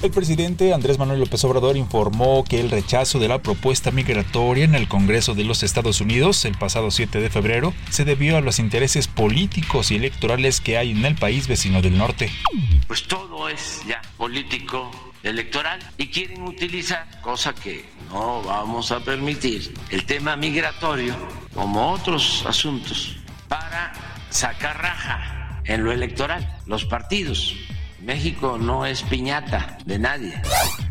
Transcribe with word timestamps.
El 0.00 0.12
presidente 0.12 0.72
Andrés 0.72 0.96
Manuel 0.96 1.18
López 1.18 1.42
Obrador 1.42 1.76
informó 1.76 2.44
que 2.44 2.60
el 2.60 2.70
rechazo 2.70 3.18
de 3.18 3.26
la 3.26 3.42
propuesta 3.42 3.90
migratoria 3.90 4.64
en 4.64 4.76
el 4.76 4.86
Congreso 4.86 5.34
de 5.34 5.42
los 5.42 5.64
Estados 5.64 6.00
Unidos 6.00 6.44
el 6.44 6.56
pasado 6.56 6.92
7 6.92 7.20
de 7.20 7.28
febrero 7.30 7.74
se 7.90 8.04
debió 8.04 8.36
a 8.36 8.40
los 8.40 8.60
intereses 8.60 9.08
políticos 9.08 9.90
y 9.90 9.96
electorales 9.96 10.60
que 10.60 10.78
hay 10.78 10.92
en 10.92 11.04
el 11.04 11.16
país 11.16 11.48
vecino 11.48 11.82
del 11.82 11.98
norte. 11.98 12.30
Pues 12.86 13.08
todo 13.08 13.48
es 13.48 13.82
ya 13.88 14.00
político 14.16 14.88
electoral 15.24 15.80
y 15.98 16.06
quieren 16.06 16.42
utilizar, 16.42 17.20
cosa 17.20 17.52
que 17.52 17.84
no 18.12 18.40
vamos 18.42 18.92
a 18.92 19.00
permitir, 19.00 19.74
el 19.90 20.06
tema 20.06 20.36
migratorio 20.36 21.16
como 21.52 21.90
otros 21.90 22.44
asuntos 22.46 23.16
para 23.48 23.92
sacar 24.30 24.80
raja 24.80 25.60
en 25.64 25.82
lo 25.82 25.90
electoral, 25.90 26.56
los 26.66 26.84
partidos 26.84 27.56
México 28.00 28.58
no 28.58 28.86
es 28.86 29.02
piñata 29.02 29.78
de 29.84 29.98
nadie. 29.98 30.34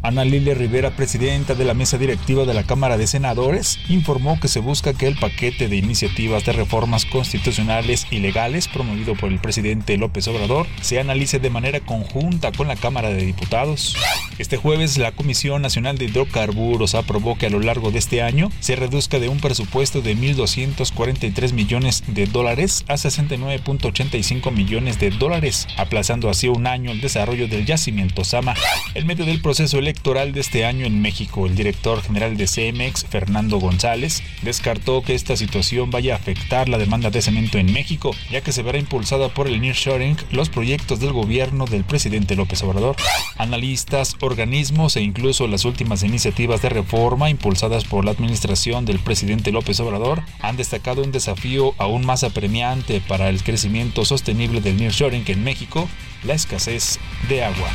Ana 0.02 0.26
Lilia 0.26 0.54
Rivera, 0.54 0.92
presidenta 0.92 1.56
de 1.56 1.64
la 1.64 1.74
mesa 1.74 1.98
directiva 1.98 2.46
de 2.46 2.54
la 2.54 2.64
Cámara 2.64 2.98
de 2.98 3.08
Senadores, 3.08 3.80
informó 3.88 4.40
que 4.40 4.48
se 4.48 4.60
busca 4.60 4.94
que 4.94 5.08
el 5.08 5.18
paquete 5.18 5.70
de 5.70 5.78
iniciativas 5.78 6.46
de 6.46 6.52
reformas 6.52 7.06
constitucionales 7.06 8.08
y 8.12 8.20
legales 8.20 8.68
promovido 8.68 9.16
por 9.16 9.32
el 9.32 9.40
presidente 9.40 9.98
López 9.98 10.28
Obrador 10.28 10.68
se 10.82 11.00
analice 11.00 11.40
de 11.40 11.50
manera 11.50 11.80
conjunta 11.80 12.52
con 12.52 12.68
la 12.68 12.76
Cámara 12.76 13.10
de 13.10 13.26
Diputados. 13.26 13.96
Este 14.38 14.58
jueves, 14.58 14.98
la 14.98 15.14
Comisión 15.14 15.62
Nacional 15.62 15.98
de 15.98 16.06
Hidrocarburos 16.06 16.94
aprobó 16.94 17.38
que 17.38 17.48
a 17.48 17.50
lo 17.50 17.60
largo 17.60 17.92
de 17.92 18.00
este 18.00 18.22
año 18.22 18.52
se 18.60 18.76
reduzca 18.76 19.20
de 19.20 19.30
un 19.30 19.40
presupuesto 19.40 20.02
de 20.02 20.16
1.243 20.16 21.54
millones 21.54 22.04
de 22.08 22.28
dólares 22.28 22.84
a 22.88 22.96
69.85 22.96 24.52
millones 24.52 25.00
de 25.00 25.10
dólares, 25.10 25.68
aplazando 25.78 26.30
así 26.30 26.48
un 26.50 26.68
año 26.68 26.97
desarrollo 27.02 27.48
del 27.48 27.66
yacimiento 27.66 28.24
Sama. 28.24 28.56
En 28.94 29.06
medio 29.06 29.26
del 29.26 29.42
proceso 29.42 29.78
electoral 29.78 30.32
de 30.34 30.42
este 30.42 30.66
año 30.66 30.86
en 30.86 31.02
México, 31.02 31.46
el 31.46 31.56
director 31.56 32.02
general 32.02 32.38
de 32.38 32.48
CEMEX, 32.48 33.06
Fernando 33.06 33.60
González, 33.60 34.24
descartó 34.42 35.02
que 35.02 35.16
esta 35.16 35.36
situación 35.36 35.92
vaya 35.92 36.14
a 36.14 36.18
afectar 36.18 36.70
la 36.70 36.78
demanda 36.78 37.10
de 37.10 37.22
cemento 37.22 37.58
en 37.58 37.72
México, 37.72 38.16
ya 38.32 38.42
que 38.42 38.52
se 38.52 38.64
verá 38.64 38.78
impulsada 38.78 39.30
por 39.30 39.48
el 39.48 39.62
nearshoring 39.62 40.18
los 40.32 40.50
proyectos 40.50 41.00
del 41.00 41.14
gobierno 41.14 41.66
del 41.66 41.84
presidente 41.84 42.36
López 42.36 42.62
Obrador. 42.64 42.96
Analistas, 43.38 44.16
organismos 44.20 44.96
e 44.96 45.02
incluso 45.02 45.48
las 45.48 45.66
últimas 45.66 46.04
iniciativas 46.04 46.62
de 46.62 46.70
reforma 46.70 47.30
impulsadas 47.30 47.84
por 47.86 48.06
la 48.06 48.12
administración 48.12 48.86
del 48.86 49.00
presidente 49.00 49.52
López 49.52 49.80
Obrador 49.80 50.24
han 50.40 50.58
destacado 50.58 51.04
un 51.04 51.12
desafío 51.12 51.74
aún 51.78 52.06
más 52.06 52.24
apremiante 52.24 53.02
para 53.02 53.30
el 53.30 53.44
crecimiento 53.44 54.06
sostenible 54.06 54.62
del 54.62 54.78
nearshoring 54.78 55.24
en 55.28 55.44
México, 55.44 55.90
la 56.24 56.34
escasez 56.34 57.00
de 57.30 57.44
agua. 57.44 57.70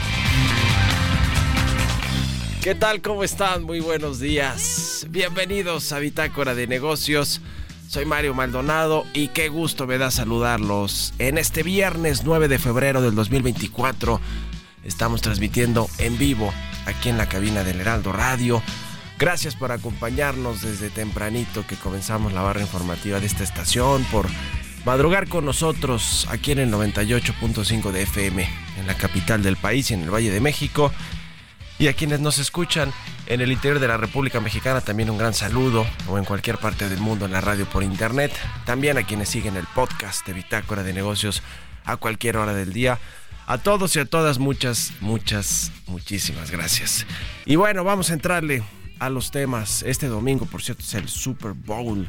¿Qué 2.63 2.75
tal? 2.75 3.03
¿Cómo 3.03 3.25
están? 3.25 3.65
Muy 3.65 3.81
buenos 3.81 4.21
días. 4.21 5.07
Bienvenidos 5.11 5.93
a 5.93 5.99
Bitácora 5.99 6.55
de 6.55 6.67
Negocios. 6.67 7.41
Soy 7.89 8.07
Mario 8.07 8.35
Maldonado 8.35 9.05
y 9.13 9.29
qué 9.29 9.49
gusto 9.49 9.87
me 9.87 9.99
da 9.99 10.11
saludarlos. 10.11 11.13
En 11.19 11.39
este 11.39 11.63
viernes 11.63 12.23
9 12.25 12.49
de 12.49 12.59
febrero 12.59 13.03
del 13.03 13.15
2024 13.15 14.21
estamos 14.85 15.21
transmitiendo 15.23 15.89
en 15.99 16.17
vivo 16.19 16.53
aquí 16.87 17.09
en 17.09 17.19
la 17.19 17.29
cabina 17.29 17.65
del 17.65 17.81
Heraldo 17.81 18.13
Radio. 18.13 18.63
Gracias 19.19 19.55
por 19.55 19.73
acompañarnos 19.73 20.63
desde 20.63 20.89
tempranito 20.91 21.67
que 21.67 21.77
comenzamos 21.77 22.33
la 22.33 22.43
barra 22.43 22.63
informativa 22.63 23.21
de 23.21 23.27
esta 23.27 23.45
estación, 23.45 24.05
por 24.05 24.27
madrugar 24.85 25.29
con 25.29 25.45
nosotros 25.45 26.27
aquí 26.31 26.53
en 26.53 26.59
el 26.59 26.73
98.5 26.73 27.91
de 27.91 28.03
FM 28.03 28.49
en 28.79 28.87
la 28.87 28.95
capital 28.95 29.43
del 29.43 29.57
país 29.57 29.91
y 29.91 29.95
en 29.95 30.03
el 30.03 30.11
Valle 30.11 30.31
de 30.31 30.41
México 30.41 30.93
y 31.79 31.89
a 31.89 31.95
quienes 31.95 32.21
nos 32.21 32.39
escuchan 32.39 32.93
en 33.27 33.41
el 33.41 33.51
interior 33.51 33.81
de 33.81 33.89
la 33.89 33.97
República 33.97 34.41
Mexicana 34.41 34.81
también 34.81 35.11
un 35.11 35.19
gran 35.19 35.35
saludo 35.35 35.87
o 36.09 36.19
en 36.19 36.25
cualquier 36.25 36.59
parte 36.59 36.89
del 36.89 37.01
mundo 37.01 37.27
en 37.27 37.33
la 37.33 37.41
radio 37.41 37.67
por 37.67 37.83
internet. 37.83 38.33
También 38.65 38.99
a 38.99 39.03
quienes 39.05 39.29
siguen 39.29 39.57
el 39.57 39.67
podcast 39.75 40.27
de 40.27 40.33
Bitácora 40.33 40.83
de 40.83 40.93
Negocios 40.93 41.43
a 41.85 41.97
cualquier 41.97 42.37
hora 42.37 42.55
del 42.55 42.73
día. 42.73 42.99
A 43.47 43.59
todos 43.59 43.97
y 43.97 43.99
a 43.99 44.05
todas 44.05 44.39
muchas, 44.39 44.93
muchas, 45.01 45.73
muchísimas 45.87 46.51
gracias. 46.51 47.07
Y 47.45 47.57
bueno, 47.57 47.85
vamos 47.85 48.11
a 48.11 48.15
entrarle 48.15 48.63
a 48.99 49.09
los 49.09 49.31
temas. 49.31 49.83
Este 49.83 50.07
domingo, 50.07 50.47
por 50.47 50.63
cierto, 50.63 50.83
es 50.83 50.95
el 50.95 51.09
Super 51.09 51.53
Bowl. 51.53 52.09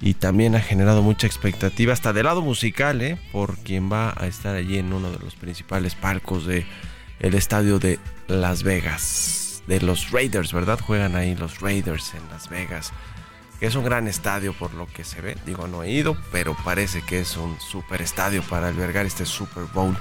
Y 0.00 0.14
también 0.14 0.54
ha 0.54 0.60
generado 0.60 1.02
mucha 1.02 1.26
expectativa, 1.26 1.92
hasta 1.92 2.12
del 2.12 2.24
lado 2.24 2.42
musical, 2.42 3.00
¿eh? 3.00 3.18
por 3.32 3.56
quien 3.58 3.90
va 3.90 4.14
a 4.16 4.26
estar 4.26 4.54
allí 4.54 4.78
en 4.78 4.92
uno 4.92 5.10
de 5.10 5.18
los 5.18 5.34
principales 5.34 5.94
palcos 5.94 6.46
de 6.46 6.66
el 7.18 7.34
estadio 7.34 7.78
de 7.78 7.98
Las 8.28 8.62
Vegas, 8.62 9.62
de 9.66 9.80
los 9.80 10.10
Raiders, 10.10 10.52
¿verdad? 10.52 10.78
Juegan 10.80 11.16
ahí 11.16 11.34
los 11.34 11.60
Raiders 11.60 12.12
en 12.14 12.28
Las 12.30 12.50
Vegas, 12.50 12.92
es 13.60 13.74
un 13.74 13.84
gran 13.84 14.06
estadio 14.06 14.52
por 14.52 14.74
lo 14.74 14.86
que 14.86 15.04
se 15.04 15.20
ve. 15.20 15.36
Digo, 15.46 15.66
no 15.66 15.82
he 15.82 15.90
ido, 15.90 16.16
pero 16.30 16.56
parece 16.64 17.02
que 17.02 17.20
es 17.20 17.36
un 17.36 17.58
super 17.60 18.02
estadio 18.02 18.42
para 18.42 18.68
albergar 18.68 19.06
este 19.06 19.24
Super 19.24 19.64
Bowl. 19.64 19.96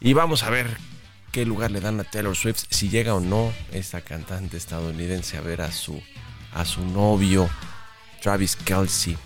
Y 0.00 0.14
vamos 0.14 0.42
a 0.42 0.50
ver 0.50 0.78
qué 1.32 1.44
lugar 1.44 1.70
le 1.70 1.80
dan 1.80 2.00
a 2.00 2.04
Taylor 2.04 2.34
Swift, 2.34 2.64
si 2.70 2.88
llega 2.88 3.14
o 3.14 3.20
no 3.20 3.52
esta 3.72 4.00
cantante 4.00 4.56
estadounidense 4.56 5.36
a 5.36 5.42
ver 5.42 5.60
a 5.60 5.70
su, 5.70 6.02
a 6.54 6.64
su 6.64 6.84
novio 6.84 7.48
Travis 8.20 8.56
Kelsey 8.56 9.16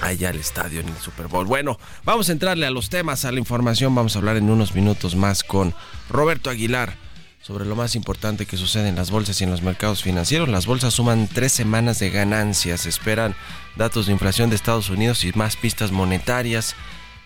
allá 0.00 0.30
al 0.30 0.36
estadio 0.36 0.80
en 0.80 0.88
el 0.88 0.96
Super 0.96 1.28
Bowl. 1.28 1.46
Bueno, 1.46 1.78
vamos 2.04 2.28
a 2.28 2.32
entrarle 2.32 2.66
a 2.66 2.70
los 2.70 2.88
temas, 2.88 3.24
a 3.24 3.32
la 3.32 3.38
información. 3.38 3.94
Vamos 3.94 4.14
a 4.14 4.18
hablar 4.18 4.36
en 4.36 4.50
unos 4.50 4.74
minutos 4.74 5.16
más 5.16 5.42
con 5.42 5.74
Roberto 6.08 6.50
Aguilar 6.50 6.94
sobre 7.40 7.64
lo 7.64 7.76
más 7.76 7.94
importante 7.94 8.46
que 8.46 8.56
sucede 8.56 8.88
en 8.88 8.96
las 8.96 9.10
bolsas 9.10 9.40
y 9.40 9.44
en 9.44 9.50
los 9.50 9.62
mercados 9.62 10.02
financieros. 10.02 10.48
Las 10.48 10.66
bolsas 10.66 10.94
suman 10.94 11.28
tres 11.28 11.52
semanas 11.52 11.98
de 11.98 12.10
ganancias. 12.10 12.86
esperan 12.86 13.34
datos 13.76 14.06
de 14.06 14.12
inflación 14.12 14.50
de 14.50 14.56
Estados 14.56 14.90
Unidos 14.90 15.24
y 15.24 15.32
más 15.32 15.56
pistas 15.56 15.92
monetarias. 15.92 16.74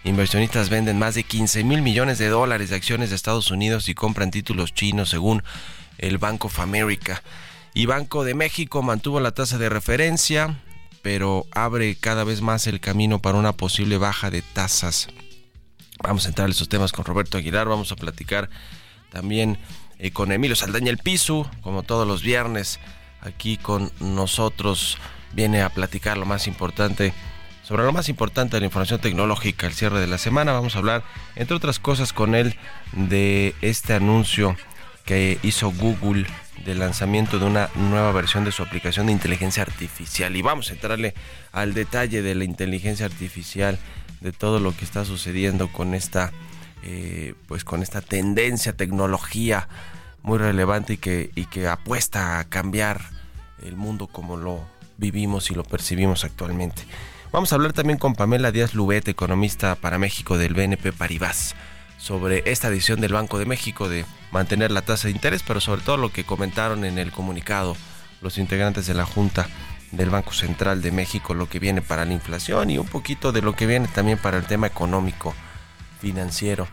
Inversionistas 0.04 0.68
venden 0.68 0.98
más 0.98 1.14
de 1.14 1.22
15 1.22 1.64
mil 1.64 1.82
millones 1.82 2.18
de 2.18 2.28
dólares 2.28 2.70
de 2.70 2.76
acciones 2.76 3.10
de 3.10 3.16
Estados 3.16 3.50
Unidos 3.50 3.88
y 3.88 3.94
compran 3.94 4.30
títulos 4.30 4.74
chinos 4.74 5.10
según 5.10 5.42
el 5.98 6.18
Bank 6.18 6.44
of 6.44 6.58
America. 6.60 7.22
Y 7.74 7.86
Banco 7.86 8.24
de 8.24 8.34
México 8.34 8.82
mantuvo 8.82 9.20
la 9.20 9.30
tasa 9.30 9.58
de 9.58 9.68
referencia 9.68 10.58
pero 11.02 11.46
abre 11.50 11.96
cada 11.96 12.24
vez 12.24 12.40
más 12.40 12.66
el 12.66 12.80
camino 12.80 13.18
para 13.18 13.38
una 13.38 13.52
posible 13.52 13.98
baja 13.98 14.30
de 14.30 14.42
tasas. 14.42 15.08
Vamos 16.02 16.24
a 16.24 16.28
entrar 16.28 16.46
en 16.46 16.52
esos 16.52 16.68
temas 16.68 16.92
con 16.92 17.04
Roberto 17.04 17.36
Aguilar, 17.36 17.68
vamos 17.68 17.92
a 17.92 17.96
platicar 17.96 18.48
también 19.10 19.58
eh, 19.98 20.10
con 20.10 20.32
Emilio 20.32 20.56
Saldaña 20.56 20.90
el 20.90 20.98
Piso, 20.98 21.50
como 21.60 21.82
todos 21.82 22.06
los 22.06 22.22
viernes, 22.22 22.80
aquí 23.20 23.56
con 23.56 23.92
nosotros 24.00 24.98
viene 25.32 25.62
a 25.62 25.70
platicar 25.70 26.18
lo 26.18 26.26
más 26.26 26.46
importante 26.46 27.12
sobre 27.62 27.84
lo 27.84 27.92
más 27.92 28.08
importante 28.08 28.56
de 28.56 28.60
la 28.60 28.66
información 28.66 29.00
tecnológica 29.00 29.66
al 29.66 29.72
cierre 29.72 30.00
de 30.00 30.06
la 30.06 30.18
semana. 30.18 30.52
Vamos 30.52 30.74
a 30.74 30.78
hablar, 30.78 31.04
entre 31.36 31.56
otras 31.56 31.78
cosas, 31.78 32.12
con 32.12 32.34
él 32.34 32.56
de 32.92 33.54
este 33.62 33.94
anuncio 33.94 34.56
que 35.04 35.38
hizo 35.42 35.70
Google 35.70 36.26
del 36.64 36.78
lanzamiento 36.78 37.38
de 37.38 37.46
una 37.46 37.68
nueva 37.74 38.12
versión 38.12 38.44
de 38.44 38.52
su 38.52 38.62
aplicación 38.62 39.06
de 39.06 39.12
inteligencia 39.12 39.62
artificial. 39.62 40.36
Y 40.36 40.42
vamos 40.42 40.70
a 40.70 40.74
entrarle 40.74 41.14
al 41.52 41.74
detalle 41.74 42.22
de 42.22 42.34
la 42.34 42.44
inteligencia 42.44 43.06
artificial, 43.06 43.78
de 44.20 44.32
todo 44.32 44.60
lo 44.60 44.76
que 44.76 44.84
está 44.84 45.04
sucediendo 45.04 45.68
con 45.68 45.94
esta 45.94 46.32
eh, 46.84 47.34
pues 47.46 47.62
con 47.62 47.80
esta 47.80 48.00
tendencia, 48.00 48.72
tecnología 48.72 49.68
muy 50.22 50.38
relevante 50.38 50.94
y 50.94 50.96
que, 50.96 51.30
y 51.36 51.44
que 51.44 51.68
apuesta 51.68 52.40
a 52.40 52.44
cambiar 52.44 53.00
el 53.64 53.76
mundo 53.76 54.08
como 54.08 54.36
lo 54.36 54.64
vivimos 54.96 55.52
y 55.52 55.54
lo 55.54 55.62
percibimos 55.62 56.24
actualmente. 56.24 56.82
Vamos 57.30 57.52
a 57.52 57.54
hablar 57.54 57.72
también 57.72 58.00
con 58.00 58.14
Pamela 58.14 58.50
Díaz 58.50 58.74
Lubet, 58.74 59.06
economista 59.06 59.76
para 59.76 59.98
México 59.98 60.38
del 60.38 60.54
BNP 60.54 60.92
Paribas, 60.92 61.54
sobre 62.02 62.42
esta 62.46 62.68
decisión 62.68 63.00
del 63.00 63.12
Banco 63.12 63.38
de 63.38 63.46
México 63.46 63.88
de 63.88 64.04
mantener 64.32 64.72
la 64.72 64.82
tasa 64.82 65.06
de 65.06 65.14
interés, 65.14 65.44
pero 65.46 65.60
sobre 65.60 65.82
todo 65.82 65.96
lo 65.96 66.10
que 66.10 66.24
comentaron 66.24 66.84
en 66.84 66.98
el 66.98 67.12
comunicado 67.12 67.76
los 68.20 68.38
integrantes 68.38 68.86
de 68.86 68.94
la 68.94 69.06
Junta 69.06 69.46
del 69.92 70.10
Banco 70.10 70.32
Central 70.32 70.82
de 70.82 70.90
México, 70.90 71.32
lo 71.32 71.48
que 71.48 71.60
viene 71.60 71.80
para 71.80 72.04
la 72.04 72.12
inflación 72.12 72.70
y 72.70 72.78
un 72.78 72.88
poquito 72.88 73.30
de 73.30 73.40
lo 73.40 73.54
que 73.54 73.66
viene 73.66 73.86
también 73.86 74.18
para 74.18 74.38
el 74.38 74.46
tema 74.46 74.66
económico, 74.66 75.32
financiero 76.00 76.66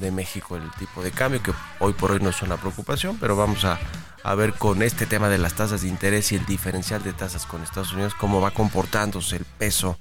de 0.00 0.10
México, 0.12 0.56
el 0.56 0.70
tipo 0.78 1.02
de 1.02 1.10
cambio, 1.10 1.42
que 1.42 1.52
hoy 1.80 1.92
por 1.92 2.12
hoy 2.12 2.20
no 2.20 2.30
es 2.30 2.40
una 2.40 2.56
preocupación, 2.56 3.18
pero 3.18 3.36
vamos 3.36 3.66
a, 3.66 3.78
a 4.22 4.34
ver 4.34 4.54
con 4.54 4.82
este 4.82 5.04
tema 5.04 5.28
de 5.28 5.36
las 5.36 5.54
tasas 5.54 5.82
de 5.82 5.88
interés 5.88 6.32
y 6.32 6.36
el 6.36 6.46
diferencial 6.46 7.02
de 7.02 7.12
tasas 7.12 7.44
con 7.44 7.62
Estados 7.62 7.92
Unidos, 7.92 8.14
cómo 8.14 8.40
va 8.40 8.52
comportándose 8.52 9.36
el 9.36 9.44
peso 9.44 9.98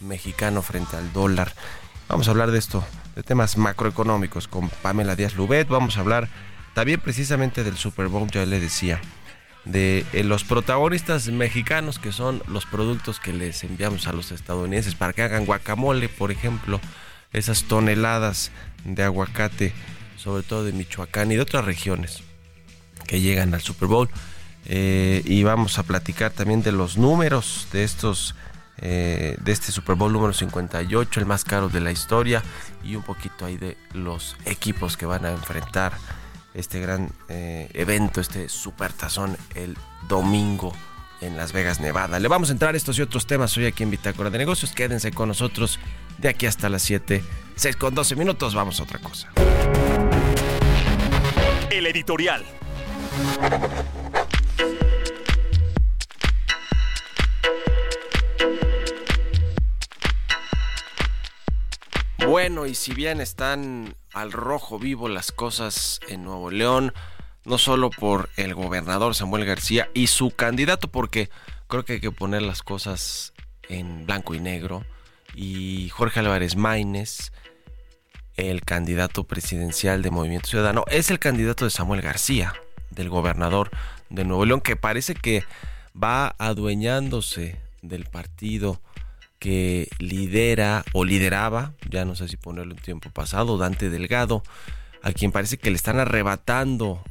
mexicano 0.00 0.60
frente 0.60 0.96
al 0.96 1.14
dólar. 1.14 1.54
Vamos 2.08 2.26
a 2.26 2.30
hablar 2.30 2.50
de 2.50 2.58
esto, 2.58 2.82
de 3.16 3.22
temas 3.22 3.58
macroeconómicos 3.58 4.48
con 4.48 4.70
Pamela 4.70 5.14
Díaz 5.14 5.34
Lubet. 5.36 5.68
Vamos 5.68 5.98
a 5.98 6.00
hablar 6.00 6.30
también 6.72 7.00
precisamente 7.00 7.64
del 7.64 7.76
Super 7.76 8.08
Bowl, 8.08 8.30
ya 8.30 8.46
le 8.46 8.58
decía, 8.60 8.98
de 9.66 10.06
eh, 10.14 10.24
los 10.24 10.42
protagonistas 10.42 11.28
mexicanos 11.28 11.98
que 11.98 12.10
son 12.10 12.42
los 12.48 12.64
productos 12.64 13.20
que 13.20 13.34
les 13.34 13.62
enviamos 13.62 14.06
a 14.06 14.14
los 14.14 14.32
estadounidenses 14.32 14.94
para 14.94 15.12
que 15.12 15.20
hagan 15.20 15.44
guacamole, 15.44 16.08
por 16.08 16.32
ejemplo, 16.32 16.80
esas 17.34 17.64
toneladas 17.64 18.52
de 18.86 19.02
aguacate, 19.02 19.74
sobre 20.16 20.42
todo 20.42 20.64
de 20.64 20.72
Michoacán 20.72 21.30
y 21.30 21.34
de 21.34 21.42
otras 21.42 21.66
regiones 21.66 22.22
que 23.06 23.20
llegan 23.20 23.52
al 23.52 23.60
Super 23.60 23.86
Bowl. 23.86 24.08
Eh, 24.64 25.22
y 25.26 25.42
vamos 25.42 25.78
a 25.78 25.82
platicar 25.82 26.30
también 26.32 26.62
de 26.62 26.72
los 26.72 26.96
números 26.96 27.68
de 27.70 27.84
estos 27.84 28.34
eh, 28.80 29.36
de 29.40 29.52
este 29.52 29.72
Super 29.72 29.96
Bowl 29.96 30.12
número 30.12 30.32
58, 30.32 31.20
el 31.20 31.26
más 31.26 31.44
caro 31.44 31.68
de 31.68 31.80
la 31.80 31.90
historia, 31.90 32.42
y 32.82 32.96
un 32.96 33.02
poquito 33.02 33.44
ahí 33.44 33.56
de 33.56 33.76
los 33.92 34.36
equipos 34.44 34.96
que 34.96 35.06
van 35.06 35.24
a 35.24 35.30
enfrentar 35.30 35.92
este 36.54 36.80
gran 36.80 37.10
eh, 37.28 37.68
evento, 37.74 38.20
este 38.20 38.48
super 38.48 38.92
tazón 38.92 39.36
el 39.54 39.76
domingo 40.08 40.72
en 41.20 41.36
Las 41.36 41.52
Vegas, 41.52 41.80
Nevada. 41.80 42.18
Le 42.18 42.28
vamos 42.28 42.48
a 42.50 42.52
entrar 42.52 42.76
estos 42.76 42.98
y 42.98 43.02
otros 43.02 43.26
temas 43.26 43.56
hoy 43.56 43.66
aquí 43.66 43.82
en 43.82 43.90
Bitácora 43.90 44.30
de 44.30 44.38
Negocios. 44.38 44.72
Quédense 44.72 45.10
con 45.12 45.28
nosotros 45.28 45.78
de 46.18 46.28
aquí 46.28 46.46
hasta 46.46 46.68
las 46.68 46.82
7, 46.82 47.22
6 47.56 47.76
con 47.76 47.94
12 47.94 48.16
minutos. 48.16 48.54
Vamos 48.54 48.80
a 48.80 48.84
otra 48.84 48.98
cosa. 48.98 49.28
El 51.70 51.86
editorial. 51.86 52.44
Bueno, 62.26 62.66
y 62.66 62.74
si 62.74 62.94
bien 62.94 63.20
están 63.20 63.94
al 64.12 64.32
rojo 64.32 64.78
vivo 64.78 65.08
las 65.08 65.30
cosas 65.32 66.00
en 66.08 66.24
Nuevo 66.24 66.50
León, 66.50 66.92
no 67.44 67.58
solo 67.58 67.90
por 67.90 68.28
el 68.36 68.54
gobernador 68.54 69.14
Samuel 69.14 69.44
García 69.44 69.88
y 69.94 70.08
su 70.08 70.30
candidato, 70.32 70.88
porque 70.88 71.30
creo 71.68 71.84
que 71.84 71.94
hay 71.94 72.00
que 72.00 72.10
poner 72.10 72.42
las 72.42 72.62
cosas 72.62 73.32
en 73.68 74.04
blanco 74.04 74.34
y 74.34 74.40
negro, 74.40 74.84
y 75.34 75.88
Jorge 75.90 76.20
Álvarez 76.20 76.56
Maínez, 76.56 77.32
el 78.36 78.62
candidato 78.62 79.24
presidencial 79.24 80.02
de 80.02 80.10
Movimiento 80.10 80.48
Ciudadano, 80.48 80.84
es 80.88 81.10
el 81.10 81.20
candidato 81.20 81.64
de 81.64 81.70
Samuel 81.70 82.02
García, 82.02 82.52
del 82.90 83.08
gobernador 83.08 83.70
de 84.10 84.24
Nuevo 84.24 84.44
León, 84.44 84.60
que 84.60 84.76
parece 84.76 85.14
que 85.14 85.44
va 85.94 86.34
adueñándose 86.38 87.60
del 87.82 88.04
partido 88.04 88.80
que 89.38 89.88
lidera 89.98 90.84
o 90.92 91.04
lideraba, 91.04 91.74
ya 91.88 92.04
no 92.04 92.14
sé 92.14 92.28
si 92.28 92.36
ponerlo 92.36 92.74
en 92.74 92.80
tiempo 92.80 93.10
pasado, 93.10 93.58
Dante 93.58 93.90
Delgado, 93.90 94.42
a 95.02 95.12
quien 95.12 95.32
parece 95.32 95.58
que 95.58 95.70
le 95.70 95.76
están 95.76 96.00
arrebatando 96.00 97.02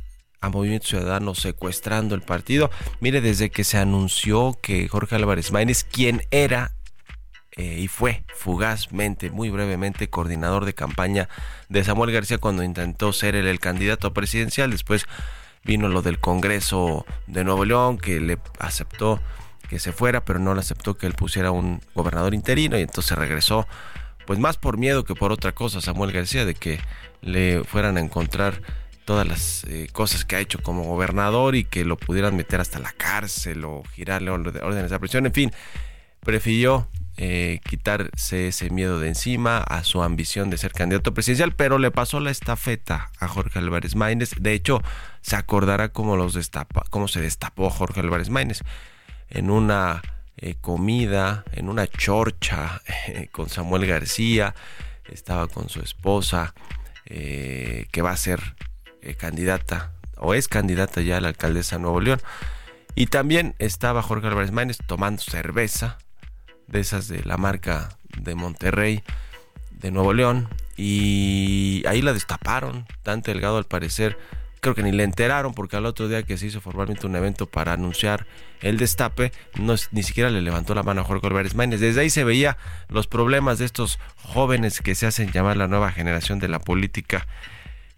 a 0.42 0.50
Movimiento 0.50 0.88
Ciudadano, 0.88 1.36
secuestrando 1.36 2.16
el 2.16 2.22
partido. 2.22 2.70
Mire, 3.00 3.22
desde 3.22 3.50
que 3.50 3.64
se 3.64 3.78
anunció 3.78 4.58
que 4.62 4.88
Jorge 4.88 5.16
Álvarez 5.16 5.52
Maínez, 5.52 5.84
quien 5.84 6.22
era 6.32 6.74
eh, 7.58 7.80
y 7.80 7.88
fue 7.88 8.24
fugazmente, 8.36 9.32
muy 9.32 9.50
brevemente, 9.50 10.10
coordinador 10.10 10.66
de 10.66 10.76
campaña 10.76 11.28
de 11.70 11.84
Samuel 11.84 12.12
García 12.12 12.38
cuando 12.38 12.62
intentó 12.62 13.14
ser 13.14 13.36
él 13.36 13.48
el 13.48 13.60
candidato 13.60 14.14
presidencial, 14.14 14.70
después 14.70 15.06
vino 15.64 15.90
lo 15.90 16.04
del 16.04 16.20
Congreso 16.20 17.06
de 17.26 17.44
Nuevo 17.44 17.66
León, 17.66 17.98
que 17.98 18.20
le 18.20 18.38
aceptó 18.60 19.20
que 19.68 19.80
se 19.80 19.92
fuera, 19.92 20.24
pero 20.24 20.40
no 20.40 20.54
le 20.54 20.62
aceptó 20.62 20.98
que 20.98 21.08
él 21.08 21.14
pusiera 21.14 21.52
un 21.52 21.82
gobernador 21.94 22.34
interino 22.34 22.78
y 22.78 22.82
entonces 22.82 23.18
regresó, 23.18 23.68
pues 24.26 24.40
más 24.40 24.58
por 24.58 24.78
miedo 24.78 25.04
que 25.04 25.16
por 25.16 25.32
otra 25.32 25.54
cosa, 25.54 25.82
Samuel 25.82 26.12
García, 26.12 26.46
de 26.46 26.56
que 26.56 26.80
le 27.22 27.64
fueran 27.64 27.98
a 27.98 28.00
encontrar 28.00 28.62
todas 29.06 29.26
las 29.26 29.64
eh, 29.66 29.88
cosas 29.92 30.26
que 30.26 30.36
ha 30.36 30.40
hecho 30.40 30.60
como 30.60 30.84
gobernador 30.84 31.56
y 31.56 31.64
que 31.64 31.86
lo 31.86 31.98
pudieran 31.98 32.36
meter 32.36 32.60
hasta 32.60 32.80
la 32.80 32.92
cárcel 32.92 33.64
o 33.64 33.84
girarle 33.94 34.32
órdenes 34.32 34.92
de 34.92 35.00
prisión, 35.00 35.26
en 35.26 35.34
fin, 35.34 35.52
prefirió 36.20 36.88
eh, 37.16 37.62
quitarse 37.68 38.50
ese 38.50 38.70
miedo 38.70 39.00
de 39.00 39.08
encima 39.08 39.58
a 39.58 39.84
su 39.84 40.04
ambición 40.04 40.50
de 40.50 40.58
ser 40.58 40.74
candidato 40.74 41.14
presidencial, 41.14 41.54
pero 41.56 41.80
le 41.80 41.90
pasó 41.90 42.20
la 42.20 42.32
estafeta 42.32 43.12
a 43.20 43.28
Jorge 43.28 43.60
Álvarez 43.60 43.96
Maínez. 43.96 44.32
De 44.40 44.54
hecho, 44.54 44.84
se 45.22 45.36
acordará 45.36 45.90
cómo, 45.90 46.18
los 46.18 46.34
destapa, 46.34 46.84
cómo 46.90 47.08
se 47.08 47.22
destapó 47.22 47.70
Jorge 47.70 48.02
Álvarez 48.02 48.30
Maínez 48.30 48.62
en 49.30 49.50
una 49.50 50.02
eh, 50.38 50.56
comida, 50.62 51.44
en 51.52 51.70
una 51.70 51.88
chorcha 51.88 52.82
eh, 53.08 53.28
con 53.32 53.50
Samuel 53.50 53.86
García, 53.86 54.54
estaba 55.12 55.48
con 55.48 55.70
su 55.70 55.80
esposa, 55.82 56.54
eh, 57.06 57.88
que 57.92 58.02
va 58.02 58.12
a 58.12 58.18
ser 58.18 58.56
candidata 59.18 59.94
o 60.18 60.34
es 60.34 60.50
candidata 60.50 61.02
ya 61.02 61.18
a 61.18 61.22
la 61.22 61.30
alcaldesa 61.30 61.78
de 61.78 61.82
Nuevo 61.82 62.02
León. 62.02 62.22
Y 62.94 63.08
también 63.08 63.56
estaba 63.60 64.02
Jorge 64.02 64.28
Álvarez 64.28 64.52
Maínez 64.52 64.80
tomando 64.86 65.22
cerveza, 65.22 65.98
de 66.68 66.82
esas 66.82 67.08
de 67.08 67.24
la 67.24 67.38
marca 67.38 67.98
de 68.18 68.36
Monterrey, 68.36 69.04
de 69.72 69.92
Nuevo 69.92 70.14
León, 70.14 70.50
y 70.76 71.84
ahí 71.88 72.02
la 72.02 72.14
destaparon. 72.14 72.86
Dante 73.04 73.32
Delgado 73.32 73.58
al 73.58 73.66
parecer 73.66 74.18
creo 74.60 74.76
que 74.76 74.84
ni 74.84 74.92
le 74.92 75.04
enteraron 75.04 75.54
porque 75.54 75.78
al 75.78 75.86
otro 75.86 76.08
día 76.08 76.24
que 76.24 76.38
se 76.38 76.48
hizo 76.48 76.62
formalmente 76.62 77.08
un 77.08 77.16
evento 77.16 77.48
para 77.48 77.74
anunciar 77.74 78.26
el 78.62 78.78
destape, 78.78 79.32
no, 79.56 79.76
ni 79.92 80.04
siquiera 80.04 80.30
le 80.30 80.42
levantó 80.42 80.74
la 80.74 80.84
mano 80.84 81.02
a 81.02 81.04
Jorge 81.04 81.28
Álvarez 81.28 81.56
Maínez. 81.56 81.80
Desde 81.80 82.02
ahí 82.02 82.10
se 82.10 82.24
veía 82.24 82.58
los 82.90 83.08
problemas 83.08 83.60
de 83.60 83.66
estos 83.66 84.00
jóvenes 84.24 84.82
que 84.82 84.96
se 84.96 85.06
hacen 85.06 85.32
llamar 85.32 85.58
la 85.58 85.68
nueva 85.68 85.92
generación 85.92 86.40
de 86.40 86.48
la 86.48 86.60
política. 86.60 87.28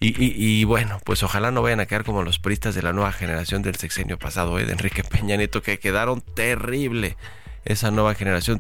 Y, 0.02 0.64
bueno, 0.64 1.02
pues 1.04 1.24
ojalá 1.24 1.52
no 1.52 1.62
vayan 1.62 1.82
a 1.82 1.86
quedar 1.86 2.06
como 2.06 2.24
los 2.24 2.40
priistas 2.40 2.74
de 2.74 2.82
la 2.82 2.94
nueva 2.94 3.12
generación 3.12 3.62
del 3.64 3.76
sexenio 3.76 4.18
pasado, 4.18 4.58
¿eh? 4.58 4.66
de 4.66 4.72
Enrique 4.72 5.04
Peña 5.04 5.36
Nieto, 5.36 5.62
que 5.62 5.78
quedaron 5.78 6.22
terrible 6.22 7.18
esa 7.66 7.92
nueva 7.92 8.16
generación. 8.16 8.60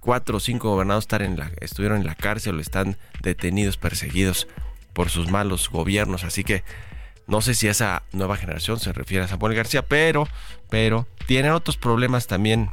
Cuatro 0.00 0.38
o 0.38 0.40
cinco 0.40 0.70
gobernados 0.70 1.06
estuvieron 1.60 2.00
en 2.00 2.06
la 2.06 2.14
cárcel 2.14 2.56
o 2.56 2.60
están 2.60 2.96
detenidos, 3.20 3.76
perseguidos 3.76 4.48
por 4.94 5.10
sus 5.10 5.30
malos 5.30 5.68
gobiernos. 5.68 6.24
Así 6.24 6.42
que 6.42 6.64
no 7.28 7.42
sé 7.42 7.54
si 7.54 7.68
esa 7.68 8.02
nueva 8.12 8.36
generación 8.36 8.80
se 8.80 8.92
refiere 8.92 9.24
a 9.24 9.28
Samuel 9.28 9.54
García, 9.54 9.82
pero, 9.82 10.26
pero 10.70 11.06
tienen 11.26 11.52
otros 11.52 11.76
problemas 11.76 12.26
también, 12.26 12.70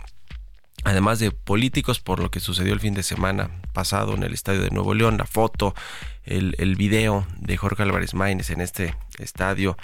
además 0.83 1.19
de 1.19 1.31
políticos, 1.31 1.99
por 1.99 2.19
lo 2.19 2.31
que 2.31 2.39
sucedió 2.39 2.73
el 2.73 2.79
fin 2.79 2.93
de 2.93 3.03
semana 3.03 3.51
pasado 3.73 4.15
en 4.15 4.23
el 4.23 4.33
estadio 4.33 4.61
de 4.61 4.71
Nuevo 4.71 4.93
León, 4.93 5.17
la 5.17 5.25
foto, 5.25 5.75
el, 6.23 6.55
el 6.57 6.75
video 6.77 7.27
de 7.37 7.57
Jorge 7.57 7.83
Álvarez 7.83 8.13
Maínez 8.13 8.49
en 8.49 8.61
este 8.61 8.95
estadio. 9.19 9.77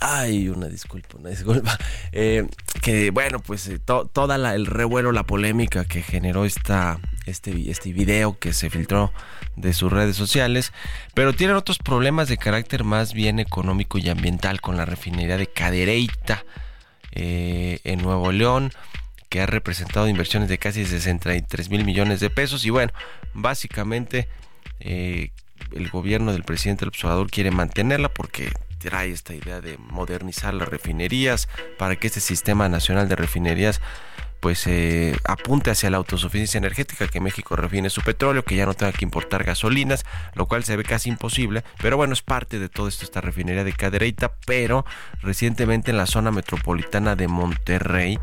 Ay, 0.00 0.48
una 0.48 0.66
disculpa, 0.66 1.18
una 1.18 1.30
disculpa. 1.30 1.76
Eh, 2.12 2.46
que 2.80 3.10
bueno, 3.10 3.40
pues 3.40 3.66
eh, 3.68 3.78
toda 3.78 4.54
el 4.54 4.66
revuelo, 4.66 5.12
la 5.12 5.24
polémica 5.24 5.84
que 5.84 6.02
generó 6.02 6.44
esta, 6.44 6.98
este, 7.26 7.70
este 7.70 7.92
video 7.92 8.38
que 8.38 8.52
se 8.52 8.70
filtró 8.70 9.12
de 9.56 9.72
sus 9.72 9.92
redes 9.92 10.16
sociales, 10.16 10.72
pero 11.14 11.32
tienen 11.32 11.56
otros 11.56 11.78
problemas 11.78 12.28
de 12.28 12.38
carácter 12.38 12.84
más 12.84 13.12
bien 13.12 13.38
económico 13.38 13.98
y 13.98 14.08
ambiental 14.08 14.60
con 14.60 14.76
la 14.76 14.84
refinería 14.84 15.36
de 15.36 15.46
Cadereyta 15.46 16.44
eh, 17.12 17.80
en 17.84 18.02
Nuevo 18.02 18.32
León, 18.32 18.72
que 19.28 19.40
ha 19.40 19.46
representado 19.46 20.08
inversiones 20.08 20.48
de 20.48 20.58
casi 20.58 20.84
63 20.84 21.68
mil 21.70 21.84
millones 21.84 22.20
de 22.20 22.30
pesos. 22.30 22.64
Y 22.64 22.70
bueno, 22.70 22.92
básicamente 23.34 24.28
eh, 24.80 25.30
el 25.72 25.88
gobierno 25.90 26.32
del 26.32 26.44
presidente 26.44 26.80
del 26.80 26.90
observador 26.90 27.30
quiere 27.30 27.50
mantenerla 27.50 28.08
porque 28.08 28.52
trae 28.78 29.10
esta 29.10 29.34
idea 29.34 29.60
de 29.60 29.78
modernizar 29.78 30.54
las 30.54 30.68
refinerías 30.68 31.48
para 31.78 31.96
que 31.96 32.06
este 32.06 32.20
sistema 32.20 32.68
nacional 32.68 33.08
de 33.08 33.16
refinerías 33.16 33.80
pues 34.40 34.66
eh, 34.66 35.16
apunte 35.24 35.70
hacia 35.70 35.90
la 35.90 35.96
autosuficiencia 35.96 36.58
energética, 36.58 37.08
que 37.08 37.20
México 37.20 37.56
refine 37.56 37.90
su 37.90 38.02
petróleo, 38.02 38.44
que 38.44 38.56
ya 38.56 38.66
no 38.66 38.74
tenga 38.74 38.92
que 38.92 39.04
importar 39.04 39.44
gasolinas, 39.44 40.04
lo 40.34 40.46
cual 40.46 40.64
se 40.64 40.76
ve 40.76 40.84
casi 40.84 41.08
imposible, 41.08 41.64
pero 41.80 41.96
bueno, 41.96 42.12
es 42.12 42.22
parte 42.22 42.58
de 42.58 42.68
todo 42.68 42.88
esto 42.88 43.04
esta 43.04 43.20
refinería 43.20 43.64
de 43.64 43.72
Cadereyta, 43.72 44.32
pero 44.46 44.84
recientemente 45.22 45.90
en 45.90 45.96
la 45.96 46.06
zona 46.06 46.30
metropolitana 46.30 47.16
de 47.16 47.28
Monterrey, 47.28 48.18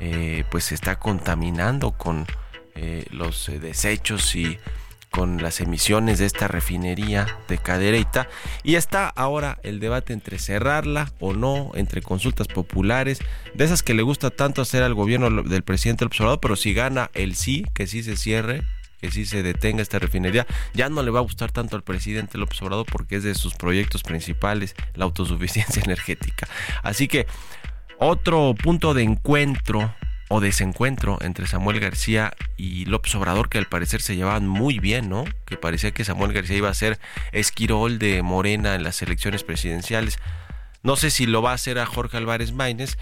eh, 0.00 0.44
pues 0.50 0.64
se 0.64 0.74
está 0.74 0.98
contaminando 0.98 1.92
con 1.92 2.26
eh, 2.74 3.06
los 3.10 3.50
desechos 3.60 4.34
y 4.34 4.58
con 5.10 5.42
las 5.42 5.60
emisiones 5.60 6.18
de 6.18 6.26
esta 6.26 6.48
refinería 6.48 7.38
de 7.48 7.58
Cadereyta 7.58 8.28
y 8.62 8.76
está 8.76 9.08
ahora 9.08 9.58
el 9.62 9.80
debate 9.80 10.12
entre 10.12 10.38
cerrarla 10.38 11.12
o 11.18 11.32
no, 11.32 11.72
entre 11.74 12.02
consultas 12.02 12.46
populares, 12.46 13.18
de 13.54 13.64
esas 13.64 13.82
que 13.82 13.94
le 13.94 14.02
gusta 14.02 14.30
tanto 14.30 14.62
hacer 14.62 14.82
al 14.82 14.94
gobierno 14.94 15.42
del 15.42 15.62
presidente 15.62 16.04
López 16.04 16.20
Obrador, 16.20 16.40
pero 16.40 16.56
si 16.56 16.74
gana 16.74 17.10
el 17.14 17.34
sí, 17.34 17.64
que 17.74 17.86
sí 17.86 18.02
se 18.02 18.16
cierre, 18.16 18.62
que 19.00 19.10
sí 19.10 19.26
se 19.26 19.42
detenga 19.42 19.82
esta 19.82 19.98
refinería, 19.98 20.46
ya 20.74 20.88
no 20.88 21.02
le 21.02 21.10
va 21.10 21.20
a 21.20 21.22
gustar 21.22 21.50
tanto 21.50 21.76
al 21.76 21.82
presidente 21.82 22.38
López 22.38 22.60
Obrador 22.62 22.86
porque 22.86 23.16
es 23.16 23.22
de 23.22 23.34
sus 23.34 23.54
proyectos 23.54 24.02
principales 24.02 24.74
la 24.94 25.04
autosuficiencia 25.06 25.82
energética. 25.84 26.46
Así 26.82 27.08
que 27.08 27.26
otro 27.98 28.54
punto 28.54 28.94
de 28.94 29.02
encuentro 29.02 29.94
o 30.32 30.40
desencuentro 30.40 31.18
entre 31.22 31.48
Samuel 31.48 31.80
García 31.80 32.32
y 32.56 32.84
López 32.84 33.12
Obrador, 33.16 33.48
que 33.48 33.58
al 33.58 33.66
parecer 33.66 34.00
se 34.00 34.14
llevaban 34.14 34.46
muy 34.46 34.78
bien, 34.78 35.08
¿no? 35.08 35.24
Que 35.44 35.56
parecía 35.56 35.90
que 35.90 36.04
Samuel 36.04 36.32
García 36.32 36.56
iba 36.56 36.68
a 36.68 36.74
ser 36.74 37.00
esquirol 37.32 37.98
de 37.98 38.22
Morena 38.22 38.76
en 38.76 38.84
las 38.84 39.02
elecciones 39.02 39.42
presidenciales. 39.42 40.20
No 40.84 40.94
sé 40.94 41.10
si 41.10 41.26
lo 41.26 41.42
va 41.42 41.50
a 41.50 41.54
hacer 41.54 41.80
a 41.80 41.84
Jorge 41.84 42.16
Álvarez 42.16 42.52
Maínez, 42.52 42.96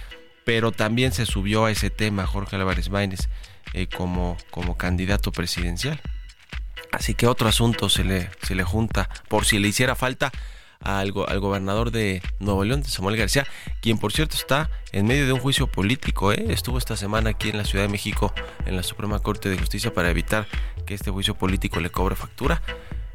pero 0.47 0.73
también 0.73 1.13
se 1.13 1.27
subió 1.27 1.67
a 1.67 1.71
ese 1.71 1.91
tema 1.91 2.27
Jorge 2.27 2.57
Álvarez 2.57 2.89
Maínez 2.89 3.29
eh, 3.75 3.89
como, 3.89 4.39
como 4.51 4.79
candidato 4.79 5.31
presidencial. 5.31 6.01
Así 6.93 7.13
que 7.13 7.27
otro 7.27 7.47
asunto 7.47 7.91
se 7.91 8.05
le, 8.05 8.31
se 8.41 8.55
le 8.55 8.65
junta, 8.65 9.11
por 9.29 9.45
si 9.45 9.59
le 9.59 9.69
hiciera 9.69 9.95
falta 9.95 10.33
al, 10.81 11.13
al, 11.27 11.41
gobernador 11.41 11.91
de 11.91 12.23
Nuevo 12.39 12.65
León, 12.65 12.85
Samuel 12.85 13.17
García, 13.17 13.47
quien 13.81 13.99
por 13.99 14.13
cierto 14.13 14.37
está 14.37 14.71
en 14.93 15.07
medio 15.07 15.27
de 15.27 15.33
un 15.33 15.41
juicio 15.41 15.67
político. 15.67 16.33
¿eh? 16.33 16.47
Estuvo 16.49 16.79
esta 16.79 16.97
semana 16.97 17.31
aquí 17.31 17.51
en 17.51 17.59
la 17.59 17.65
Ciudad 17.65 17.85
de 17.85 17.91
México, 17.91 18.33
en 18.67 18.77
la 18.77 18.83
Suprema 18.83 19.19
Corte 19.19 19.49
de 19.49 19.59
Justicia, 19.59 19.93
para 19.93 20.11
evitar 20.11 20.47
que 20.87 20.95
este 20.95 21.11
juicio 21.11 21.35
político 21.35 21.81
le 21.81 21.91
cobre 21.91 22.17
factura. 22.17 22.63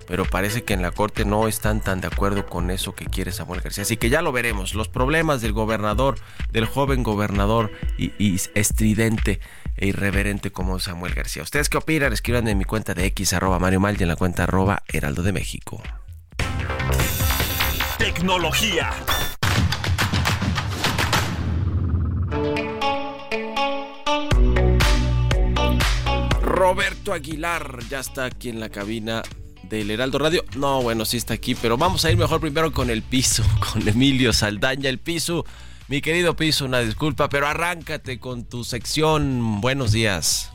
Pero 0.07 0.25
parece 0.25 0.63
que 0.63 0.73
en 0.73 0.81
la 0.81 0.91
Corte 0.91 1.25
no 1.25 1.47
están 1.47 1.81
tan 1.81 2.01
de 2.01 2.07
acuerdo 2.07 2.45
con 2.45 2.71
eso 2.71 2.93
que 2.93 3.05
quiere 3.05 3.31
Samuel 3.31 3.61
García. 3.61 3.83
Así 3.83 3.97
que 3.97 4.09
ya 4.09 4.21
lo 4.21 4.31
veremos. 4.31 4.75
Los 4.75 4.89
problemas 4.89 5.41
del 5.41 5.53
gobernador, 5.53 6.15
del 6.51 6.65
joven 6.65 7.03
gobernador 7.03 7.71
y, 7.97 8.35
estridente 8.53 9.39
e 9.77 9.87
irreverente 9.87 10.51
como 10.51 10.79
Samuel 10.79 11.13
García. 11.13 11.43
¿Ustedes 11.43 11.69
qué 11.69 11.77
opinan? 11.77 12.13
Escriban 12.13 12.47
en 12.47 12.57
mi 12.57 12.65
cuenta 12.65 12.93
de 12.93 13.05
X 13.05 13.33
arroba 13.33 13.59
Mal 13.59 13.97
y 13.97 14.03
en 14.03 14.09
la 14.09 14.15
cuenta 14.15 14.43
arroba 14.43 14.83
Heraldo 14.87 15.23
de 15.23 15.31
México. 15.31 15.81
Tecnología. 18.13 18.91
Roberto 26.41 27.13
Aguilar 27.13 27.79
ya 27.89 27.99
está 27.99 28.25
aquí 28.25 28.49
en 28.49 28.59
la 28.59 28.69
cabina 28.69 29.23
del 29.63 29.89
Heraldo 29.89 30.19
Radio. 30.19 30.45
No, 30.55 30.81
bueno, 30.83 31.05
sí 31.05 31.17
está 31.17 31.33
aquí, 31.33 31.55
pero 31.55 31.77
vamos 31.77 32.05
a 32.05 32.11
ir 32.11 32.17
mejor 32.17 32.39
primero 32.39 32.71
con 32.71 32.91
el 32.91 33.01
piso, 33.01 33.43
con 33.73 33.87
Emilio 33.87 34.31
Saldaña, 34.31 34.89
el 34.89 34.99
piso. 34.99 35.45
Mi 35.87 35.99
querido 35.99 36.35
piso, 36.35 36.65
una 36.65 36.79
disculpa, 36.79 37.29
pero 37.29 37.47
arráncate 37.47 38.19
con 38.19 38.45
tu 38.45 38.63
sección. 38.63 39.59
Buenos 39.59 39.91
días. 39.91 40.52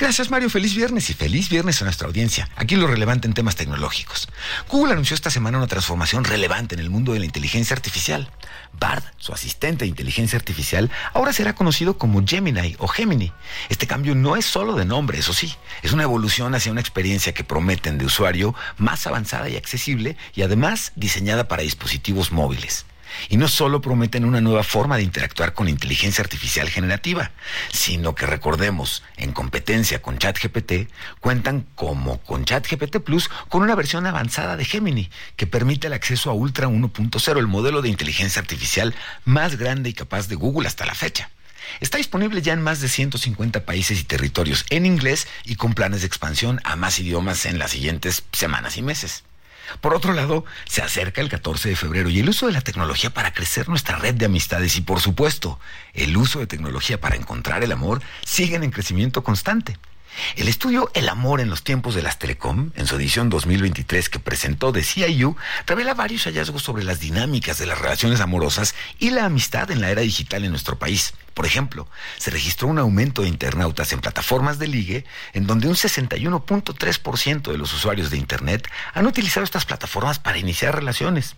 Gracias 0.00 0.30
Mario, 0.30 0.48
feliz 0.48 0.74
viernes 0.74 1.10
y 1.10 1.12
feliz 1.12 1.50
viernes 1.50 1.82
a 1.82 1.84
nuestra 1.84 2.06
audiencia. 2.06 2.48
Aquí 2.56 2.74
lo 2.74 2.86
relevante 2.86 3.28
en 3.28 3.34
temas 3.34 3.54
tecnológicos. 3.54 4.28
Google 4.66 4.94
anunció 4.94 5.14
esta 5.14 5.28
semana 5.28 5.58
una 5.58 5.66
transformación 5.66 6.24
relevante 6.24 6.74
en 6.74 6.80
el 6.80 6.88
mundo 6.88 7.12
de 7.12 7.18
la 7.18 7.26
inteligencia 7.26 7.76
artificial. 7.76 8.30
Bard, 8.72 9.02
su 9.18 9.34
asistente 9.34 9.84
de 9.84 9.90
inteligencia 9.90 10.38
artificial, 10.38 10.90
ahora 11.12 11.34
será 11.34 11.54
conocido 11.54 11.98
como 11.98 12.26
Gemini 12.26 12.76
o 12.78 12.88
Gemini. 12.88 13.30
Este 13.68 13.86
cambio 13.86 14.14
no 14.14 14.36
es 14.36 14.46
solo 14.46 14.74
de 14.74 14.86
nombre, 14.86 15.18
eso 15.18 15.34
sí, 15.34 15.54
es 15.82 15.92
una 15.92 16.04
evolución 16.04 16.54
hacia 16.54 16.72
una 16.72 16.80
experiencia 16.80 17.34
que 17.34 17.44
prometen 17.44 17.98
de 17.98 18.06
usuario 18.06 18.54
más 18.78 19.06
avanzada 19.06 19.50
y 19.50 19.58
accesible 19.58 20.16
y 20.34 20.40
además 20.40 20.92
diseñada 20.96 21.46
para 21.46 21.62
dispositivos 21.62 22.32
móviles. 22.32 22.86
Y 23.28 23.36
no 23.36 23.48
solo 23.48 23.80
prometen 23.80 24.24
una 24.24 24.40
nueva 24.40 24.62
forma 24.62 24.96
de 24.96 25.02
interactuar 25.02 25.54
con 25.54 25.68
inteligencia 25.68 26.22
artificial 26.22 26.68
generativa, 26.68 27.30
sino 27.72 28.14
que 28.14 28.26
recordemos, 28.26 29.02
en 29.16 29.32
competencia 29.32 30.02
con 30.02 30.18
ChatGPT, 30.18 30.90
cuentan 31.20 31.66
como 31.74 32.18
con 32.22 32.44
ChatGPT 32.44 32.98
Plus 32.98 33.28
con 33.48 33.62
una 33.62 33.74
versión 33.74 34.06
avanzada 34.06 34.56
de 34.56 34.64
Gemini, 34.64 35.10
que 35.36 35.46
permite 35.46 35.86
el 35.86 35.92
acceso 35.92 36.30
a 36.30 36.34
Ultra 36.34 36.68
1.0, 36.68 37.38
el 37.38 37.46
modelo 37.46 37.82
de 37.82 37.88
inteligencia 37.88 38.40
artificial 38.40 38.94
más 39.24 39.56
grande 39.56 39.90
y 39.90 39.92
capaz 39.92 40.28
de 40.28 40.36
Google 40.36 40.68
hasta 40.68 40.86
la 40.86 40.94
fecha. 40.94 41.30
Está 41.78 41.98
disponible 41.98 42.42
ya 42.42 42.52
en 42.52 42.62
más 42.62 42.80
de 42.80 42.88
150 42.88 43.64
países 43.64 44.00
y 44.00 44.04
territorios 44.04 44.64
en 44.70 44.86
inglés 44.86 45.28
y 45.44 45.54
con 45.54 45.74
planes 45.74 46.00
de 46.00 46.08
expansión 46.08 46.60
a 46.64 46.74
más 46.76 46.98
idiomas 46.98 47.46
en 47.46 47.58
las 47.58 47.70
siguientes 47.70 48.24
semanas 48.32 48.76
y 48.76 48.82
meses. 48.82 49.22
Por 49.80 49.94
otro 49.94 50.12
lado, 50.12 50.44
se 50.66 50.82
acerca 50.82 51.20
el 51.20 51.28
14 51.28 51.68
de 51.68 51.76
febrero 51.76 52.08
y 52.08 52.20
el 52.20 52.28
uso 52.28 52.46
de 52.46 52.52
la 52.52 52.60
tecnología 52.60 53.10
para 53.10 53.32
crecer 53.32 53.68
nuestra 53.68 53.96
red 53.96 54.14
de 54.14 54.26
amistades 54.26 54.76
y, 54.76 54.80
por 54.80 55.00
supuesto, 55.00 55.58
el 55.94 56.16
uso 56.16 56.38
de 56.40 56.46
tecnología 56.46 57.00
para 57.00 57.16
encontrar 57.16 57.62
el 57.62 57.72
amor 57.72 58.02
siguen 58.24 58.62
en 58.62 58.70
crecimiento 58.70 59.22
constante. 59.22 59.76
El 60.36 60.48
estudio 60.48 60.90
El 60.94 61.08
amor 61.08 61.40
en 61.40 61.50
los 61.50 61.62
tiempos 61.62 61.94
de 61.94 62.02
las 62.02 62.18
telecom, 62.18 62.70
en 62.74 62.86
su 62.86 62.96
edición 62.96 63.30
2023 63.30 64.08
que 64.08 64.18
presentó 64.18 64.72
de 64.72 64.82
CIU, 64.82 65.36
revela 65.66 65.94
varios 65.94 66.24
hallazgos 66.24 66.62
sobre 66.62 66.84
las 66.84 67.00
dinámicas 67.00 67.58
de 67.58 67.66
las 67.66 67.78
relaciones 67.78 68.20
amorosas 68.20 68.74
y 68.98 69.10
la 69.10 69.24
amistad 69.24 69.70
en 69.70 69.80
la 69.80 69.90
era 69.90 70.02
digital 70.02 70.44
en 70.44 70.50
nuestro 70.50 70.78
país. 70.78 71.14
Por 71.34 71.46
ejemplo, 71.46 71.88
se 72.18 72.30
registró 72.30 72.68
un 72.68 72.78
aumento 72.78 73.22
de 73.22 73.28
internautas 73.28 73.92
en 73.92 74.00
plataformas 74.00 74.58
de 74.58 74.68
ligue, 74.68 75.04
en 75.32 75.46
donde 75.46 75.68
un 75.68 75.74
61.3% 75.74 77.50
de 77.50 77.58
los 77.58 77.72
usuarios 77.72 78.10
de 78.10 78.18
Internet 78.18 78.68
han 78.92 79.06
utilizado 79.06 79.44
estas 79.44 79.64
plataformas 79.64 80.18
para 80.18 80.38
iniciar 80.38 80.74
relaciones. 80.74 81.36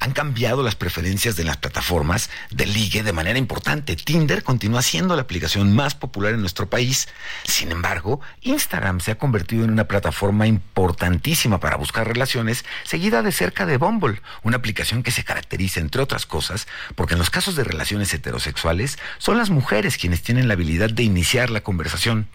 Han 0.00 0.12
cambiado 0.12 0.62
las 0.62 0.74
preferencias 0.74 1.36
de 1.36 1.44
las 1.44 1.56
plataformas 1.56 2.30
de 2.50 2.66
ligue 2.66 3.02
de 3.02 3.12
manera 3.12 3.38
importante. 3.38 3.96
Tinder 3.96 4.42
continúa 4.42 4.82
siendo 4.82 5.16
la 5.16 5.22
aplicación 5.22 5.74
más 5.74 5.94
popular 5.94 6.34
en 6.34 6.40
nuestro 6.40 6.68
país. 6.68 7.08
Sin 7.44 7.70
embargo, 7.70 8.20
Instagram 8.42 9.00
se 9.00 9.12
ha 9.12 9.18
convertido 9.18 9.64
en 9.64 9.70
una 9.70 9.88
plataforma 9.88 10.46
importantísima 10.46 11.60
para 11.60 11.76
buscar 11.76 12.06
relaciones, 12.06 12.64
seguida 12.84 13.22
de 13.22 13.32
cerca 13.32 13.66
de 13.66 13.76
Bumble, 13.76 14.20
una 14.42 14.56
aplicación 14.56 15.02
que 15.02 15.10
se 15.10 15.24
caracteriza, 15.24 15.80
entre 15.80 16.02
otras 16.02 16.26
cosas, 16.26 16.66
porque 16.94 17.14
en 17.14 17.18
los 17.18 17.30
casos 17.30 17.56
de 17.56 17.64
relaciones 17.64 18.12
heterosexuales 18.14 18.98
son 19.18 19.38
las 19.38 19.50
mujeres 19.50 19.98
quienes 19.98 20.22
tienen 20.22 20.48
la 20.48 20.54
habilidad 20.54 20.90
de 20.90 21.02
iniciar 21.02 21.50
la 21.50 21.60
conversación. 21.60 22.28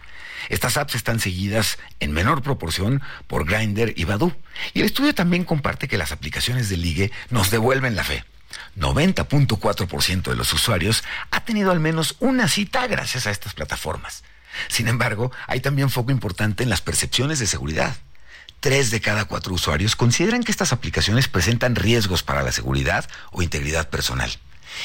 Estas 0.48 0.76
apps 0.76 0.94
están 0.94 1.20
seguidas 1.20 1.78
en 2.00 2.12
menor 2.12 2.42
proporción 2.42 3.02
por 3.26 3.44
Grindr 3.44 3.92
y 3.96 4.04
Badoo. 4.04 4.36
Y 4.72 4.80
el 4.80 4.86
estudio 4.86 5.14
también 5.14 5.44
comparte 5.44 5.88
que 5.88 5.98
las 5.98 6.12
aplicaciones 6.12 6.68
de 6.68 6.76
ligue 6.76 7.12
nos 7.30 7.50
devuelven 7.50 7.96
la 7.96 8.04
fe. 8.04 8.24
90.4% 8.76 10.22
de 10.22 10.36
los 10.36 10.52
usuarios 10.52 11.04
ha 11.30 11.44
tenido 11.44 11.70
al 11.70 11.80
menos 11.80 12.16
una 12.20 12.48
cita 12.48 12.86
gracias 12.86 13.26
a 13.26 13.30
estas 13.30 13.54
plataformas. 13.54 14.24
Sin 14.68 14.88
embargo, 14.88 15.32
hay 15.46 15.60
también 15.60 15.90
foco 15.90 16.12
importante 16.12 16.62
en 16.62 16.70
las 16.70 16.80
percepciones 16.80 17.38
de 17.38 17.46
seguridad. 17.46 17.96
Tres 18.60 18.90
de 18.90 19.00
cada 19.00 19.26
cuatro 19.26 19.52
usuarios 19.52 19.96
consideran 19.96 20.42
que 20.42 20.52
estas 20.52 20.72
aplicaciones 20.72 21.28
presentan 21.28 21.76
riesgos 21.76 22.22
para 22.22 22.42
la 22.42 22.52
seguridad 22.52 23.08
o 23.32 23.42
integridad 23.42 23.90
personal. 23.90 24.30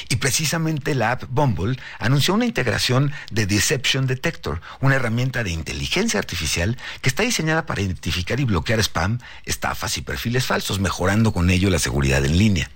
Y 0.09 0.17
precisamente 0.17 0.95
la 0.95 1.11
app 1.11 1.23
Bumble 1.29 1.77
anunció 1.99 2.33
una 2.33 2.45
integración 2.45 3.11
de 3.31 3.45
Deception 3.45 4.07
Detector, 4.07 4.61
una 4.81 4.95
herramienta 4.95 5.43
de 5.43 5.51
inteligencia 5.51 6.19
artificial 6.19 6.77
que 7.01 7.09
está 7.09 7.23
diseñada 7.23 7.65
para 7.65 7.81
identificar 7.81 8.39
y 8.39 8.45
bloquear 8.45 8.79
spam, 8.79 9.19
estafas 9.45 9.97
y 9.97 10.01
perfiles 10.01 10.45
falsos, 10.45 10.79
mejorando 10.79 11.33
con 11.33 11.49
ello 11.49 11.69
la 11.69 11.79
seguridad 11.79 12.25
en 12.25 12.37
línea. 12.37 12.69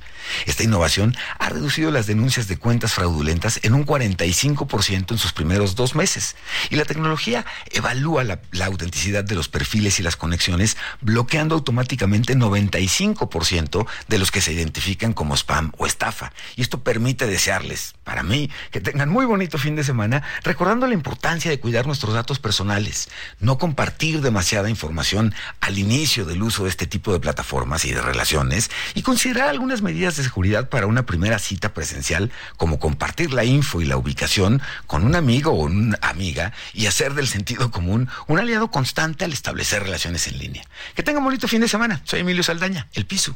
Esta 0.46 0.64
innovación 0.64 1.16
ha 1.40 1.50
reducido 1.50 1.92
las 1.92 2.08
denuncias 2.08 2.48
de 2.48 2.58
cuentas 2.58 2.94
fraudulentas 2.94 3.60
en 3.64 3.74
un 3.74 3.86
45% 3.86 5.12
en 5.12 5.18
sus 5.18 5.34
primeros 5.34 5.76
dos 5.76 5.96
meses. 5.96 6.36
Y 6.70 6.76
la 6.76 6.86
tecnología 6.86 7.46
evalúa 7.72 8.24
la, 8.24 8.40
autenticidad 8.64 9.24
de 9.24 9.36
los 9.36 9.50
perfiles 9.50 10.00
y 10.00 10.04
las 10.04 10.16
conexiones, 10.16 10.78
bloqueando 11.02 11.56
automáticamente 11.56 12.36
95% 12.36 13.86
de 14.08 14.18
los 14.18 14.32
que 14.32 14.42
se 14.42 14.54
identifican 14.54 15.14
como 15.14 15.36
spam 15.36 15.72
o 15.78 15.86
estafa. 15.86 16.32
Y 16.56 16.62
esto 16.62 16.82
permite 16.82 17.03
permite 17.04 17.28
desearles, 17.28 17.96
para 18.06 18.24
mí, 18.24 18.50
que 18.72 18.80
tengan 18.80 19.10
muy 19.10 19.26
bonito 19.26 19.58
fin 19.58 19.76
de 19.76 19.84
semana, 19.84 20.24
recordando 20.42 20.88
la 20.88 20.94
importancia 20.94 21.52
de 21.52 21.60
cuidar 21.60 21.86
nuestros 21.86 22.14
datos 22.14 22.40
personales, 22.40 23.10
no 23.42 23.58
compartir 23.58 24.22
demasiada 24.22 24.70
información 24.70 25.36
al 25.60 25.78
inicio 25.78 26.24
del 26.24 26.42
uso 26.42 26.64
de 26.64 26.70
este 26.70 26.88
tipo 26.88 27.12
de 27.12 27.20
plataformas 27.20 27.84
y 27.84 27.92
de 27.92 28.02
relaciones 28.02 28.72
y 28.96 29.02
considerar 29.02 29.50
algunas 29.50 29.82
medidas 29.82 30.16
de 30.16 30.24
seguridad 30.24 30.70
para 30.70 30.88
una 30.88 31.06
primera 31.06 31.40
cita 31.40 31.74
presencial, 31.74 32.32
como 32.56 32.80
compartir 32.80 33.34
la 33.34 33.44
info 33.44 33.82
y 33.82 33.86
la 33.86 33.98
ubicación 33.98 34.62
con 34.88 35.04
un 35.04 35.18
amigo 35.18 35.52
o 35.52 35.66
una 35.66 36.00
amiga 36.02 36.54
y 36.74 36.86
hacer 36.86 37.16
del 37.16 37.28
sentido 37.28 37.70
común 37.70 38.08
un 38.28 38.40
aliado 38.40 38.72
constante 38.72 39.26
al 39.26 39.34
establecer 39.34 39.84
relaciones 39.84 40.26
en 40.28 40.38
línea. 40.38 40.64
Que 40.96 41.04
tengan 41.04 41.26
bonito 41.26 41.50
fin 41.50 41.60
de 41.60 41.68
semana. 41.68 42.00
Soy 42.06 42.22
Emilio 42.22 42.44
Saldaña, 42.44 42.88
El 42.94 43.06
Piso. 43.06 43.36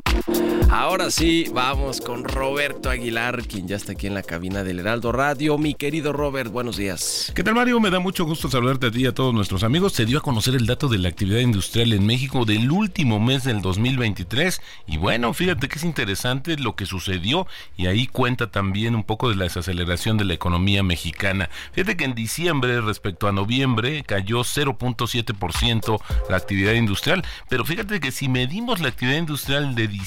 Ahora 0.69 1.11
sí, 1.11 1.45
vamos 1.53 2.01
con 2.01 2.23
Roberto 2.23 2.89
Aguilar, 2.89 3.45
quien 3.45 3.67
ya 3.67 3.75
está 3.75 3.91
aquí 3.91 4.07
en 4.07 4.13
la 4.13 4.23
cabina 4.23 4.63
del 4.63 4.79
Heraldo 4.79 5.11
Radio. 5.11 5.57
Mi 5.57 5.73
querido 5.73 6.13
Robert, 6.13 6.51
buenos 6.51 6.77
días. 6.77 7.31
¿Qué 7.35 7.43
tal 7.43 7.55
Mario? 7.55 7.79
Me 7.79 7.89
da 7.89 7.99
mucho 7.99 8.25
gusto 8.25 8.49
saludarte 8.49 8.87
a 8.87 8.91
ti 8.91 9.01
y 9.03 9.05
a 9.05 9.13
todos 9.13 9.33
nuestros 9.33 9.63
amigos. 9.63 9.93
Se 9.93 10.05
dio 10.05 10.19
a 10.19 10.21
conocer 10.21 10.55
el 10.55 10.65
dato 10.65 10.87
de 10.87 10.97
la 10.97 11.09
actividad 11.09 11.39
industrial 11.39 11.93
en 11.93 12.05
México 12.05 12.45
del 12.45 12.71
último 12.71 13.19
mes 13.19 13.43
del 13.43 13.61
2023 13.61 14.61
y 14.87 14.97
bueno, 14.97 15.33
fíjate 15.33 15.67
que 15.67 15.77
es 15.77 15.83
interesante 15.83 16.57
lo 16.57 16.75
que 16.75 16.85
sucedió 16.85 17.47
y 17.77 17.87
ahí 17.87 18.07
cuenta 18.07 18.51
también 18.51 18.95
un 18.95 19.03
poco 19.03 19.29
de 19.29 19.35
la 19.35 19.43
desaceleración 19.43 20.17
de 20.17 20.25
la 20.25 20.33
economía 20.33 20.83
mexicana. 20.83 21.49
Fíjate 21.73 21.97
que 21.97 22.05
en 22.05 22.15
diciembre 22.15 22.81
respecto 22.81 23.27
a 23.27 23.31
noviembre 23.31 24.03
cayó 24.05 24.39
0.7% 24.39 26.01
la 26.29 26.37
actividad 26.37 26.73
industrial, 26.73 27.23
pero 27.49 27.65
fíjate 27.65 27.99
que 27.99 28.11
si 28.11 28.29
medimos 28.29 28.79
la 28.81 28.87
actividad 28.87 29.17
industrial 29.17 29.75
de 29.75 29.87
diciembre 29.87 30.00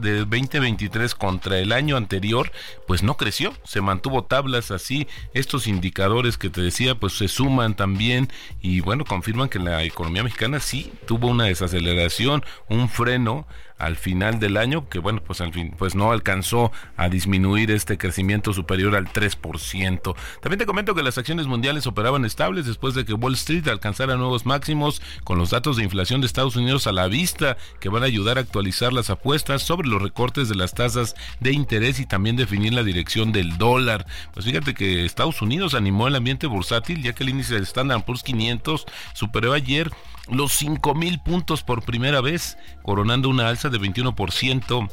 de, 0.00 0.18
2023 0.24 1.14
contra 1.14 1.58
el 1.58 1.72
año 1.72 1.96
anterior, 1.96 2.52
pues 2.86 3.02
no 3.02 3.16
creció, 3.16 3.54
se 3.64 3.80
mantuvo 3.80 4.24
tablas 4.24 4.70
así. 4.70 5.06
Estos 5.34 5.66
indicadores 5.66 6.36
que 6.36 6.50
te 6.50 6.60
decía, 6.60 6.94
pues 6.94 7.14
se 7.14 7.28
suman 7.28 7.74
también 7.74 8.28
y 8.60 8.80
bueno, 8.80 9.04
confirman 9.04 9.48
que 9.48 9.58
la 9.58 9.82
economía 9.82 10.22
mexicana 10.22 10.60
sí 10.60 10.92
tuvo 11.06 11.28
una 11.28 11.44
desaceleración, 11.44 12.44
un 12.68 12.88
freno 12.88 13.46
al 13.78 13.96
final 13.96 14.40
del 14.40 14.56
año, 14.56 14.88
que 14.88 14.98
bueno, 14.98 15.22
pues 15.22 15.40
al 15.40 15.52
fin, 15.52 15.74
pues 15.76 15.94
no 15.94 16.12
alcanzó 16.12 16.72
a 16.96 17.08
disminuir 17.08 17.70
este 17.70 17.98
crecimiento 17.98 18.52
superior 18.52 18.96
al 18.96 19.06
3%. 19.06 20.14
También 20.40 20.58
te 20.58 20.66
comento 20.66 20.94
que 20.94 21.02
las 21.02 21.18
acciones 21.18 21.46
mundiales 21.46 21.86
operaban 21.86 22.24
estables 22.24 22.66
después 22.66 22.94
de 22.94 23.04
que 23.04 23.14
Wall 23.14 23.34
Street 23.34 23.66
alcanzara 23.68 24.16
nuevos 24.16 24.46
máximos 24.46 25.00
con 25.24 25.38
los 25.38 25.50
datos 25.50 25.76
de 25.76 25.84
inflación 25.84 26.20
de 26.20 26.26
Estados 26.26 26.56
Unidos 26.56 26.86
a 26.86 26.92
la 26.92 27.08
vista, 27.08 27.56
que 27.80 27.88
van 27.88 28.02
a 28.02 28.06
ayudar 28.06 28.38
a 28.38 28.42
actualizar 28.42 28.92
las 28.92 29.10
apuestas 29.10 29.62
sobre 29.62 29.88
los 29.88 30.02
recortes 30.02 30.48
de 30.48 30.54
las 30.54 30.74
tasas 30.74 31.14
de 31.40 31.52
interés 31.52 32.00
y 32.00 32.06
también 32.06 32.36
definir 32.36 32.72
la 32.74 32.82
dirección 32.82 33.32
del 33.32 33.58
dólar. 33.58 34.06
Pues 34.34 34.46
fíjate 34.46 34.74
que 34.74 35.04
Estados 35.04 35.40
Unidos 35.42 35.74
animó 35.74 36.08
el 36.08 36.16
ambiente 36.16 36.46
bursátil, 36.46 37.02
ya 37.02 37.12
que 37.12 37.22
el 37.22 37.30
índice 37.30 37.54
del 37.54 37.64
Standard 37.64 38.04
Poor's 38.04 38.22
500 38.22 38.86
superó 39.14 39.52
ayer 39.52 39.90
los 40.30 40.60
5.000 40.62 41.22
puntos 41.22 41.62
por 41.62 41.82
primera 41.82 42.20
vez, 42.20 42.58
coronando 42.82 43.28
una 43.28 43.48
alza 43.48 43.67
de 43.70 43.78
21% 43.78 44.88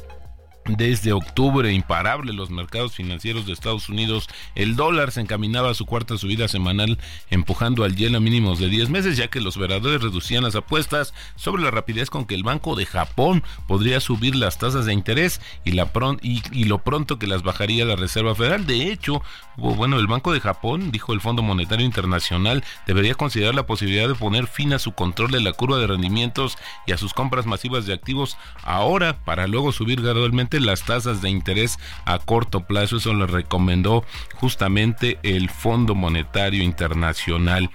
desde 0.68 1.12
octubre, 1.12 1.72
imparable 1.72 2.32
los 2.32 2.50
mercados 2.50 2.94
financieros 2.94 3.46
de 3.46 3.52
Estados 3.52 3.88
Unidos, 3.88 4.28
el 4.54 4.76
dólar 4.76 5.12
se 5.12 5.20
encaminaba 5.20 5.70
a 5.70 5.74
su 5.74 5.86
cuarta 5.86 6.18
subida 6.18 6.48
semanal, 6.48 6.98
empujando 7.30 7.84
al 7.84 7.96
yen 7.96 8.16
a 8.16 8.20
mínimos 8.20 8.58
de 8.58 8.68
10 8.68 8.90
meses, 8.90 9.16
ya 9.16 9.28
que 9.28 9.40
los 9.40 9.56
veradores 9.56 10.02
reducían 10.02 10.44
las 10.44 10.56
apuestas 10.56 11.14
sobre 11.36 11.62
la 11.62 11.70
rapidez 11.70 12.10
con 12.10 12.26
que 12.26 12.34
el 12.34 12.42
Banco 12.42 12.74
de 12.74 12.86
Japón 12.86 13.42
podría 13.66 14.00
subir 14.00 14.34
las 14.34 14.58
tasas 14.58 14.86
de 14.86 14.92
interés 14.92 15.40
y, 15.64 15.72
la 15.72 15.90
y, 16.22 16.64
lo 16.64 16.78
pronto 16.78 17.18
que 17.18 17.26
las 17.26 17.42
bajaría 17.42 17.84
la 17.84 17.96
Reserva 17.96 18.34
Federal. 18.34 18.66
De 18.66 18.90
hecho, 18.90 19.22
bueno, 19.56 19.98
el 19.98 20.06
Banco 20.06 20.32
de 20.32 20.40
Japón, 20.40 20.90
dijo 20.90 21.12
el 21.12 21.20
Fondo 21.20 21.42
Monetario 21.42 21.86
Internacional, 21.86 22.64
debería 22.86 23.14
considerar 23.14 23.54
la 23.54 23.66
posibilidad 23.66 24.08
de 24.08 24.14
poner 24.14 24.46
fin 24.46 24.72
a 24.72 24.78
su 24.78 24.92
control 24.92 25.30
de 25.30 25.40
la 25.40 25.52
curva 25.52 25.78
de 25.78 25.86
rendimientos 25.86 26.58
y 26.86 26.92
a 26.92 26.98
sus 26.98 27.14
compras 27.14 27.46
masivas 27.46 27.86
de 27.86 27.94
activos 27.94 28.36
ahora 28.62 29.24
para 29.24 29.46
luego 29.46 29.72
subir 29.72 30.00
gradualmente 30.02 30.55
las 30.60 30.82
tasas 30.84 31.22
de 31.22 31.30
interés 31.30 31.78
a 32.04 32.18
corto 32.18 32.66
plazo. 32.66 32.96
Eso 32.96 33.14
le 33.14 33.26
recomendó 33.26 34.04
justamente 34.34 35.18
el 35.22 35.50
Fondo 35.50 35.94
Monetario 35.94 36.62
Internacional. 36.62 37.70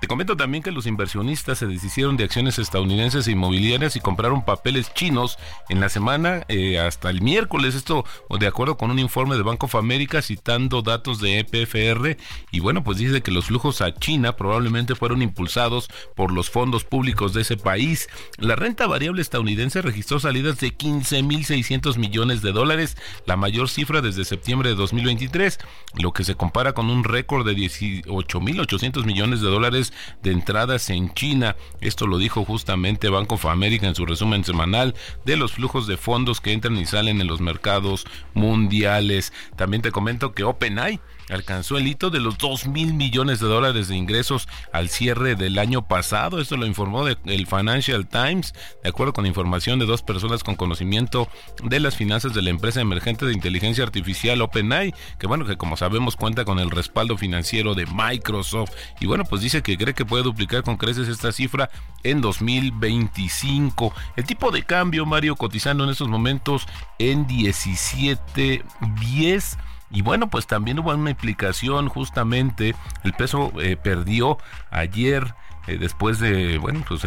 Te 0.00 0.08
comento 0.08 0.36
también 0.36 0.62
que 0.62 0.72
los 0.72 0.86
inversionistas 0.86 1.58
se 1.58 1.66
deshicieron 1.66 2.16
de 2.16 2.24
acciones 2.24 2.58
estadounidenses 2.58 3.26
e 3.26 3.32
inmobiliarias 3.32 3.96
y 3.96 4.00
compraron 4.00 4.44
papeles 4.44 4.92
chinos 4.92 5.38
en 5.70 5.80
la 5.80 5.88
semana 5.88 6.44
eh, 6.48 6.78
hasta 6.78 7.08
el 7.08 7.22
miércoles. 7.22 7.74
Esto 7.74 8.04
de 8.38 8.46
acuerdo 8.46 8.76
con 8.76 8.90
un 8.90 8.98
informe 8.98 9.36
de 9.36 9.42
Banco 9.42 9.66
of 9.66 9.74
America 9.74 10.20
citando 10.20 10.82
datos 10.82 11.20
de 11.20 11.38
EPFR. 11.38 12.18
Y 12.50 12.60
bueno, 12.60 12.84
pues 12.84 12.98
dice 12.98 13.22
que 13.22 13.30
los 13.30 13.46
flujos 13.46 13.80
a 13.80 13.94
China 13.94 14.36
probablemente 14.36 14.94
fueron 14.94 15.22
impulsados 15.22 15.88
por 16.14 16.30
los 16.30 16.50
fondos 16.50 16.84
públicos 16.84 17.32
de 17.32 17.40
ese 17.40 17.56
país. 17.56 18.08
La 18.36 18.54
renta 18.54 18.86
variable 18.86 19.22
estadounidense 19.22 19.80
registró 19.80 20.20
salidas 20.20 20.58
de 20.60 20.76
15.600 20.76 21.96
millones 21.96 22.42
de 22.42 22.52
dólares, 22.52 22.98
la 23.24 23.36
mayor 23.36 23.70
cifra 23.70 24.02
desde 24.02 24.26
septiembre 24.26 24.68
de 24.68 24.74
2023, 24.74 25.58
lo 25.94 26.12
que 26.12 26.24
se 26.24 26.34
compara 26.34 26.74
con 26.74 26.90
un 26.90 27.02
récord 27.02 27.46
de 27.46 27.56
18.800 27.56 29.04
millones 29.04 29.40
de 29.40 29.48
dólares 29.48 29.85
de 30.22 30.32
entradas 30.32 30.90
en 30.90 31.12
China. 31.14 31.56
Esto 31.80 32.06
lo 32.06 32.18
dijo 32.18 32.44
justamente 32.44 33.08
Banco 33.08 33.36
of 33.36 33.46
America 33.46 33.86
en 33.86 33.94
su 33.94 34.06
resumen 34.06 34.44
semanal 34.44 34.94
de 35.24 35.36
los 35.36 35.52
flujos 35.52 35.86
de 35.86 35.96
fondos 35.96 36.40
que 36.40 36.52
entran 36.52 36.76
y 36.76 36.86
salen 36.86 37.20
en 37.20 37.26
los 37.26 37.40
mercados 37.40 38.06
mundiales. 38.34 39.32
También 39.56 39.82
te 39.82 39.92
comento 39.92 40.32
que 40.32 40.44
OpenAI 40.44 41.00
alcanzó 41.30 41.78
el 41.78 41.86
hito 41.86 42.10
de 42.10 42.20
los 42.20 42.38
2 42.38 42.68
mil 42.68 42.94
millones 42.94 43.40
de 43.40 43.46
dólares 43.46 43.88
de 43.88 43.96
ingresos 43.96 44.48
al 44.72 44.88
cierre 44.88 45.34
del 45.34 45.58
año 45.58 45.86
pasado. 45.86 46.40
Esto 46.40 46.56
lo 46.56 46.66
informó 46.66 47.06
el 47.08 47.46
Financial 47.46 48.06
Times, 48.06 48.54
de 48.82 48.88
acuerdo 48.88 49.12
con 49.12 49.26
información 49.26 49.78
de 49.78 49.86
dos 49.86 50.02
personas 50.02 50.44
con 50.44 50.56
conocimiento 50.56 51.28
de 51.62 51.80
las 51.80 51.96
finanzas 51.96 52.34
de 52.34 52.42
la 52.42 52.50
empresa 52.50 52.80
emergente 52.80 53.26
de 53.26 53.32
inteligencia 53.32 53.84
artificial 53.84 54.40
OpenAI, 54.42 54.94
que 55.18 55.26
bueno, 55.26 55.44
que 55.44 55.56
como 55.56 55.76
sabemos 55.76 56.16
cuenta 56.16 56.44
con 56.44 56.58
el 56.58 56.70
respaldo 56.70 57.16
financiero 57.16 57.74
de 57.74 57.86
Microsoft. 57.86 58.72
Y 59.00 59.06
bueno, 59.06 59.24
pues 59.24 59.42
dice 59.42 59.62
que 59.62 59.76
cree 59.76 59.94
que 59.94 60.04
puede 60.04 60.22
duplicar 60.22 60.62
con 60.62 60.76
creces 60.76 61.08
esta 61.08 61.32
cifra 61.32 61.70
en 62.02 62.20
2025. 62.20 63.92
El 64.16 64.24
tipo 64.24 64.50
de 64.50 64.62
cambio, 64.62 65.06
Mario, 65.06 65.36
cotizando 65.36 65.84
en 65.84 65.90
estos 65.90 66.08
momentos 66.08 66.66
en 66.98 67.26
17.10 67.26 69.56
y 69.90 70.02
bueno, 70.02 70.28
pues 70.28 70.46
también 70.46 70.78
hubo 70.78 70.92
una 70.92 71.10
implicación 71.10 71.88
justamente, 71.88 72.74
el 73.04 73.12
peso 73.12 73.52
eh, 73.60 73.76
perdió 73.76 74.38
ayer 74.70 75.34
eh, 75.66 75.78
después 75.78 76.20
de 76.20 76.58
bueno 76.58 76.84
pues 76.86 77.02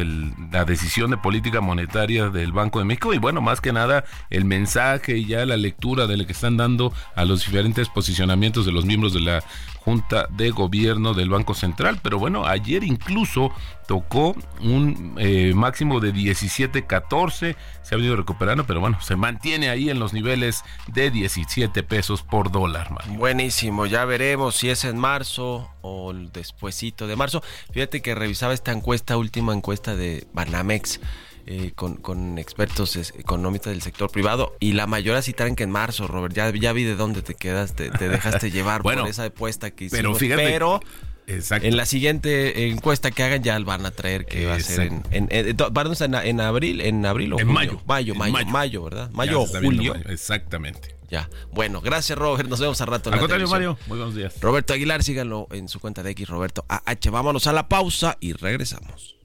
la 0.52 0.66
decisión 0.66 1.12
de 1.12 1.18
política 1.18 1.62
monetaria 1.62 2.30
del 2.30 2.52
Banco 2.52 2.80
de 2.80 2.86
México. 2.86 3.14
Y 3.14 3.18
bueno 3.18 3.42
más 3.42 3.62
que 3.62 3.72
nada 3.72 4.04
el 4.30 4.46
mensaje 4.46 5.18
y 5.18 5.26
ya 5.26 5.46
la 5.46 5.58
lectura 5.58 6.08
de 6.08 6.18
lo 6.18 6.26
que 6.26 6.34
están 6.34 6.58
dando 6.58 6.94
a 7.16 7.26
los 7.26 7.46
diferentes 7.46 7.90
posicionamientos 7.90 8.66
de 8.66 8.72
los 8.72 8.86
miembros 8.86 9.14
de 9.14 9.22
la 9.22 9.44
Junta 9.90 10.28
de 10.30 10.52
Gobierno 10.52 11.16
del 11.16 11.32
Banco 11.32 11.56
Central. 11.56 12.00
Pero 12.04 12.20
bueno, 12.20 12.46
ayer 12.46 12.84
incluso 12.84 13.52
tocó 13.88 14.36
un 14.62 15.16
eh, 15.18 15.54
máximo 15.56 16.00
de 16.00 16.14
17.14, 16.14 17.56
se 17.82 17.96
ha 17.96 17.98
venido 17.98 18.16
recuperando, 18.16 18.68
pero 18.68 18.82
bueno, 18.82 19.02
se 19.02 19.16
mantiene 19.16 19.72
ahí 19.72 19.90
en 19.90 19.98
los 19.98 20.14
niveles 20.14 20.64
de 20.86 21.10
17 21.10 21.82
pesos 21.82 22.22
por 22.22 22.52
dólar. 22.52 22.90
Buenísimo, 23.08 23.88
ya 23.88 24.06
veremos 24.06 24.58
si 24.58 24.70
es 24.70 24.86
en 24.86 25.00
marzo 25.00 25.72
o 25.82 26.14
despuesito 26.14 27.08
de 27.08 27.16
marzo. 27.16 27.42
Fíjate 27.72 28.04
que 28.04 28.14
revisaba 28.14 28.54
esta 28.54 28.72
encuesta, 28.72 29.18
última 29.18 29.54
encuesta 29.56 29.96
de 29.96 30.28
Banamex 30.34 31.00
eh, 31.52 31.72
con, 31.74 32.38
expertos 32.38 32.96
económicos 33.18 33.72
del 33.72 33.82
sector 33.82 34.12
privado 34.12 34.56
y 34.60 34.74
la 34.74 34.86
mayoría 34.86 35.20
citaron 35.24 35.56
que 35.56 35.64
en 35.64 35.72
marzo, 35.72 36.06
Robert, 36.06 36.36
ya, 36.36 36.54
ya 36.54 36.74
vi 36.74 36.84
de 36.84 36.96
dónde 36.96 37.24
te 37.24 37.34
quedaste, 37.34 37.90
te 37.90 38.08
dejaste 38.08 38.52
llevar 38.52 38.84
por 38.84 39.08
esa 39.08 39.26
apuesta 39.26 39.72
que 39.72 39.86
hicimos. 39.86 40.00
Pero 40.00 40.14
fíjate, 40.14 40.44
pero 40.44 40.80
en 41.26 41.76
la 41.76 41.88
siguiente 41.88 42.68
encuesta 42.70 43.10
que 43.10 43.24
hagan 43.24 43.42
ya 43.42 43.58
van 43.58 43.84
a 43.88 43.90
traer 43.90 44.28
que 44.28 44.46
va 44.46 44.54
a 44.54 44.60
ser 44.60 44.82
en, 44.82 45.04
en, 45.10 45.28
en, 45.32 46.40
abril, 46.40 46.82
en 46.82 47.06
abril 47.08 47.34
o 47.34 47.40
en 47.40 47.48
mayo. 47.48 47.82
Mayo, 47.88 48.14
mayo, 48.14 48.46
mayo, 48.46 48.84
¿verdad? 48.84 49.10
Mayo 49.10 49.42
o 49.42 49.48
julio. 49.48 49.96
Exactamente. 50.06 50.98
Ya. 51.10 51.32
Bueno, 51.52 51.82
gracias 51.82 52.16
Robert. 52.16 52.48
Nos 52.48 52.60
vemos 52.60 52.80
al 52.82 52.88
rato. 52.90 53.10
En 53.10 53.16
Al 53.16 53.22
contrario, 53.22 53.48
Mario. 53.48 53.76
Muy 53.88 53.98
buenos 53.98 54.14
días. 54.14 54.40
Roberto 54.40 54.74
Aguilar, 54.74 55.02
síganlo 55.02 55.48
en 55.50 55.68
su 55.68 55.80
cuenta 55.80 56.04
de 56.04 56.12
X, 56.12 56.30
Roberto 56.30 56.64
AH. 56.70 57.10
Vámonos 57.10 57.48
a 57.48 57.54
la 57.54 57.68
pausa 57.68 58.18
y 58.20 58.34
regresamos. 58.34 59.19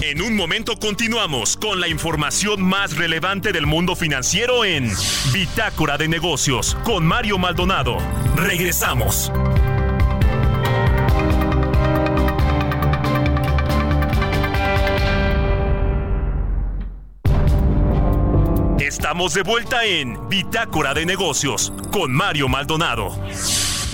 En 0.00 0.22
un 0.22 0.36
momento 0.36 0.78
continuamos 0.78 1.56
con 1.56 1.80
la 1.80 1.88
información 1.88 2.62
más 2.62 2.96
relevante 2.96 3.52
del 3.52 3.66
mundo 3.66 3.96
financiero 3.96 4.64
en 4.64 4.92
Bitácora 5.32 5.98
de 5.98 6.06
Negocios 6.06 6.76
con 6.84 7.04
Mario 7.04 7.36
Maldonado. 7.36 7.98
Regresamos. 8.36 9.32
Estamos 18.78 19.34
de 19.34 19.42
vuelta 19.42 19.84
en 19.84 20.28
Bitácora 20.28 20.94
de 20.94 21.06
Negocios 21.06 21.72
con 21.90 22.12
Mario 22.12 22.48
Maldonado. 22.48 23.18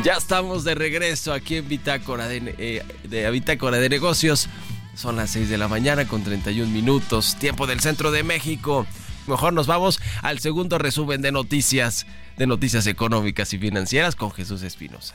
Ya 0.03 0.19
estamos 0.19 0.65
de 0.65 0.75
regreso 0.75 1.33
aquí 1.33 1.57
en 1.57 1.67
Bitácora 1.67 2.29
de, 2.29 2.55
eh, 2.59 3.31
Bitácora 3.31 3.79
de 3.79 3.89
Negocios. 3.89 4.51
Son 4.95 5.17
las 5.17 5.31
6 5.31 5.49
de 5.49 5.59
la 5.59 5.69
mañana 5.69 6.07
con 6.07 6.23
31 6.23 6.71
minutos, 6.71 7.37
tiempo 7.37 7.67
del 7.67 7.81
centro 7.81 8.11
de 8.11 8.23
México. 8.23 8.87
Mejor 9.27 9.53
nos 9.53 9.67
vamos 9.67 10.01
al 10.23 10.39
segundo 10.39 10.79
resumen 10.79 11.23
de 11.23 11.33
noticias, 11.33 12.07
de 12.37 12.47
noticias 12.47 12.87
económicas 12.87 13.53
y 13.53 13.59
financieras 13.59 14.17
con 14.17 14.31
Jesús 14.31 14.63
Espinosa. 14.63 15.15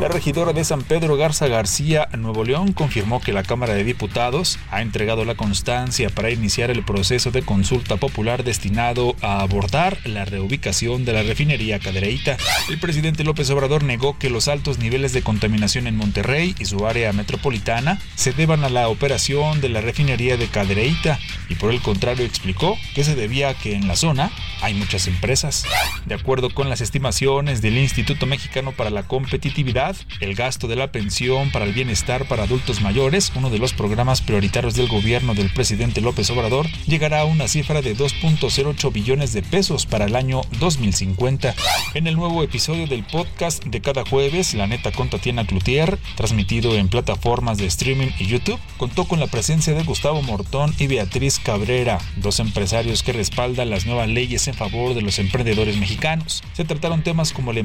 La 0.00 0.08
regidora 0.08 0.52
de 0.52 0.64
San 0.64 0.82
Pedro 0.82 1.16
Garza 1.16 1.46
García, 1.46 2.08
Nuevo 2.18 2.42
León, 2.42 2.72
confirmó 2.72 3.20
que 3.20 3.32
la 3.32 3.44
Cámara 3.44 3.74
de 3.74 3.84
Diputados 3.84 4.58
ha 4.72 4.82
entregado 4.82 5.24
la 5.24 5.36
constancia 5.36 6.10
para 6.10 6.32
iniciar 6.32 6.72
el 6.72 6.84
proceso 6.84 7.30
de 7.30 7.42
consulta 7.42 7.96
popular 7.96 8.42
destinado 8.42 9.14
a 9.22 9.40
abordar 9.40 9.98
la 10.04 10.24
reubicación 10.24 11.04
de 11.04 11.12
la 11.12 11.22
refinería 11.22 11.78
Cadereyta. 11.78 12.36
El 12.68 12.80
presidente 12.80 13.22
López 13.22 13.48
Obrador 13.50 13.84
negó 13.84 14.18
que 14.18 14.30
los 14.30 14.48
altos 14.48 14.80
niveles 14.80 15.12
de 15.12 15.22
contaminación 15.22 15.86
en 15.86 15.96
Monterrey 15.96 16.56
y 16.58 16.64
su 16.64 16.88
área 16.88 17.12
metropolitana 17.12 18.00
se 18.16 18.32
deban 18.32 18.64
a 18.64 18.70
la 18.70 18.88
operación 18.88 19.60
de 19.60 19.68
la 19.68 19.80
refinería 19.80 20.36
de 20.36 20.48
Cadereyta 20.48 21.20
y 21.48 21.54
por 21.54 21.70
el 21.70 21.80
contrario 21.80 22.26
explicó 22.26 22.76
que 22.96 23.04
se 23.04 23.14
debía 23.14 23.50
a 23.50 23.54
que 23.54 23.76
en 23.76 23.86
la 23.86 23.94
zona 23.94 24.32
hay 24.60 24.74
muchas 24.74 25.06
empresas. 25.06 25.64
De 26.06 26.14
acuerdo 26.14 26.50
con 26.50 26.68
las 26.68 26.80
estimaciones 26.80 27.62
del 27.62 27.78
Instituto 27.78 28.26
Mexicano 28.26 28.72
para 28.72 28.90
la 28.90 29.04
Competitividad, 29.04 29.83
el 30.20 30.34
gasto 30.34 30.66
de 30.66 30.76
la 30.76 30.92
pensión 30.92 31.50
para 31.50 31.64
el 31.64 31.72
bienestar 31.72 32.26
para 32.26 32.44
adultos 32.44 32.80
mayores, 32.80 33.32
uno 33.34 33.50
de 33.50 33.58
los 33.58 33.72
programas 33.72 34.22
prioritarios 34.22 34.74
del 34.74 34.88
gobierno 34.88 35.34
del 35.34 35.50
presidente 35.50 36.00
López 36.00 36.30
Obrador, 36.30 36.66
llegará 36.86 37.20
a 37.20 37.24
una 37.24 37.48
cifra 37.48 37.82
de 37.82 37.96
2.08 37.96 38.92
billones 38.92 39.32
de 39.32 39.42
pesos 39.42 39.86
para 39.86 40.06
el 40.06 40.16
año 40.16 40.40
2050. 40.58 41.54
En 41.94 42.06
el 42.06 42.16
nuevo 42.16 42.42
episodio 42.42 42.86
del 42.86 43.04
podcast 43.04 43.64
de 43.64 43.80
cada 43.80 44.04
jueves, 44.04 44.54
La 44.54 44.66
Neta 44.66 44.92
con 44.92 45.10
Tatiana 45.10 45.46
Cloutier, 45.46 45.98
transmitido 46.16 46.74
en 46.74 46.88
plataformas 46.88 47.58
de 47.58 47.66
streaming 47.66 48.08
y 48.18 48.26
YouTube, 48.26 48.60
contó 48.78 49.04
con 49.04 49.20
la 49.20 49.26
presencia 49.26 49.74
de 49.74 49.82
Gustavo 49.82 50.22
Mortón 50.22 50.74
y 50.78 50.86
Beatriz 50.86 51.38
Cabrera, 51.38 51.98
dos 52.16 52.40
empresarios 52.40 53.02
que 53.02 53.12
respaldan 53.12 53.70
las 53.70 53.86
nuevas 53.86 54.08
leyes 54.08 54.48
en 54.48 54.54
favor 54.54 54.94
de 54.94 55.02
los 55.02 55.18
emprendedores 55.18 55.76
mexicanos. 55.76 56.42
Se 56.54 56.64
trataron 56.64 57.02
temas 57.02 57.32
como 57.32 57.50
el 57.50 57.64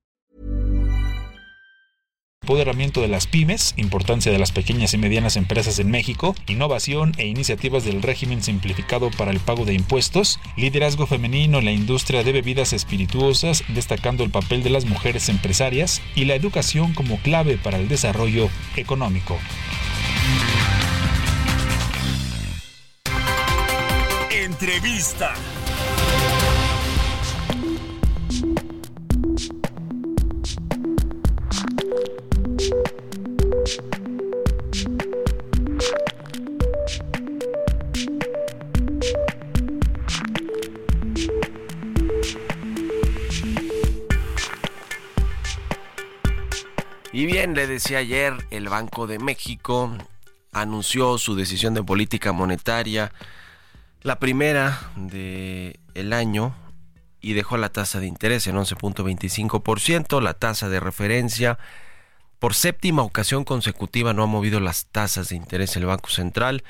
Empoderamiento 2.43 3.01
de 3.01 3.07
las 3.07 3.27
pymes, 3.27 3.75
importancia 3.77 4.31
de 4.31 4.39
las 4.39 4.51
pequeñas 4.51 4.95
y 4.95 4.97
medianas 4.97 5.35
empresas 5.35 5.77
en 5.77 5.91
México, 5.91 6.35
innovación 6.47 7.13
e 7.19 7.27
iniciativas 7.27 7.85
del 7.85 8.01
régimen 8.01 8.41
simplificado 8.41 9.11
para 9.11 9.29
el 9.29 9.39
pago 9.39 9.63
de 9.63 9.75
impuestos, 9.75 10.39
liderazgo 10.57 11.05
femenino 11.05 11.59
en 11.59 11.65
la 11.65 11.71
industria 11.71 12.23
de 12.23 12.31
bebidas 12.31 12.73
espirituosas, 12.73 13.63
destacando 13.67 14.23
el 14.23 14.31
papel 14.31 14.63
de 14.63 14.71
las 14.71 14.85
mujeres 14.85 15.29
empresarias 15.29 16.01
y 16.15 16.25
la 16.25 16.33
educación 16.33 16.95
como 16.95 17.19
clave 17.19 17.59
para 17.59 17.77
el 17.77 17.87
desarrollo 17.87 18.49
económico. 18.75 19.37
Entrevista. 24.31 25.35
Y 47.21 47.27
bien, 47.27 47.53
le 47.53 47.67
decía 47.67 47.99
ayer, 47.99 48.33
el 48.49 48.67
Banco 48.67 49.05
de 49.05 49.19
México 49.19 49.95
anunció 50.51 51.19
su 51.19 51.35
decisión 51.35 51.75
de 51.75 51.83
política 51.83 52.31
monetaria, 52.31 53.13
la 54.01 54.17
primera 54.17 54.91
del 54.95 55.79
el 55.93 56.13
año, 56.13 56.55
y 57.19 57.33
dejó 57.33 57.57
la 57.57 57.69
tasa 57.69 57.99
de 57.99 58.07
interés 58.07 58.47
en 58.47 58.55
11.25%, 58.55 60.19
la 60.19 60.33
tasa 60.33 60.67
de 60.67 60.79
referencia. 60.79 61.59
Por 62.39 62.55
séptima 62.55 63.03
ocasión 63.03 63.43
consecutiva 63.43 64.13
no 64.13 64.23
ha 64.23 64.25
movido 64.25 64.59
las 64.59 64.87
tasas 64.87 65.29
de 65.29 65.35
interés 65.35 65.75
el 65.75 65.85
Banco 65.85 66.09
Central. 66.09 66.63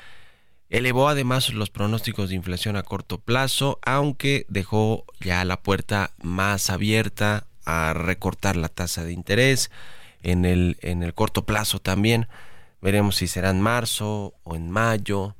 Elevó 0.68 1.08
además 1.08 1.48
los 1.48 1.70
pronósticos 1.70 2.28
de 2.28 2.34
inflación 2.34 2.76
a 2.76 2.82
corto 2.82 3.16
plazo, 3.16 3.78
aunque 3.86 4.44
dejó 4.50 5.06
ya 5.18 5.46
la 5.46 5.62
puerta 5.62 6.10
más 6.20 6.68
abierta 6.68 7.46
a 7.64 7.94
recortar 7.94 8.56
la 8.56 8.68
tasa 8.68 9.02
de 9.02 9.14
interés 9.14 9.70
en 10.22 10.44
el, 10.44 10.78
en 10.80 11.02
el 11.02 11.14
corto 11.14 11.44
plazo 11.44 11.80
también. 11.80 12.28
Veremos 12.80 13.16
si 13.16 13.28
será 13.28 13.50
en 13.50 13.60
marzo 13.60 14.34
o 14.44 14.56
en 14.56 14.70
mayo. 14.70 15.36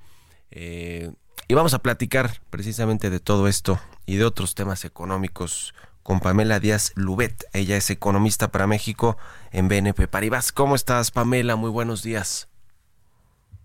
Eh, 0.51 1.13
y 1.49 1.55
vamos 1.55 1.75
a 1.75 1.81
platicar 1.81 2.41
precisamente 2.51 3.11
de 3.11 3.21
todo 3.21 3.49
esto 3.49 3.81
y 4.07 4.17
de 4.17 4.25
otros 4.25 4.55
temas 4.55 4.85
económicos 4.85 5.75
con 6.03 6.21
Pamela 6.21 6.61
Díaz 6.61 6.93
Lubet. 6.95 7.45
Ella 7.53 7.77
es 7.77 7.91
economista 7.91 8.51
para 8.51 8.67
México 8.67 9.17
en 9.51 9.69
BNP 9.69 10.09
Paribas. 10.09 10.53
¿Cómo 10.53 10.75
estás, 10.75 11.11
Pamela? 11.11 11.57
Muy 11.57 11.71
buenos 11.71 12.03
días. 12.03 12.52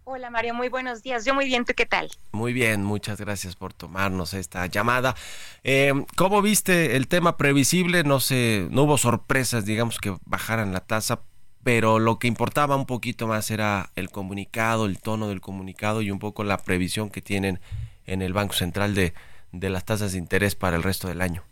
Hola 0.10 0.30
Mario, 0.30 0.54
muy 0.54 0.70
buenos 0.70 1.04
días. 1.04 1.26
Yo 1.26 1.36
muy 1.36 1.48
bien, 1.48 1.66
¿tú 1.66 1.74
qué 1.76 1.86
tal? 1.86 2.10
Muy 2.32 2.54
bien, 2.54 2.82
muchas 2.82 3.20
gracias 3.20 3.58
por 3.58 3.74
tomarnos 3.74 4.34
esta 4.34 4.66
llamada. 4.66 5.18
Eh, 5.66 5.92
¿Cómo 6.16 6.42
viste 6.42 6.96
el 6.96 7.10
tema 7.10 7.36
previsible? 7.36 8.06
No 8.06 8.22
sé, 8.22 8.70
no 8.72 8.84
hubo 8.84 8.98
sorpresas, 8.98 9.66
digamos, 9.66 9.98
que 9.98 10.16
bajaran 10.24 10.72
la 10.72 10.80
tasa, 10.80 11.20
pero 11.62 12.00
lo 12.00 12.20
que 12.20 12.28
importaba 12.28 12.78
un 12.78 12.86
poquito 12.86 13.28
más 13.28 13.52
era 13.52 13.92
el 13.98 14.10
comunicado, 14.10 14.86
el 14.86 14.98
tono 15.02 15.28
del 15.28 15.42
comunicado 15.42 16.02
y 16.02 16.10
un 16.10 16.20
poco 16.20 16.46
la 16.46 16.60
previsión 16.60 17.10
que 17.10 17.22
tienen 17.22 17.60
en 18.06 18.22
el 18.22 18.32
Banco 18.32 18.54
Central 18.54 18.96
de, 18.96 19.14
de 19.52 19.70
las 19.70 19.84
tasas 19.84 20.14
de 20.14 20.20
interés 20.20 20.56
para 20.56 20.78
el 20.78 20.84
resto 20.84 21.10
del 21.10 21.20
año. 21.20 21.44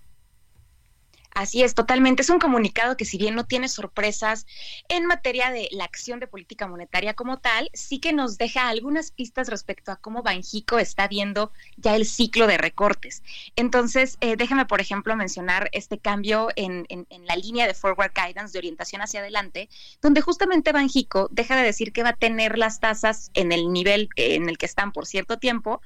Así 1.36 1.64
es, 1.64 1.76
totalmente. 1.76 2.22
Es 2.22 2.30
un 2.30 2.40
comunicado 2.40 2.96
que 2.96 3.04
si 3.04 3.18
bien 3.18 3.36
no 3.36 3.46
tiene 3.46 3.68
sorpresas 3.68 4.48
en 4.88 5.06
materia 5.06 5.52
de 5.52 5.68
la 5.72 5.84
acción 5.84 6.22
de 6.22 6.28
política 6.28 6.66
monetaria 6.66 7.14
como 7.14 7.40
tal, 7.40 7.70
sí 7.74 8.00
que 8.00 8.14
nos 8.14 8.38
deja 8.38 8.70
algunas 8.70 9.12
pistas 9.12 9.50
respecto 9.50 9.92
a 9.92 9.98
cómo 9.98 10.24
Banjico 10.24 10.80
está 10.80 11.10
viendo 11.10 11.52
ya 11.76 11.98
el 11.98 12.06
ciclo 12.06 12.48
de 12.48 12.58
recortes. 12.58 13.22
Entonces, 13.58 14.18
eh, 14.22 14.38
déjame, 14.38 14.66
por 14.66 14.80
ejemplo, 14.80 15.14
mencionar 15.18 15.70
este 15.74 15.98
cambio 15.98 16.48
en, 16.56 16.86
en, 16.88 17.06
en, 17.10 17.26
la 17.26 17.36
línea 17.36 17.68
de 17.68 17.74
forward 17.74 18.14
guidance 18.16 18.54
de 18.54 18.60
orientación 18.60 19.02
hacia 19.02 19.20
adelante, 19.20 19.68
donde 20.02 20.22
justamente 20.22 20.72
Banjico 20.72 21.28
deja 21.32 21.58
de 21.58 21.64
decir 21.64 21.92
que 21.92 22.04
va 22.04 22.12
a 22.12 22.16
tener 22.16 22.58
las 22.58 22.80
tasas 22.80 23.30
en 23.34 23.52
el 23.52 23.74
nivel 23.74 24.08
en 24.16 24.48
el 24.48 24.58
que 24.58 24.68
están 24.68 24.94
por 24.94 25.06
cierto 25.06 25.38
tiempo 25.38 25.82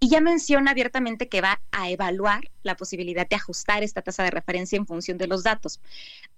y 0.00 0.08
ya 0.08 0.20
menciona 0.20 0.70
abiertamente 0.70 1.28
que 1.28 1.40
va 1.40 1.60
a 1.72 1.90
evaluar 1.90 2.50
la 2.62 2.76
posibilidad 2.76 3.28
de 3.28 3.36
ajustar 3.36 3.82
esta 3.82 4.02
tasa 4.02 4.22
de 4.22 4.30
referencia 4.30 4.76
en 4.76 4.86
función 4.86 5.18
de 5.18 5.26
los 5.26 5.42
datos. 5.42 5.80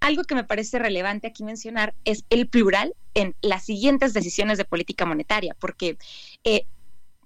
Algo 0.00 0.24
que 0.24 0.34
me 0.34 0.44
parece 0.44 0.78
relevante 0.78 1.26
aquí 1.26 1.42
mencionar 1.42 1.94
es 2.04 2.24
el 2.30 2.48
plural 2.48 2.94
en 3.14 3.34
las 3.40 3.64
siguientes 3.64 4.12
decisiones 4.14 4.58
de 4.58 4.64
política 4.64 5.04
monetaria, 5.04 5.56
porque 5.58 5.98
eh, 6.44 6.66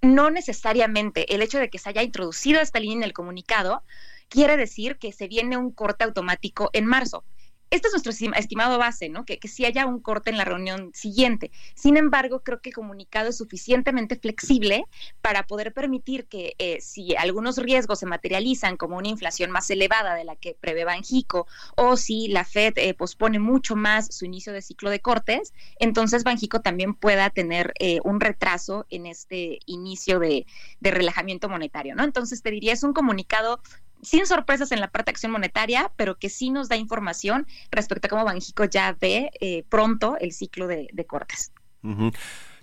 no 0.01 0.31
necesariamente 0.31 1.33
el 1.33 1.41
hecho 1.41 1.59
de 1.59 1.69
que 1.69 1.79
se 1.79 1.89
haya 1.89 2.03
introducido 2.03 2.59
esta 2.61 2.79
línea 2.79 2.97
en 2.97 3.03
el 3.03 3.13
comunicado 3.13 3.83
quiere 4.29 4.57
decir 4.57 4.97
que 4.97 5.11
se 5.11 5.27
viene 5.27 5.57
un 5.57 5.71
corte 5.71 6.05
automático 6.05 6.69
en 6.73 6.85
marzo 6.85 7.23
Este 7.71 7.87
es 7.87 7.93
nuestro 7.93 8.11
estimado 8.35 8.77
base, 8.77 9.09
¿no? 9.09 9.25
Que, 9.25 9.39
que 9.39 9.47
sí 9.47 9.65
haya 9.65 9.85
un 9.85 10.01
corte 10.01 10.29
en 10.29 10.37
la 10.37 10.45
reunión 10.45 10.91
siguiente. 10.93 11.51
Sin 11.73 11.97
embargo, 11.97 12.43
creo 12.43 12.61
que 12.61 12.69
el 12.69 12.75
comunicado 12.75 13.29
es 13.29 13.37
suficientemente 13.37 14.17
flexible 14.17 14.85
para 15.21 15.47
poder 15.47 15.73
permitir 15.73 16.25
que 16.25 16.53
eh, 16.59 16.79
si 16.81 17.15
algunos 17.15 17.57
riesgos 17.57 17.99
se 17.99 18.05
materializan 18.05 18.75
como 18.77 18.97
una 18.97 19.07
inflación 19.07 19.51
más 19.51 19.69
elevada 19.69 20.15
de 20.15 20.25
la 20.25 20.35
que 20.35 20.55
prevé 20.59 20.83
Banjico 20.83 21.47
o 21.77 21.95
si 21.95 22.27
la 22.27 22.43
Fed 22.43 22.73
eh, 22.75 22.93
pospone 22.93 23.39
mucho 23.39 23.75
más 23.75 24.13
su 24.13 24.25
inicio 24.25 24.51
de 24.53 24.61
ciclo 24.61 24.89
de 24.89 24.99
cortes, 24.99 25.53
entonces 25.79 26.23
Banjico 26.23 26.59
también 26.59 26.93
pueda 26.93 27.29
tener 27.29 27.73
eh, 27.79 27.99
un 28.03 28.19
retraso 28.19 28.85
en 28.89 29.05
este 29.05 29.59
inicio 29.65 30.19
de, 30.19 30.45
de 30.81 30.91
relajamiento 30.91 31.47
monetario, 31.47 31.95
¿no? 31.95 32.03
Entonces 32.03 32.41
te 32.41 32.51
diría, 32.51 32.73
es 32.73 32.83
un 32.83 32.93
comunicado 32.93 33.61
sin 34.01 34.25
sorpresas 34.25 34.71
en 34.71 34.79
la 34.79 34.89
parte 34.89 35.09
de 35.09 35.11
acción 35.11 35.31
monetaria, 35.31 35.91
pero 35.95 36.17
que 36.17 36.29
sí 36.29 36.49
nos 36.49 36.69
da 36.69 36.75
información 36.75 37.47
respecto 37.71 38.07
a 38.07 38.09
cómo 38.09 38.25
Banjico 38.25 38.65
ya 38.65 38.95
ve 38.99 39.31
eh, 39.39 39.63
pronto 39.69 40.17
el 40.19 40.31
ciclo 40.31 40.67
de, 40.67 40.87
cortes. 41.07 41.51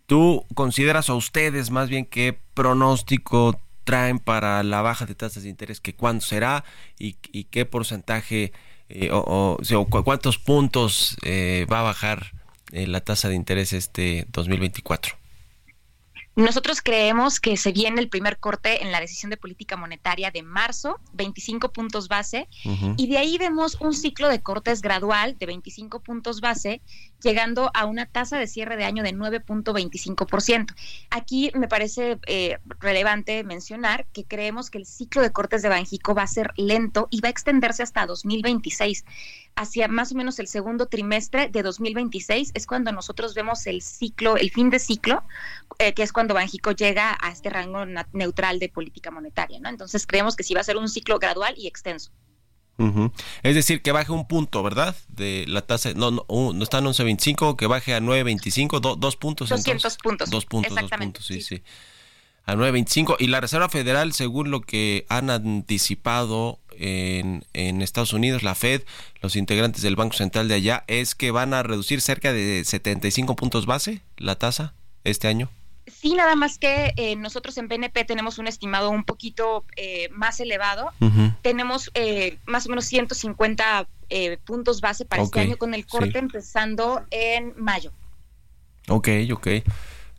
¿Tú 0.06 0.44
consideras 0.54 1.10
a 1.10 1.14
ustedes 1.14 1.70
más 1.70 1.88
bien 1.88 2.06
qué 2.06 2.38
pronóstico 2.54 3.60
traen 3.84 4.18
para 4.18 4.62
la 4.62 4.82
baja 4.82 5.06
de 5.06 5.14
tasas 5.14 5.42
de 5.42 5.48
interés, 5.48 5.80
que 5.80 5.94
cuándo 5.94 6.24
será 6.24 6.64
y, 6.98 7.14
qué 7.14 7.64
porcentaje 7.64 8.52
eh, 8.88 9.10
o, 9.12 9.58
cuántos 10.04 10.38
puntos 10.38 11.16
eh, 11.22 11.66
va 11.70 11.80
a 11.80 11.82
bajar 11.82 12.32
la 12.70 13.00
tasa 13.00 13.28
de 13.28 13.34
interés 13.34 13.72
este 13.72 14.26
2024? 14.30 15.17
Nosotros 16.38 16.80
creemos 16.80 17.40
que 17.40 17.56
se 17.56 17.72
viene 17.72 18.00
el 18.00 18.08
primer 18.08 18.38
corte 18.38 18.84
en 18.84 18.92
la 18.92 19.00
decisión 19.00 19.28
de 19.28 19.36
política 19.36 19.76
monetaria 19.76 20.30
de 20.30 20.44
marzo, 20.44 21.00
25 21.14 21.72
puntos 21.72 22.06
base, 22.06 22.46
y 22.96 23.08
de 23.08 23.18
ahí 23.18 23.38
vemos 23.38 23.76
un 23.80 23.92
ciclo 23.92 24.28
de 24.28 24.40
cortes 24.40 24.80
gradual 24.80 25.36
de 25.36 25.46
25 25.46 25.98
puntos 25.98 26.40
base, 26.40 26.80
llegando 27.20 27.72
a 27.74 27.86
una 27.86 28.06
tasa 28.06 28.38
de 28.38 28.46
cierre 28.46 28.76
de 28.76 28.84
año 28.84 29.02
de 29.02 29.16
9.25%. 29.16 30.76
Aquí 31.10 31.50
me 31.54 31.66
parece 31.66 32.20
eh, 32.28 32.58
relevante 32.78 33.42
mencionar 33.42 34.06
que 34.12 34.22
creemos 34.22 34.70
que 34.70 34.78
el 34.78 34.86
ciclo 34.86 35.22
de 35.22 35.32
cortes 35.32 35.62
de 35.62 35.70
Banjico 35.70 36.14
va 36.14 36.22
a 36.22 36.28
ser 36.28 36.52
lento 36.56 37.08
y 37.10 37.20
va 37.20 37.26
a 37.26 37.30
extenderse 37.32 37.82
hasta 37.82 38.06
2026 38.06 39.04
hacia 39.58 39.88
más 39.88 40.12
o 40.12 40.14
menos 40.14 40.38
el 40.38 40.46
segundo 40.46 40.86
trimestre 40.86 41.48
de 41.48 41.62
2026 41.62 42.52
es 42.54 42.66
cuando 42.66 42.92
nosotros 42.92 43.34
vemos 43.34 43.66
el 43.66 43.82
ciclo, 43.82 44.36
el 44.36 44.50
fin 44.50 44.70
de 44.70 44.78
ciclo, 44.78 45.24
eh, 45.78 45.94
que 45.94 46.04
es 46.04 46.12
cuando 46.12 46.32
Banjico 46.32 46.70
llega 46.70 47.18
a 47.20 47.30
este 47.30 47.50
rango 47.50 47.84
neutral 48.12 48.60
de 48.60 48.68
política 48.68 49.10
monetaria, 49.10 49.58
¿no? 49.58 49.68
Entonces 49.68 50.06
creemos 50.06 50.36
que 50.36 50.44
sí 50.44 50.54
va 50.54 50.60
a 50.60 50.64
ser 50.64 50.76
un 50.76 50.88
ciclo 50.88 51.18
gradual 51.18 51.54
y 51.56 51.66
extenso. 51.66 52.12
Es 53.42 53.56
decir, 53.56 53.82
que 53.82 53.90
baje 53.90 54.12
un 54.12 54.28
punto, 54.28 54.62
¿verdad? 54.62 54.94
De 55.08 55.44
la 55.48 55.62
tasa, 55.62 55.94
no, 55.94 56.12
no, 56.12 56.24
no 56.28 56.62
está 56.62 56.78
en 56.78 56.84
11.25, 56.84 57.56
que 57.56 57.66
baje 57.66 57.92
a 57.92 58.00
9.25, 58.00 58.96
dos 58.96 59.16
puntos. 59.16 59.48
200 59.48 59.96
puntos. 59.96 60.30
Dos 60.30 60.46
puntos, 60.46 60.76
dos 60.76 60.90
puntos, 60.90 61.26
sí. 61.26 61.40
sí 61.40 61.62
a 62.48 62.54
9.25 62.54 63.16
y 63.18 63.26
la 63.26 63.42
Reserva 63.42 63.68
Federal, 63.68 64.14
según 64.14 64.50
lo 64.50 64.62
que 64.62 65.04
han 65.10 65.28
anticipado 65.28 66.58
en, 66.70 67.44
en, 67.52 67.82
Estados 67.82 68.14
Unidos, 68.14 68.42
la 68.42 68.54
Fed, 68.54 68.84
los 69.20 69.36
integrantes 69.36 69.82
del 69.82 69.96
Banco 69.96 70.16
Central 70.16 70.48
de 70.48 70.54
allá, 70.54 70.82
es 70.86 71.14
que 71.14 71.30
van 71.30 71.52
a 71.52 71.62
reducir 71.62 72.00
cerca 72.00 72.32
de 72.32 72.64
75 72.64 73.36
puntos 73.36 73.66
base 73.66 74.00
la 74.16 74.36
tasa 74.36 74.72
este 75.04 75.28
año. 75.28 75.50
Sí, 75.86 76.14
nada 76.14 76.36
más 76.36 76.56
que 76.56 76.94
eh, 76.96 77.16
nosotros 77.16 77.58
en 77.58 77.68
BNP 77.68 78.06
tenemos 78.06 78.38
un 78.38 78.46
estimado 78.46 78.88
un 78.88 79.04
poquito 79.04 79.66
eh, 79.76 80.08
más 80.12 80.40
elevado. 80.40 80.90
Tenemos 81.42 81.90
eh, 81.92 82.38
más 82.46 82.64
o 82.64 82.70
menos 82.70 82.86
150 82.86 83.86
puntos 84.46 84.80
base 84.80 85.04
para 85.04 85.22
este 85.22 85.40
año 85.40 85.58
con 85.58 85.74
el 85.74 85.86
corte 85.86 86.18
empezando 86.18 87.04
en 87.10 87.52
mayo. 87.58 87.92
Ok, 88.88 89.08
ok 89.32 89.48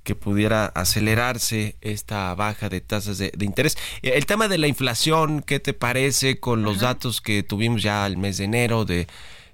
que 0.09 0.15
pudiera 0.15 0.65
acelerarse 0.65 1.75
esta 1.81 2.33
baja 2.33 2.67
de 2.67 2.81
tasas 2.81 3.19
de, 3.19 3.31
interés. 3.41 3.77
Eh, 4.01 4.13
el 4.15 4.25
tema 4.25 4.47
de 4.47 4.57
la 4.57 4.65
inflación, 4.65 5.43
¿qué 5.43 5.59
te 5.59 5.75
parece 5.75 6.39
con 6.39 6.63
los 6.63 6.79
datos 6.79 7.21
que 7.21 7.43
tuvimos 7.43 7.83
ya 7.83 8.05
al 8.05 8.17
mes 8.17 8.39
de 8.39 8.45
enero 8.45 8.85
de 8.85 9.05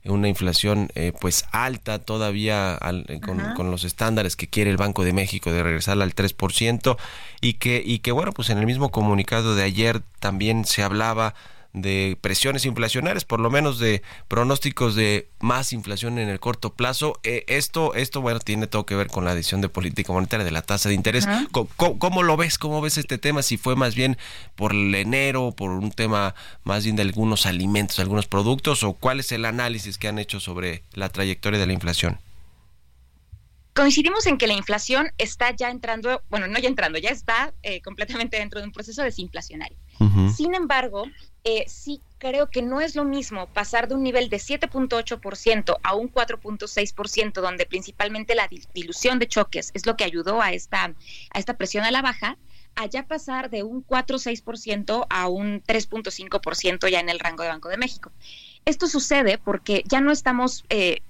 una 0.06 0.30
inflación 0.30 0.88
eh, 0.96 1.12
pues 1.20 1.44
alta 1.52 2.00
todavía 2.00 2.80
eh, 3.10 3.20
con, 3.20 3.42
con, 3.56 3.70
los 3.70 3.84
estándares 3.84 4.38
que 4.38 4.48
quiere 4.48 4.72
el 4.72 4.78
Banco 4.78 5.04
de 5.04 5.12
México 5.12 5.52
de 5.52 5.62
regresar 5.62 6.02
al 6.02 6.16
3% 6.16 6.96
y 7.42 7.56
que, 7.56 7.84
y 7.86 8.00
que 8.00 8.14
bueno 8.14 8.32
pues 8.32 8.50
en 8.50 8.58
el 8.58 8.66
mismo 8.66 8.92
comunicado 8.92 9.56
de 9.56 9.64
ayer 9.64 10.04
también 10.22 10.64
se 10.64 10.84
hablaba 10.84 11.36
de 11.76 12.18
presiones 12.22 12.66
inflacionarias, 12.66 13.26
por 13.26 13.40
lo 13.40 13.52
menos 13.52 13.80
de 13.80 14.02
pronósticos 14.28 14.96
de 14.96 15.28
más 15.40 15.74
inflación 15.74 16.18
en 16.18 16.30
el 16.30 16.40
corto 16.40 16.74
plazo. 16.74 17.20
Eh, 17.24 17.44
esto, 17.48 17.94
esto, 17.94 18.22
bueno, 18.22 18.40
tiene 18.40 18.68
todo 18.68 18.86
que 18.86 18.96
ver 18.96 19.08
con 19.08 19.26
la 19.26 19.36
decisión 19.36 19.62
de 19.62 19.70
política 19.70 20.14
monetaria 20.14 20.46
de 20.46 20.52
la 20.52 20.62
tasa 20.62 20.90
de 20.90 20.96
interés. 20.96 21.28
¿Cómo, 21.52 22.24
lo 22.24 22.38
ves? 22.38 22.58
¿Cómo 22.58 22.82
ves 22.82 22.98
este 22.98 23.18
tema? 23.18 23.44
Si 23.44 23.58
fue 23.58 23.76
más 23.76 23.94
bien 23.94 24.18
por 24.56 24.72
el 24.72 24.96
enero, 24.96 25.52
por 25.52 25.70
un 25.72 25.92
tema 25.92 26.34
más 26.64 26.86
bien 26.86 26.96
de 26.96 27.02
algunos 27.02 27.46
alimentos, 27.46 28.00
algunos 28.00 28.26
productos, 28.26 28.84
o 28.84 28.94
cuál 28.94 29.20
es 29.20 29.32
el 29.34 29.44
análisis 29.44 29.98
que 29.98 30.08
han 30.08 30.18
hecho 30.18 30.40
sobre 30.40 30.84
la 30.94 31.10
trayectoria 31.10 31.60
de 31.60 31.68
la 31.68 31.74
inflación? 31.74 32.20
Coincidimos 33.74 34.26
en 34.26 34.38
que 34.38 34.48
la 34.48 34.54
inflación 34.54 35.12
está 35.18 35.54
ya 35.54 35.70
entrando, 35.70 36.22
bueno, 36.30 36.48
no 36.48 36.58
ya 36.60 36.70
entrando, 36.70 36.98
ya 36.98 37.10
está 37.10 37.54
eh, 37.62 37.82
completamente 37.82 38.38
dentro 38.38 38.62
de 38.62 38.68
un 38.68 38.72
proceso 38.72 39.04
desinflacionario. 39.04 39.78
Sin 40.36 40.56
embargo, 40.56 41.06
eh, 41.46 41.64
sí 41.68 42.02
creo 42.18 42.50
que 42.50 42.64
no 42.64 42.82
es 42.82 42.96
lo 42.96 43.06
mismo 43.06 43.48
pasar 43.48 43.88
de 43.88 43.94
un 43.94 44.02
nivel 44.02 44.30
de 44.30 44.38
7.8% 44.38 45.78
a 45.84 45.96
un 45.96 46.12
4.6%, 46.12 47.34
donde 47.34 47.68
principalmente 47.68 48.34
la 48.34 48.50
dilución 48.74 49.20
de 49.20 49.28
choques 49.28 49.70
es 49.76 49.86
lo 49.86 49.96
que 49.96 50.04
ayudó 50.04 50.42
a 50.42 50.52
esta, 50.54 50.86
a 50.86 51.40
esta 51.40 51.56
presión 51.56 51.84
a 51.84 51.92
la 51.92 52.02
baja, 52.02 52.38
allá 52.74 53.08
pasar 53.08 53.52
de 53.52 53.62
un 53.62 53.86
4.6% 53.86 55.06
a 55.08 55.28
un 55.28 55.62
3.5% 55.64 56.90
ya 56.90 57.00
en 57.00 57.10
el 57.10 57.20
rango 57.20 57.44
de 57.44 57.50
Banco 57.50 57.70
de 57.70 57.78
México. 57.78 58.12
Esto 58.66 58.88
sucede 58.88 59.38
porque 59.38 59.84
ya 59.88 60.02
no 60.02 60.12
estamos... 60.12 60.66
Eh, 60.70 61.02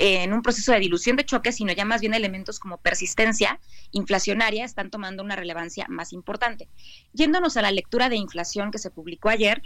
en 0.00 0.32
un 0.32 0.40
proceso 0.40 0.72
de 0.72 0.80
dilución 0.80 1.16
de 1.16 1.26
choques, 1.26 1.56
sino 1.56 1.72
ya 1.74 1.84
más 1.84 2.00
bien 2.00 2.14
elementos 2.14 2.58
como 2.58 2.78
persistencia 2.78 3.60
inflacionaria 3.92 4.64
están 4.64 4.90
tomando 4.90 5.22
una 5.22 5.36
relevancia 5.36 5.86
más 5.90 6.14
importante. 6.14 6.68
Yéndonos 7.12 7.58
a 7.58 7.62
la 7.62 7.70
lectura 7.70 8.08
de 8.08 8.16
inflación 8.16 8.70
que 8.70 8.78
se 8.78 8.90
publicó 8.90 9.28
ayer, 9.28 9.62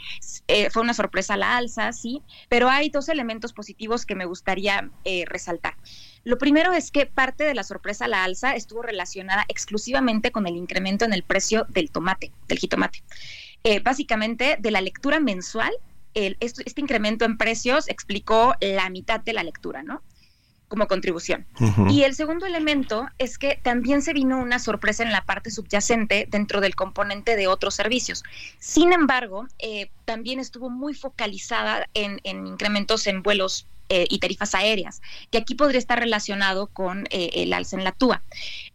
eh, 0.48 0.70
fue 0.70 0.82
una 0.82 0.92
sorpresa 0.92 1.36
la 1.36 1.56
alza, 1.56 1.92
sí, 1.92 2.20
pero 2.48 2.68
hay 2.68 2.90
dos 2.90 3.08
elementos 3.08 3.52
positivos 3.52 4.06
que 4.06 4.16
me 4.16 4.24
gustaría 4.24 4.90
eh, 5.04 5.24
resaltar. 5.26 5.76
Lo 6.24 6.36
primero 6.36 6.72
es 6.72 6.90
que 6.90 7.06
parte 7.06 7.44
de 7.44 7.54
la 7.54 7.62
sorpresa 7.62 8.06
a 8.06 8.08
la 8.08 8.24
alza 8.24 8.56
estuvo 8.56 8.82
relacionada 8.82 9.44
exclusivamente 9.48 10.32
con 10.32 10.48
el 10.48 10.56
incremento 10.56 11.04
en 11.04 11.12
el 11.12 11.22
precio 11.22 11.64
del 11.68 11.92
tomate, 11.92 12.32
del 12.48 12.58
jitomate. 12.58 13.04
Eh, 13.62 13.78
básicamente, 13.80 14.56
de 14.58 14.70
la 14.72 14.80
lectura 14.80 15.20
mensual, 15.20 15.72
este, 16.14 16.62
este, 16.64 16.80
incremento 16.80 17.24
en 17.24 17.36
precios 17.36 17.88
explicó 17.88 18.54
la 18.60 18.88
mitad 18.88 19.20
de 19.20 19.32
la 19.32 19.42
lectura, 19.42 19.82
¿no? 19.82 20.02
Como 20.74 20.88
contribución. 20.88 21.46
Y 21.88 22.02
el 22.02 22.16
segundo 22.16 22.46
elemento 22.46 23.06
es 23.18 23.38
que 23.38 23.60
también 23.62 24.02
se 24.02 24.12
vino 24.12 24.40
una 24.40 24.58
sorpresa 24.58 25.04
en 25.04 25.12
la 25.12 25.24
parte 25.24 25.52
subyacente 25.52 26.26
dentro 26.28 26.60
del 26.60 26.74
componente 26.74 27.36
de 27.36 27.46
otros 27.46 27.76
servicios. 27.76 28.24
Sin 28.58 28.92
embargo, 28.92 29.46
eh, 29.60 29.88
también 30.04 30.40
estuvo 30.40 30.70
muy 30.70 30.92
focalizada 30.92 31.88
en, 31.94 32.18
incrementos 32.24 33.06
en 33.06 33.22
vuelos 33.22 33.68
eh, 33.88 34.06
y 34.10 34.18
tarifas 34.18 34.56
aéreas, 34.56 35.00
que 35.30 35.38
aquí 35.38 35.54
podría 35.54 35.78
estar 35.78 36.00
relacionado 36.00 36.66
con 36.66 37.06
eh, 37.10 37.30
el 37.34 37.52
alza 37.52 37.76
en 37.76 37.84
la 37.84 37.92
TUA. 37.92 38.20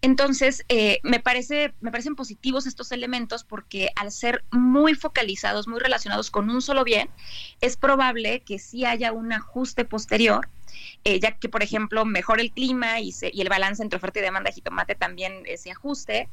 Entonces, 0.01 0.63
me, 1.03 1.19
parece, 1.19 1.73
me 1.81 1.91
parecen 1.91 2.15
positivos 2.15 2.65
estos 2.65 2.93
elementos 2.93 3.43
porque 3.43 3.89
al 3.97 4.13
ser 4.13 4.45
muy 4.51 4.93
focalizados, 4.93 5.67
muy 5.67 5.81
relacionados 5.81 6.31
con 6.31 6.49
un 6.49 6.61
solo 6.61 6.85
bien, 6.85 7.09
es 7.59 7.75
probable 7.75 8.39
que 8.39 8.57
sí 8.57 8.85
haya 8.85 9.11
un 9.11 9.33
ajuste 9.33 9.83
posterior 9.83 10.47
eh, 11.03 11.19
ya 11.19 11.31
que, 11.31 11.49
por 11.49 11.63
ejemplo, 11.63 12.05
mejore 12.05 12.41
el 12.41 12.51
clima 12.51 12.99
y, 12.99 13.13
y, 13.31 13.41
el 13.41 13.49
balance 13.49 13.81
entre 13.81 13.97
oferta 13.97 14.19
y 14.19 14.21
demanda 14.21 14.49
de 14.49 14.55
jitomate 14.55 14.95
también 14.95 15.43
se 15.57 15.71
ajuste, 15.71 16.29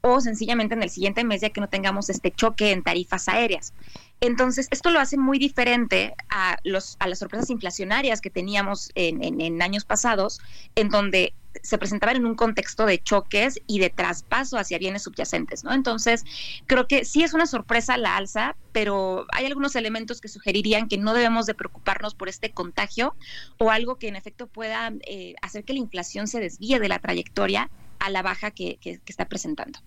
o 0.00 0.20
sencillamente 0.20 0.74
en 0.74 0.82
el 0.82 0.90
siguiente 0.90 1.24
mes 1.24 1.40
ya 1.40 1.50
que 1.50 1.60
no 1.60 1.68
tengamos 1.68 2.08
este 2.08 2.30
choque 2.30 2.72
en 2.72 2.82
tarifas 2.82 3.28
aéreas. 3.28 3.72
Entonces, 4.20 4.66
esto 4.70 4.90
lo 4.90 4.98
hace 4.98 5.16
muy 5.16 5.38
diferente 5.38 6.14
a, 6.28 6.58
los, 6.64 6.96
a 6.98 7.06
las 7.06 7.20
sorpresas 7.20 7.50
inflacionarias 7.50 8.20
que 8.20 8.30
teníamos 8.30 8.90
en, 8.94 9.62
años 9.62 9.84
pasados, 9.84 10.40
en 10.74 10.88
donde 10.88 11.34
se 11.62 11.78
presentaban 11.78 12.16
en 12.16 12.26
un 12.26 12.34
contexto 12.34 12.84
de 12.84 12.98
choques 12.98 13.60
y 13.66 13.78
de 13.78 13.90
traspaso 13.90 14.58
hacia 14.58 14.78
bienes 14.78 15.02
subyacentes, 15.02 15.64
¿no? 15.64 15.72
Entonces, 15.72 16.24
creo 16.66 16.86
que 16.86 17.04
sí 17.04 17.22
es 17.22 17.32
una 17.32 17.46
sorpresa 17.46 17.96
la 17.96 18.16
alza, 18.16 18.56
pero 18.72 19.26
hay 19.32 19.46
algunos 19.46 19.74
elementos 19.76 20.20
que 20.20 20.28
sugerirían 20.28 20.88
que 20.88 20.98
no 20.98 21.14
debemos 21.14 21.46
de 21.46 21.54
preocuparnos 21.54 22.14
por 22.14 22.28
este 22.28 22.50
contagio 22.50 23.16
o 23.58 23.70
algo 23.70 23.96
que 23.96 24.08
en 24.08 24.16
efecto 24.16 24.46
pueda 24.46 24.92
eh, 25.06 25.34
hacer 25.42 25.64
que 25.64 25.72
la 25.72 25.80
inflación 25.80 26.28
se 26.28 26.40
desvíe 26.40 26.78
de 26.78 26.88
la 26.88 26.98
trayectoria 26.98 27.70
a 27.98 28.10
la 28.10 28.22
baja 28.22 28.50
que, 28.50 28.78
está 29.06 29.28
presentando 29.28 29.80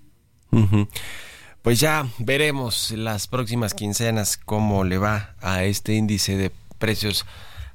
pues 1.61 1.79
ya 1.79 2.07
veremos 2.17 2.91
las 2.91 3.27
próximas 3.27 3.73
quincenas 3.73 4.37
cómo 4.37 4.83
le 4.83 4.97
va 4.97 5.35
a 5.41 5.63
este 5.63 5.93
índice 5.93 6.37
de 6.37 6.51
precios 6.79 7.25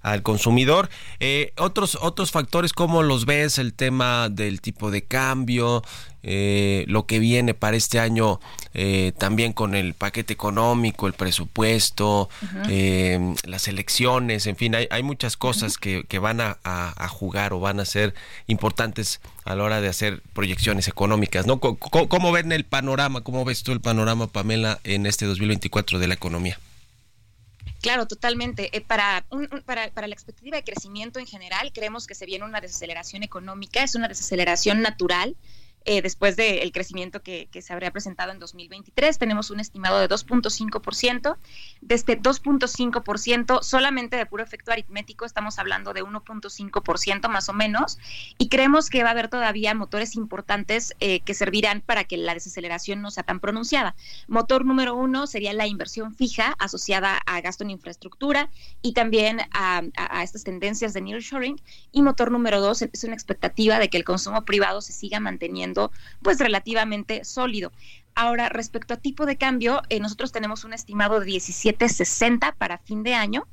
al 0.07 0.23
consumidor. 0.23 0.88
Eh, 1.19 1.53
otros, 1.57 1.99
otros 2.01 2.31
factores, 2.31 2.73
¿cómo 2.73 3.03
los 3.03 3.27
ves? 3.27 3.59
El 3.59 3.75
tema 3.75 4.29
del 4.29 4.61
tipo 4.61 4.92
de 4.92 5.03
cambio, 5.03 5.83
eh, 6.23 6.85
lo 6.87 7.07
que 7.07 7.19
viene 7.19 7.55
para 7.55 7.77
este 7.77 7.99
año 7.99 8.38
eh, 8.73 9.12
también 9.19 9.53
con 9.53 9.75
el 9.75 9.95
paquete 9.95 10.33
económico, 10.33 11.09
el 11.09 11.12
presupuesto, 11.12 12.29
las 13.45 13.66
elecciones, 13.66 14.47
en 14.47 14.55
fin, 14.55 14.77
hay, 14.77 14.87
hay 14.92 15.03
muchas 15.03 15.37
cosas 15.37 15.77
que, 15.77 16.05
que 16.05 16.21
van 16.21 16.40
a, 16.40 16.57
a, 16.62 17.09
jugar 17.09 17.53
o 17.53 17.59
van 17.59 17.81
a 17.81 17.85
ser 17.85 18.14
importantes 18.47 19.21
a 19.45 19.57
la 19.57 19.64
hora 19.64 19.81
de 19.81 19.88
hacer 19.88 20.23
proyecciones 20.35 20.87
económicas. 20.87 21.47
¿no? 21.47 21.59
¿Cómo, 21.59 22.09
cómo 22.09 22.31
ven 22.31 22.53
el 22.53 22.64
panorama? 22.64 23.23
¿Cómo 23.23 23.45
ves 23.45 23.64
tú 23.64 23.73
el 23.73 23.81
panorama, 23.81 24.29
Pamela, 24.29 24.79
en 24.85 25.05
este 25.05 25.27
2024 25.27 25.99
de 25.99 26.07
la 26.07 26.14
economía? 26.14 26.61
Claro, 27.87 28.07
totalmente. 28.09 28.77
Eh, 28.77 28.81
para, 28.81 29.25
para, 29.64 29.92
para, 29.92 30.09
la 30.09 30.14
expectativa 30.14 30.57
de 30.57 30.64
crecimiento 30.64 31.20
en 31.20 31.27
general, 31.27 31.70
creemos 31.72 32.09
que 32.09 32.16
se 32.16 32.27
viene 32.27 32.44
una 32.44 32.61
desaceleración 32.61 33.22
económica, 33.22 33.85
es 33.85 33.94
una 33.94 34.09
desaceleración 34.09 34.83
natural 34.83 35.37
eh, 35.87 36.03
después 36.03 36.35
del 36.35 36.72
crecimiento 36.72 37.22
que, 37.22 37.49
se 37.61 37.72
habría 37.72 37.92
presentado 37.92 38.33
en 38.33 38.40
2023. 38.40 39.18
Tenemos 39.18 39.51
un 39.51 39.61
estimado 39.61 40.01
de 40.01 40.09
2.5%. 40.09 41.37
De 41.81 41.94
este 41.94 42.20
2.5%, 42.20 43.62
solamente 43.62 44.16
de 44.16 44.27
puro 44.27 44.42
efecto 44.42 44.72
aritmético, 44.72 45.25
estamos 45.25 45.61
hablando 45.61 45.92
de 45.92 46.03
1.5% 46.03 47.29
más 47.29 47.49
o 47.49 47.53
menos. 47.53 47.99
Y 48.37 48.49
creemos 48.49 48.90
que 48.90 49.05
va 49.05 49.11
a 49.11 49.12
haber 49.12 49.29
todavía 49.29 49.75
motores 49.75 50.16
importantes 50.16 50.92
eh, 50.99 51.20
que 51.20 51.35
servirán 51.35 51.81
para 51.81 52.03
que 52.03 52.16
la 52.16 52.35
desaceleración 52.35 53.01
no 53.01 53.12
sea 53.12 53.22
tan 53.22 53.38
pronunciada. 53.38 53.94
Motor 54.27 54.64
número 54.64 54.96
uno 54.96 55.29
sería 55.29 55.53
la 55.53 55.68
inversión 55.68 56.14
fija 56.14 56.57
asociada 56.59 57.18
a 57.27 57.40
gasto 57.40 57.62
en 57.62 57.70
infraestructura 57.70 58.51
y 58.83 58.92
también 58.92 59.40
a, 59.53 59.83
a 59.94 60.22
estas 60.25 60.42
tendencias 60.42 60.94
de 60.94 61.01
nearshoring. 61.01 61.61
Y 61.92 62.03
motor 62.03 62.33
número 62.33 62.61
dos 62.61 62.83
es 62.83 63.05
una 63.05 63.14
expectativa 63.14 63.79
de 63.79 63.88
que 63.88 63.99
el 63.99 64.05
consumo 64.05 64.44
privado 64.44 64.81
se 64.81 64.92
siga 64.92 65.20
manteniendo 65.20 65.76
pues 66.23 66.39
relativamente 66.39 67.25
sólido. 67.25 67.73
Ahora, 68.15 68.49
respecto 68.49 68.95
a 68.95 68.97
tipo 68.97 69.27
de 69.27 69.37
cambio, 69.37 69.83
eh, 69.91 70.01
nosotros 70.01 70.33
tenemos 70.33 70.65
un 70.65 70.73
estimado 70.73 71.21
de 71.21 71.27
17.60 71.27 72.55
para 72.57 72.79
fin 72.79 73.03
de 73.03 73.15
año. 73.15 73.47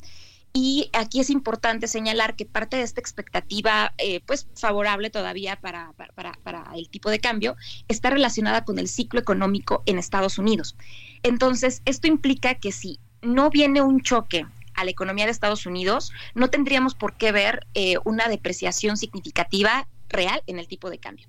Y 0.56 0.90
aquí 0.94 1.20
es 1.20 1.32
importante 1.32 1.88
señalar 1.88 2.36
que 2.36 2.46
parte 2.46 2.78
de 2.78 2.84
esta 2.84 3.02
expectativa, 3.02 3.94
eh, 3.98 4.22
pues 4.26 4.48
favorable 4.56 5.10
todavía 5.10 5.56
para, 5.56 5.94
para, 5.94 6.34
para, 6.44 6.64
el 6.76 6.90
tipo 6.90 7.10
de 7.10 7.20
cambio, 7.20 7.58
está 7.88 8.12
relacionada 8.12 8.64
con 8.64 8.78
el 8.78 8.88
ciclo 8.88 9.20
económico 9.20 9.82
en 9.88 9.98
Estados 9.98 10.38
Unidos. 10.38 10.78
Entonces, 11.24 11.82
esto 11.86 12.08
implica 12.08 12.54
que 12.56 12.72
si 12.72 13.00
no 13.24 13.50
viene 13.50 13.82
un 13.82 14.02
choque 14.02 14.46
a 14.76 14.86
la 14.86 14.92
economía 14.92 15.26
de 15.26 15.32
Estados 15.32 15.66
Unidos, 15.66 16.12
no 16.36 16.50
tendríamos 16.50 16.94
por 16.94 17.18
qué 17.18 17.32
ver 17.32 17.66
eh, 17.74 17.96
una 18.06 18.30
depreciación 18.30 18.96
significativa 18.96 19.88
real 20.08 20.44
en 20.46 20.60
el 20.60 20.68
tipo 20.68 20.90
de 20.92 21.00
cambio. 21.00 21.28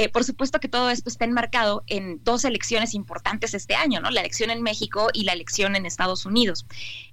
Eh, 0.00 0.08
por 0.08 0.22
supuesto 0.22 0.60
que 0.60 0.68
todo 0.68 0.90
esto 0.90 1.08
está 1.08 1.24
enmarcado 1.24 1.82
en 1.88 2.22
dos 2.22 2.44
elecciones 2.44 2.94
importantes 2.94 3.52
este 3.52 3.74
año, 3.74 4.00
¿no? 4.00 4.10
La 4.10 4.20
elección 4.20 4.48
en 4.50 4.62
México 4.62 5.08
y 5.12 5.24
la 5.24 5.32
elección 5.32 5.74
en 5.74 5.86
Estados 5.86 6.24
Unidos. 6.24 6.66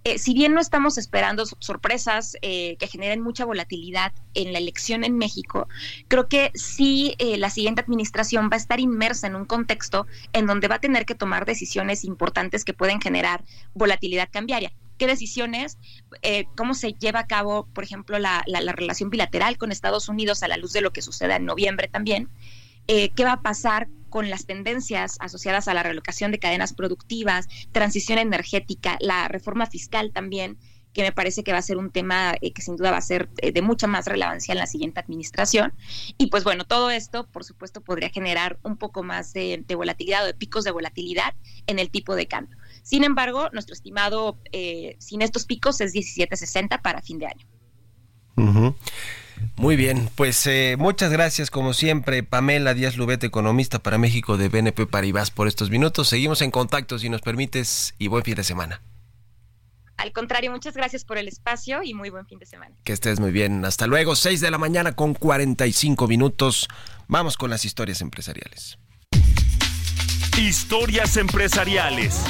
Eh, 0.04 0.20
si 0.20 0.36
bien 0.36 0.54
no 0.54 0.62
estamos 0.62 1.00
esperando 1.00 1.48
sorpresas 1.48 2.38
eh, 2.44 2.76
que 2.78 2.86
generen 2.86 3.22
mucha 3.22 3.44
volatilidad 3.44 4.14
en 4.36 4.54
la 4.54 4.60
elección 4.60 5.04
en 5.04 5.18
México, 5.18 5.68
creo 6.08 6.28
que 6.28 6.52
sí 6.54 7.16
la 7.18 7.50
siguiente 7.50 7.82
administración 7.82 8.50
va 8.52 8.56
a 8.56 8.58
estar 8.58 8.80
inmersa 8.80 9.26
en 9.26 9.36
un 9.36 9.46
contexto 9.46 10.06
en 10.34 10.46
donde 10.46 10.68
va 10.68 10.76
a 10.76 10.80
tener 10.80 11.08
que 11.08 11.16
tomar 11.16 11.46
decisiones 11.46 12.04
importantes 12.04 12.64
que 12.66 12.74
pueden 12.74 13.02
generar 13.02 13.44
volatilidad 13.74 14.30
cambiaria 14.32 14.72
qué 14.98 15.08
decisiones, 15.08 15.78
cómo 16.56 16.74
se 16.74 16.94
lleva 16.94 17.20
a 17.20 17.28
cabo, 17.28 17.68
por 17.74 17.84
ejemplo, 17.84 18.18
la, 18.18 18.44
la, 18.48 18.72
relación 18.72 19.10
bilateral 19.10 19.58
con 19.58 19.74
Estados 19.74 20.08
Unidos 20.08 20.42
a 20.42 20.48
la 20.48 20.56
luz 20.56 20.72
de 20.72 20.80
lo 20.80 20.94
que 20.94 21.02
suceda 21.02 21.36
en 21.36 21.44
noviembre 21.44 21.90
también, 21.90 22.30
eh, 22.88 23.10
qué 23.16 23.24
va 23.24 23.34
a 23.34 23.42
pasar 23.42 23.88
con 24.10 24.30
las 24.30 24.46
tendencias 24.46 25.18
asociadas 25.20 25.68
a 25.68 25.74
la 25.74 25.84
relocación 25.84 26.32
de 26.32 26.40
cadenas 26.40 26.74
productivas, 26.74 27.48
transición 27.72 28.18
energética, 28.18 28.98
la 29.02 29.28
reforma 29.28 29.66
fiscal 29.66 30.12
también, 30.14 30.58
que 30.94 31.02
me 31.02 31.12
parece 31.12 31.44
que 31.44 31.52
va 31.52 31.58
a 31.58 31.62
ser 31.62 31.76
un 31.76 31.92
tema 31.92 32.36
eh, 32.40 32.54
que 32.54 32.62
sin 32.62 32.78
duda 32.78 32.92
va 32.92 32.98
a 32.98 33.02
ser 33.02 33.28
eh, 33.40 33.52
de 33.52 33.62
mucha 33.62 33.88
más 33.88 34.06
relevancia 34.06 34.54
en 34.54 34.60
la 34.60 34.68
siguiente 34.68 35.02
administración. 35.02 35.74
Y 36.18 36.28
pues 36.28 36.46
bueno, 36.46 36.64
todo 36.64 36.90
esto, 36.90 37.28
por 37.28 37.44
supuesto, 37.44 37.82
podría 37.82 38.10
generar 38.10 38.58
un 38.64 38.78
poco 38.78 39.04
más 39.04 39.34
de, 39.34 39.66
volatilidad 39.76 40.24
o 40.24 40.28
de 40.28 40.34
picos 40.34 40.64
de 40.64 40.72
volatilidad 40.72 41.34
en 41.68 41.80
el 41.80 41.90
tipo 41.90 42.16
de 42.16 42.28
cambio. 42.28 42.58
Sin 42.84 43.04
embargo, 43.04 43.50
nuestro 43.52 43.74
estimado 43.74 44.40
sin 45.00 45.22
estos 45.22 45.46
picos 45.46 45.82
es 45.82 45.94
17.60 45.94 46.82
para 46.82 47.02
fin 47.02 47.20
de 47.20 47.26
año. 47.26 47.46
Muy 49.56 49.76
bien, 49.76 50.10
pues 50.16 50.46
eh, 50.48 50.76
muchas 50.78 51.12
gracias 51.12 51.50
como 51.50 51.74
siempre 51.74 52.24
Pamela 52.24 52.74
Díaz 52.74 52.98
Lubete, 52.98 53.28
economista 53.28 53.80
para 53.80 53.98
México 53.98 54.38
de 54.38 54.50
BNP 54.50 54.88
Paribas 54.88 55.32
por 55.32 55.48
estos 55.48 55.70
minutos. 55.70 56.10
Seguimos 56.10 56.42
en 56.42 56.52
contacto 56.52 57.00
si 57.00 57.10
nos 57.10 57.22
permites 57.22 57.96
y 57.98 58.08
buen 58.08 58.24
fin 58.24 58.36
de 58.36 58.44
semana. 58.44 58.82
Al 59.98 60.12
contrario, 60.12 60.52
muchas 60.52 60.76
gracias 60.76 61.06
por 61.06 61.18
el 61.18 61.28
espacio 61.28 61.82
y 61.84 61.94
muy 61.94 62.10
buen 62.10 62.26
fin 62.26 62.38
de 62.38 62.46
semana. 62.46 62.76
Que 62.84 62.94
estés 62.94 63.20
muy 63.20 63.32
bien. 63.32 63.64
Hasta 63.64 63.88
luego, 63.88 64.16
6 64.16 64.42
de 64.42 64.52
la 64.52 64.58
mañana 64.58 64.94
con 64.94 65.14
45 65.14 66.08
minutos. 66.08 66.68
Vamos 67.08 67.38
con 67.38 67.50
las 67.50 67.64
historias 67.64 68.02
empresariales. 68.02 68.78
Historias 70.38 71.16
empresariales. 71.16 72.22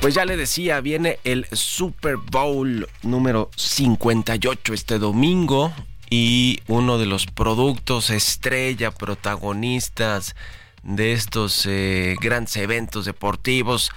Pues 0.00 0.14
ya 0.14 0.24
le 0.24 0.36
decía, 0.36 0.80
viene 0.80 1.18
el 1.24 1.46
Super 1.50 2.16
Bowl 2.16 2.88
número 3.02 3.50
58 3.56 4.72
este 4.72 4.98
domingo 5.00 5.72
y 6.08 6.60
uno 6.68 6.98
de 6.98 7.06
los 7.06 7.26
productos 7.26 8.10
estrella, 8.10 8.92
protagonistas 8.92 10.36
de 10.84 11.12
estos 11.12 11.66
eh, 11.66 12.14
grandes 12.20 12.56
eventos 12.56 13.06
deportivos, 13.06 13.90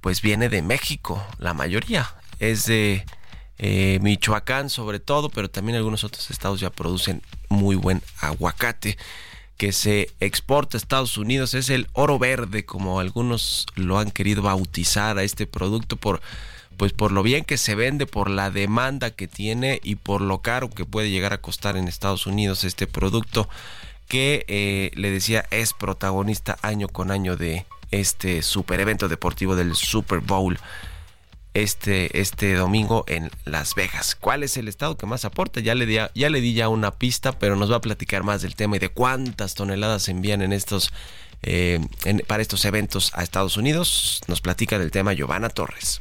pues 0.00 0.22
viene 0.22 0.48
de 0.48 0.62
México, 0.62 1.22
la 1.38 1.52
mayoría. 1.52 2.14
Es 2.38 2.64
de 2.64 3.04
eh, 3.58 3.98
Michoacán 4.00 4.70
sobre 4.70 5.00
todo, 5.00 5.28
pero 5.28 5.50
también 5.50 5.76
algunos 5.76 6.02
otros 6.02 6.30
estados 6.30 6.60
ya 6.60 6.70
producen 6.70 7.22
muy 7.50 7.76
buen 7.76 8.02
aguacate 8.20 8.96
que 9.56 9.72
se 9.72 10.10
exporta 10.20 10.76
a 10.76 10.78
Estados 10.78 11.16
Unidos. 11.16 11.54
Es 11.54 11.70
el 11.70 11.88
oro 11.92 12.18
verde, 12.18 12.64
como 12.64 13.00
algunos 13.00 13.66
lo 13.74 13.98
han 13.98 14.10
querido 14.10 14.42
bautizar 14.42 15.18
a 15.18 15.22
este 15.22 15.46
producto 15.46 15.96
por 15.96 16.20
pues 16.76 16.92
por 16.92 17.12
lo 17.12 17.22
bien 17.22 17.44
que 17.44 17.58
se 17.58 17.74
vende, 17.74 18.06
por 18.06 18.30
la 18.30 18.50
demanda 18.50 19.10
que 19.10 19.28
tiene 19.28 19.78
y 19.84 19.96
por 19.96 20.20
lo 20.20 20.38
caro 20.38 20.70
que 20.70 20.84
puede 20.84 21.10
llegar 21.10 21.32
a 21.32 21.40
costar 21.40 21.76
en 21.76 21.86
Estados 21.86 22.26
Unidos 22.26 22.64
este 22.64 22.86
producto 22.86 23.48
que 24.08 24.44
eh, 24.48 24.90
le 24.94 25.10
decía 25.10 25.44
es 25.50 25.74
protagonista 25.74 26.58
año 26.62 26.88
con 26.88 27.10
año 27.10 27.36
de 27.36 27.66
este 27.90 28.42
super 28.42 28.80
evento 28.80 29.08
deportivo 29.08 29.54
del 29.54 29.74
Super 29.74 30.20
Bowl 30.20 30.58
este, 31.54 32.20
este 32.20 32.54
domingo 32.54 33.04
en 33.08 33.30
Las 33.44 33.74
Vegas. 33.74 34.14
¿Cuál 34.14 34.42
es 34.42 34.56
el 34.56 34.68
estado 34.68 34.96
que 34.96 35.06
más 35.06 35.24
aporta? 35.24 35.60
Ya 35.60 35.74
le, 35.74 35.86
di, 35.86 35.98
ya 36.14 36.30
le 36.30 36.40
di 36.40 36.54
ya 36.54 36.68
una 36.68 36.92
pista, 36.92 37.32
pero 37.32 37.56
nos 37.56 37.70
va 37.70 37.76
a 37.76 37.80
platicar 37.80 38.22
más 38.22 38.42
del 38.42 38.54
tema 38.54 38.76
y 38.76 38.78
de 38.78 38.88
cuántas 38.88 39.54
toneladas 39.54 40.04
se 40.04 40.12
envían 40.12 40.42
en 40.42 40.52
estos, 40.52 40.92
eh, 41.42 41.80
para 42.26 42.42
estos 42.42 42.64
eventos 42.64 43.12
a 43.14 43.22
Estados 43.22 43.56
Unidos. 43.56 44.20
Nos 44.28 44.40
platica 44.40 44.78
del 44.78 44.90
tema 44.90 45.12
Giovanna 45.12 45.48
Torres. 45.48 46.00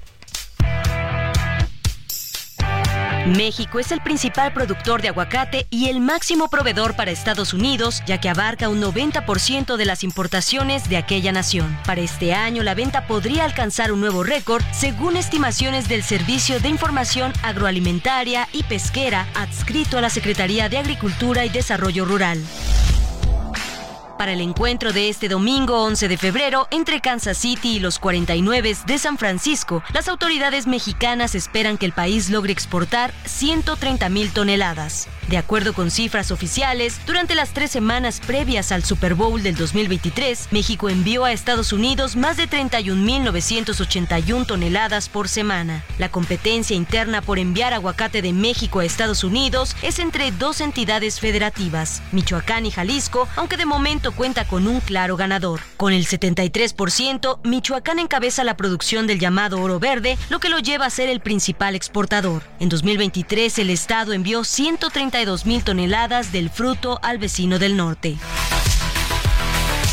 México 3.32 3.80
es 3.80 3.92
el 3.92 4.02
principal 4.02 4.54
productor 4.54 5.02
de 5.02 5.08
aguacate 5.08 5.66
y 5.70 5.90
el 5.90 6.02
máximo 6.02 6.50
proveedor 6.50 6.96
para 6.96 7.12
Estados 7.12 7.54
Unidos, 7.54 8.04
ya 8.06 8.20
que 8.20 8.30
abarca 8.30 8.70
un 8.70 8.82
90% 8.82 9.78
de 9.78 9.86
las 9.86 10.04
importaciones 10.04 10.90
de 10.90 10.98
aquella 10.98 11.32
nación. 11.32 11.78
Para 11.86 12.02
este 12.02 12.34
año, 12.34 12.64
la 12.64 12.76
venta 12.76 13.08
podría 13.08 13.46
alcanzar 13.46 13.92
un 13.92 14.02
nuevo 14.02 14.24
récord, 14.24 14.64
según 14.72 15.16
estimaciones 15.16 15.88
del 15.88 16.04
Servicio 16.04 16.60
de 16.60 16.70
Información 16.70 17.32
Agroalimentaria 17.44 18.50
y 18.52 18.64
Pesquera, 18.64 19.28
adscrito 19.36 19.98
a 19.98 20.02
la 20.02 20.10
Secretaría 20.10 20.70
de 20.70 20.78
Agricultura 20.78 21.46
y 21.46 21.50
Desarrollo 21.50 22.06
Rural 22.06 22.42
para 24.22 24.34
el 24.34 24.42
encuentro 24.42 24.94
de 24.94 25.10
este 25.10 25.30
domingo 25.30 25.82
11 25.82 26.08
de 26.08 26.16
febrero 26.16 26.68
entre 26.70 27.02
Kansas 27.02 27.40
City 27.40 27.78
y 27.78 27.80
los 27.80 27.98
49 27.98 28.78
de 28.86 28.98
San 29.00 29.18
Francisco, 29.18 29.82
las 29.96 30.08
autoridades 30.08 30.68
mexicanas 30.68 31.34
esperan 31.34 31.80
que 31.80 31.88
el 31.88 31.92
país 31.92 32.30
logre 32.30 32.54
exportar 32.54 33.16
130 33.26 34.10
mil 34.10 34.32
toneladas. 34.32 35.08
De 35.28 35.38
acuerdo 35.38 35.74
con 35.74 35.90
cifras 35.92 36.30
oficiales, 36.30 37.00
durante 37.08 37.34
las 37.36 37.54
tres 37.54 37.72
semanas 37.72 38.20
previas 38.20 38.72
al 38.72 38.84
Super 38.84 39.16
Bowl 39.16 39.42
del 39.42 39.56
2023, 39.56 40.50
México 40.52 40.90
envió 40.90 41.26
a 41.26 41.32
Estados 41.32 41.72
Unidos 41.74 42.16
más 42.16 42.38
de 42.38 42.50
31.981 42.50 44.46
toneladas 44.46 45.10
por 45.10 45.30
semana. 45.30 45.84
La 45.98 46.10
competencia 46.10 46.76
interna 46.76 47.22
por 47.22 47.40
enviar 47.40 47.74
aguacate 47.74 48.22
de 48.22 48.34
México 48.34 48.82
a 48.82 48.86
Estados 48.86 49.24
Unidos 49.24 49.76
es 49.82 50.00
entre 50.00 50.32
dos 50.32 50.60
entidades 50.60 51.20
federativas, 51.22 52.04
Michoacán 52.12 52.66
y 52.66 52.72
Jalisco, 52.72 53.30
aunque 53.38 53.56
de 53.58 53.66
momento 53.66 54.11
cuenta 54.12 54.46
con 54.46 54.68
un 54.68 54.80
claro 54.80 55.18
ganador. 55.18 55.62
Con 55.78 55.94
el 55.94 56.06
73%, 56.06 57.40
Michoacán 57.44 58.00
encabeza 58.00 58.44
la 58.44 58.58
producción 58.58 59.08
del 59.08 59.20
llamado 59.20 59.62
oro 59.62 59.80
verde, 59.80 60.18
lo 60.30 60.40
que 60.40 60.50
lo 60.50 60.60
lleva 60.60 60.86
a 60.86 60.90
ser 60.90 61.10
el 61.10 61.20
principal 61.20 61.76
exportador. 61.76 62.44
En 62.60 62.70
2023, 62.70 63.60
el 63.60 63.70
estado 63.70 64.14
envió 64.14 64.44
132 64.44 65.46
mil 65.46 65.64
toneladas 65.64 66.32
del 66.32 66.50
fruto 66.50 67.00
al 67.02 67.18
vecino 67.18 67.60
del 67.60 67.78
norte. 67.78 68.18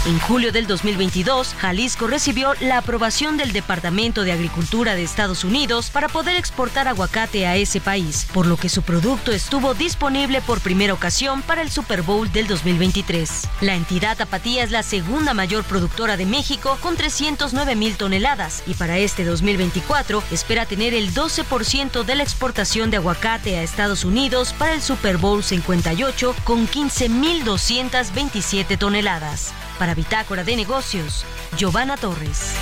En 0.07 0.21
julio 0.21 0.53
del 0.53 0.69
2022, 0.69 1.55
Jalisco 1.59 2.07
recibió 2.07 2.55
la 2.61 2.79
aprobación 2.79 3.37
del 3.37 3.53
Departamento 3.53 4.23
de 4.23 4.31
Agricultura 4.33 4.95
de 4.95 5.03
Estados 5.03 5.45
Unidos 5.45 5.91
para 5.91 6.09
poder 6.09 6.37
exportar 6.37 6.89
aguacate 6.89 7.47
a 7.47 7.57
ese 7.57 7.81
país, 7.81 8.27
por 8.33 8.47
lo 8.47 8.57
que 8.57 8.69
su 8.69 8.83
producto 8.83 9.33
estuvo 9.33 9.75
disponible 9.75 10.41
por 10.41 10.61
primera 10.61 10.95
ocasión 10.95 11.43
para 11.43 11.63
el 11.63 11.71
Super 11.71 12.03
Bowl 12.03 12.31
del 12.33 12.47
2023. 12.47 13.49
La 13.61 13.75
entidad 13.75 14.17
Tapatía 14.17 14.63
es 14.63 14.71
la 14.71 14.85
segunda 14.85 15.35
mayor 15.35 15.65
productora 15.65 16.17
de 16.17 16.27
México 16.27 16.79
con 16.81 16.95
309 16.97 17.75
mil 17.75 17.97
toneladas 17.97 18.63
y 18.67 18.75
para 18.75 18.99
este 18.99 19.25
2024 19.25 20.23
espera 20.31 20.65
tener 20.65 20.95
el 20.95 21.13
12% 21.13 22.05
de 22.05 22.15
la 22.15 22.23
exportación 22.23 22.91
de 22.91 22.99
aguacate 22.99 23.59
a 23.59 23.63
Estados 23.63 24.05
Unidos 24.05 24.55
para 24.57 24.75
el 24.75 24.83
Super 24.83 25.17
Bowl 25.19 25.43
58 25.43 26.37
con 26.45 26.69
15.227 26.69 28.79
toneladas. 28.79 29.53
Para 29.79 29.95
Bitácora 29.95 30.43
de 30.43 30.57
Negocios, 30.57 31.25
Giovanna 31.57 31.97
Torres. 31.97 32.53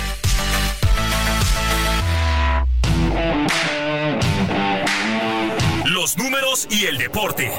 Los 5.85 6.17
números 6.17 6.67
y 6.69 6.85
el 6.85 6.99
deporte. 6.99 7.53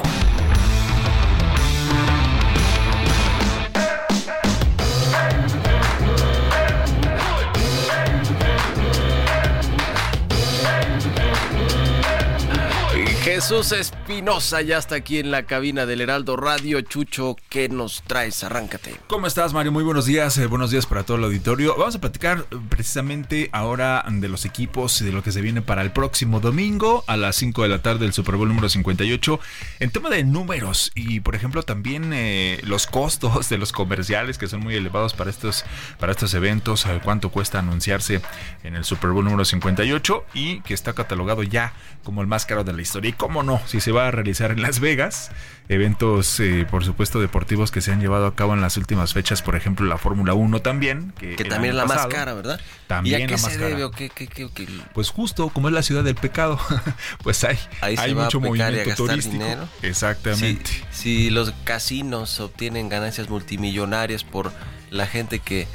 Jesús 13.31 13.73
Espinosa 13.73 14.63
ya 14.63 14.79
está 14.79 14.95
aquí 14.95 15.19
en 15.19 15.29
la 15.29 15.43
cabina 15.43 15.85
del 15.85 16.01
Heraldo 16.01 16.35
Radio. 16.35 16.81
Chucho, 16.81 17.35
¿qué 17.47 17.69
nos 17.69 18.01
traes? 18.01 18.43
Arráncate. 18.43 18.95
¿Cómo 19.05 19.27
estás, 19.27 19.53
Mario? 19.53 19.71
Muy 19.71 19.83
buenos 19.83 20.07
días. 20.07 20.35
Eh, 20.39 20.47
buenos 20.47 20.71
días 20.71 20.87
para 20.87 21.03
todo 21.03 21.17
el 21.17 21.25
auditorio. 21.25 21.75
Vamos 21.77 21.93
a 21.93 22.01
platicar 22.01 22.39
eh, 22.49 22.57
precisamente 22.69 23.51
ahora 23.51 24.03
de 24.09 24.27
los 24.29 24.45
equipos 24.45 24.99
y 25.01 25.05
de 25.05 25.11
lo 25.11 25.21
que 25.21 25.31
se 25.31 25.41
viene 25.41 25.61
para 25.61 25.83
el 25.83 25.91
próximo 25.91 26.39
domingo 26.39 27.03
a 27.05 27.17
las 27.17 27.35
5 27.35 27.61
de 27.61 27.69
la 27.69 27.83
tarde 27.83 27.99
del 27.99 28.13
Super 28.13 28.35
Bowl 28.35 28.47
número 28.47 28.67
58. 28.67 29.39
En 29.79 29.91
tema 29.91 30.09
de 30.09 30.23
números 30.23 30.91
y, 30.95 31.19
por 31.19 31.35
ejemplo, 31.35 31.61
también 31.61 32.11
eh, 32.13 32.59
los 32.63 32.87
costos 32.87 33.47
de 33.47 33.59
los 33.59 33.71
comerciales 33.71 34.39
que 34.39 34.47
son 34.47 34.61
muy 34.61 34.73
elevados 34.73 35.13
para 35.13 35.29
estos, 35.29 35.65
para 35.99 36.13
estos 36.13 36.33
eventos. 36.33 36.87
Cuánto 37.03 37.29
cuesta 37.29 37.59
anunciarse 37.59 38.21
en 38.63 38.75
el 38.75 38.85
Super 38.85 39.11
Bowl 39.11 39.23
número 39.23 39.45
58 39.45 40.25
y 40.33 40.61
que 40.61 40.73
está 40.73 40.93
catalogado 40.93 41.43
ya 41.43 41.73
como 42.03 42.21
el 42.21 42.27
más 42.27 42.47
caro 42.47 42.63
de 42.63 42.73
la 42.73 42.81
historia. 42.81 43.18
Cómo 43.19 43.43
no, 43.43 43.61
si 43.67 43.81
se 43.81 43.91
va 43.91 44.07
a 44.07 44.11
realizar 44.11 44.49
en 44.49 44.61
Las 44.61 44.79
Vegas, 44.79 45.29
eventos, 45.67 46.39
eh, 46.39 46.65
por 46.71 46.85
supuesto, 46.85 47.19
deportivos 47.19 47.69
que 47.69 47.81
se 47.81 47.91
han 47.91 47.99
llevado 47.99 48.25
a 48.27 48.33
cabo 48.33 48.53
en 48.53 48.61
las 48.61 48.77
últimas 48.77 49.11
fechas, 49.11 49.41
por 49.41 49.57
ejemplo, 49.57 49.85
la 49.85 49.97
Fórmula 49.97 50.33
1 50.33 50.61
también. 50.61 51.11
Que, 51.19 51.35
que 51.35 51.43
también 51.43 51.71
es 51.71 51.75
la 51.75 51.85
más 51.85 52.07
cara, 52.07 52.33
¿verdad? 52.33 52.61
También 52.87 53.19
¿Y 53.19 53.23
a 53.23 53.27
qué 53.27 53.35
la 53.35 53.41
más 53.41 53.51
se 53.51 53.57
cara. 53.57 53.69
debe 53.71 53.83
o 53.83 53.91
qué, 53.91 54.09
qué, 54.09 54.25
qué, 54.27 54.47
qué? 54.53 54.67
Pues 54.93 55.09
justo 55.09 55.49
como 55.49 55.67
es 55.67 55.73
la 55.73 55.83
ciudad 55.83 56.05
del 56.05 56.15
pecado, 56.15 56.57
pues 57.23 57.43
hay, 57.43 57.59
Ahí 57.81 57.95
hay 57.97 58.15
mucho 58.15 58.39
movimiento 58.39 58.95
turístico. 58.95 59.33
dinero. 59.33 59.67
Exactamente. 59.81 60.71
Si, 60.91 61.25
si 61.25 61.29
los 61.29 61.51
casinos 61.65 62.39
obtienen 62.39 62.87
ganancias 62.87 63.29
multimillonarias 63.29 64.23
por 64.23 64.53
la 64.91 65.07
gente 65.07 65.39
que 65.39 65.67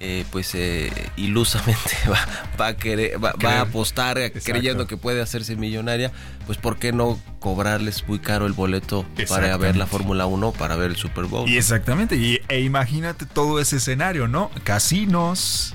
eh, 0.00 0.24
pues 0.30 0.54
eh, 0.54 0.92
ilusamente 1.16 1.96
va, 2.10 2.18
va 2.60 2.66
a 2.68 2.76
querer, 2.76 3.22
va, 3.22 3.34
va 3.44 3.58
a 3.58 3.60
apostar 3.62 4.18
eh, 4.18 4.26
Exacto. 4.26 4.52
creyendo 4.52 4.86
que 4.86 4.96
puede 4.96 5.20
hacerse 5.20 5.56
millonaria, 5.56 6.12
pues 6.46 6.56
¿por 6.56 6.78
qué 6.78 6.92
no 6.92 7.20
cobrarles 7.40 8.06
muy 8.06 8.20
caro 8.20 8.46
el 8.46 8.52
boleto 8.52 9.04
para 9.28 9.56
ver 9.56 9.76
la 9.76 9.86
Fórmula 9.86 10.26
1, 10.26 10.52
para 10.52 10.76
ver 10.76 10.90
el 10.90 10.96
Super 10.96 11.24
Bowl? 11.24 11.48
Y 11.48 11.56
exactamente, 11.56 12.16
y, 12.16 12.40
e 12.48 12.60
imagínate 12.60 13.26
todo 13.26 13.60
ese 13.60 13.76
escenario, 13.76 14.28
¿no? 14.28 14.50
Casinos, 14.62 15.74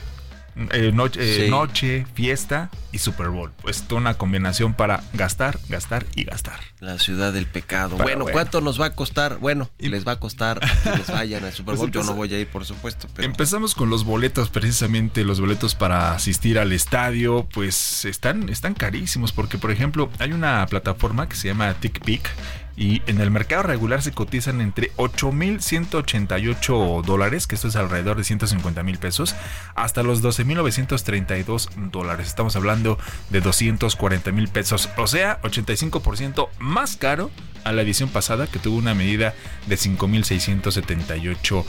eh, 0.72 0.92
noche, 0.94 1.20
eh, 1.22 1.46
Sí. 1.46 1.50
noche, 1.52 2.06
fiesta 2.14 2.70
y 2.92 3.00
Super 3.00 3.30
Bowl. 3.30 3.52
Pues 3.62 3.84
toda 3.84 4.02
una 4.02 4.14
combinación 4.16 4.74
para 4.74 5.04
gastar, 5.14 5.60
gastar 5.70 6.06
y 6.16 6.24
gastar. 6.26 6.60
La 6.80 7.00
ciudad 7.00 7.34
del 7.34 7.46
pecado. 7.48 7.92
Pero 7.98 8.04
bueno, 8.04 8.24
bueno. 8.24 8.34
¿cuánto 8.34 8.62
nos 8.62 8.80
va 8.80 8.88
a 8.88 8.96
costar? 8.96 9.38
Bueno, 9.40 9.70
les 9.80 10.06
va 10.08 10.14
a 10.14 10.20
costar 10.20 10.60
que 10.60 10.98
les 10.98 11.08
vayan 11.08 11.44
al 11.44 11.52
Super 11.54 11.76
Pues 11.76 11.80
Bowl. 11.80 11.92
Yo 11.92 12.04
no 12.04 12.14
voy 12.14 12.34
a 12.34 12.40
ir, 12.40 12.48
por 12.48 12.66
supuesto. 12.66 13.08
Pero 13.16 13.26
Empezamos 13.28 13.74
con 13.76 13.90
los 13.90 14.04
boletos, 14.04 14.50
precisamente 14.50 15.24
los 15.24 15.40
boletos 15.40 15.76
para 15.76 16.14
asistir 16.14 16.60
al 16.60 16.72
estadio, 16.72 17.48
pues 17.54 18.06
están, 18.06 18.50
están 18.50 18.74
carísimos, 18.74 19.32
porque 19.32 19.58
por 19.58 19.72
ejemplo 19.72 20.10
hay 20.20 20.32
una 20.32 20.66
plataforma 20.68 21.28
que 21.28 21.36
se 21.36 21.48
llama 21.48 21.74
TickPick 21.76 22.30
y 22.76 23.02
en 23.08 23.22
el 23.22 23.32
mercado 23.32 23.64
regular 23.64 24.02
se 24.02 24.12
cotizan 24.12 24.60
entre 24.62 24.92
8.188 24.96 27.04
dólares, 27.04 27.48
que 27.48 27.56
esto 27.56 27.68
es 27.68 27.76
alrededor 27.76 28.16
de 28.18 28.24
150 28.24 28.84
mil 28.84 28.98
pesos, 28.98 29.36
hasta 29.76 30.04
los 30.04 30.24
12.932 30.24 31.70
dólares. 31.92 32.28
Estamos 32.28 32.56
hablando 32.56 32.98
de 33.30 33.42
240 33.42 34.32
mil 34.32 34.48
pesos, 34.48 34.90
o 34.98 35.08
sea, 35.08 35.42
85% 35.42 36.48
más 36.60 36.96
caro 36.98 37.30
a 37.64 37.72
la 37.72 37.82
edición 37.82 38.10
pasada 38.10 38.48
que 38.48 38.60
tuvo 38.60 38.78
una 38.78 38.94
medida 38.94 39.34
de 39.68 39.76
5.678 39.76 41.66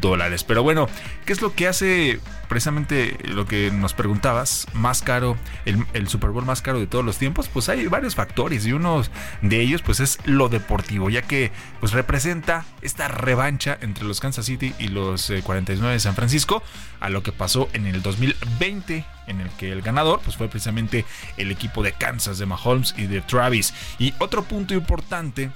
dólares. 0.00 0.44
Pero 0.44 0.62
bueno, 0.62 0.88
¿qué 1.24 1.32
es 1.32 1.42
lo 1.42 1.54
que 1.54 1.68
hace 1.68 2.20
precisamente 2.48 3.16
lo 3.24 3.46
que 3.46 3.70
nos 3.70 3.94
preguntabas? 3.94 4.66
Más 4.72 5.02
caro, 5.02 5.36
el, 5.64 6.08
Super 6.08 6.30
Bowl 6.30 6.44
más 6.44 6.62
caro 6.62 6.80
de 6.80 6.86
todos 6.86 7.04
los 7.04 7.18
tiempos. 7.18 7.48
Pues 7.48 7.68
hay 7.68 7.86
varios 7.86 8.14
factores 8.14 8.66
y 8.66 8.72
uno 8.72 9.02
de 9.42 9.60
ellos 9.60 9.82
pues 9.82 10.00
es 10.00 10.18
lo 10.24 10.48
deportivo, 10.48 11.10
ya 11.10 11.22
que 11.22 11.52
pues 11.80 11.92
representa 11.92 12.64
esta 12.82 13.08
revancha 13.08 13.78
entre 13.80 14.04
los 14.04 14.20
Kansas 14.20 14.46
City 14.46 14.74
y 14.78 14.88
los 14.88 15.30
eh, 15.30 15.42
49 15.42 15.94
de 15.94 16.00
San 16.00 16.14
Francisco 16.14 16.62
a 17.00 17.08
lo 17.08 17.22
que 17.22 17.32
pasó 17.32 17.68
en 17.72 17.86
el 17.86 18.02
2020 18.02 19.04
en 19.26 19.40
el 19.40 19.48
que 19.50 19.72
el 19.72 19.82
ganador 19.82 20.20
pues 20.24 20.36
fue 20.36 20.48
precisamente 20.48 21.04
el 21.36 21.50
equipo 21.50 21.82
de 21.82 21.92
Kansas 21.92 22.38
de 22.38 22.46
Mahomes 22.46 22.94
y 22.96 23.06
de 23.06 23.20
Travis. 23.20 23.72
Y 23.98 24.14
otro 24.18 24.44
punto 24.44 24.74
importante 24.74 25.50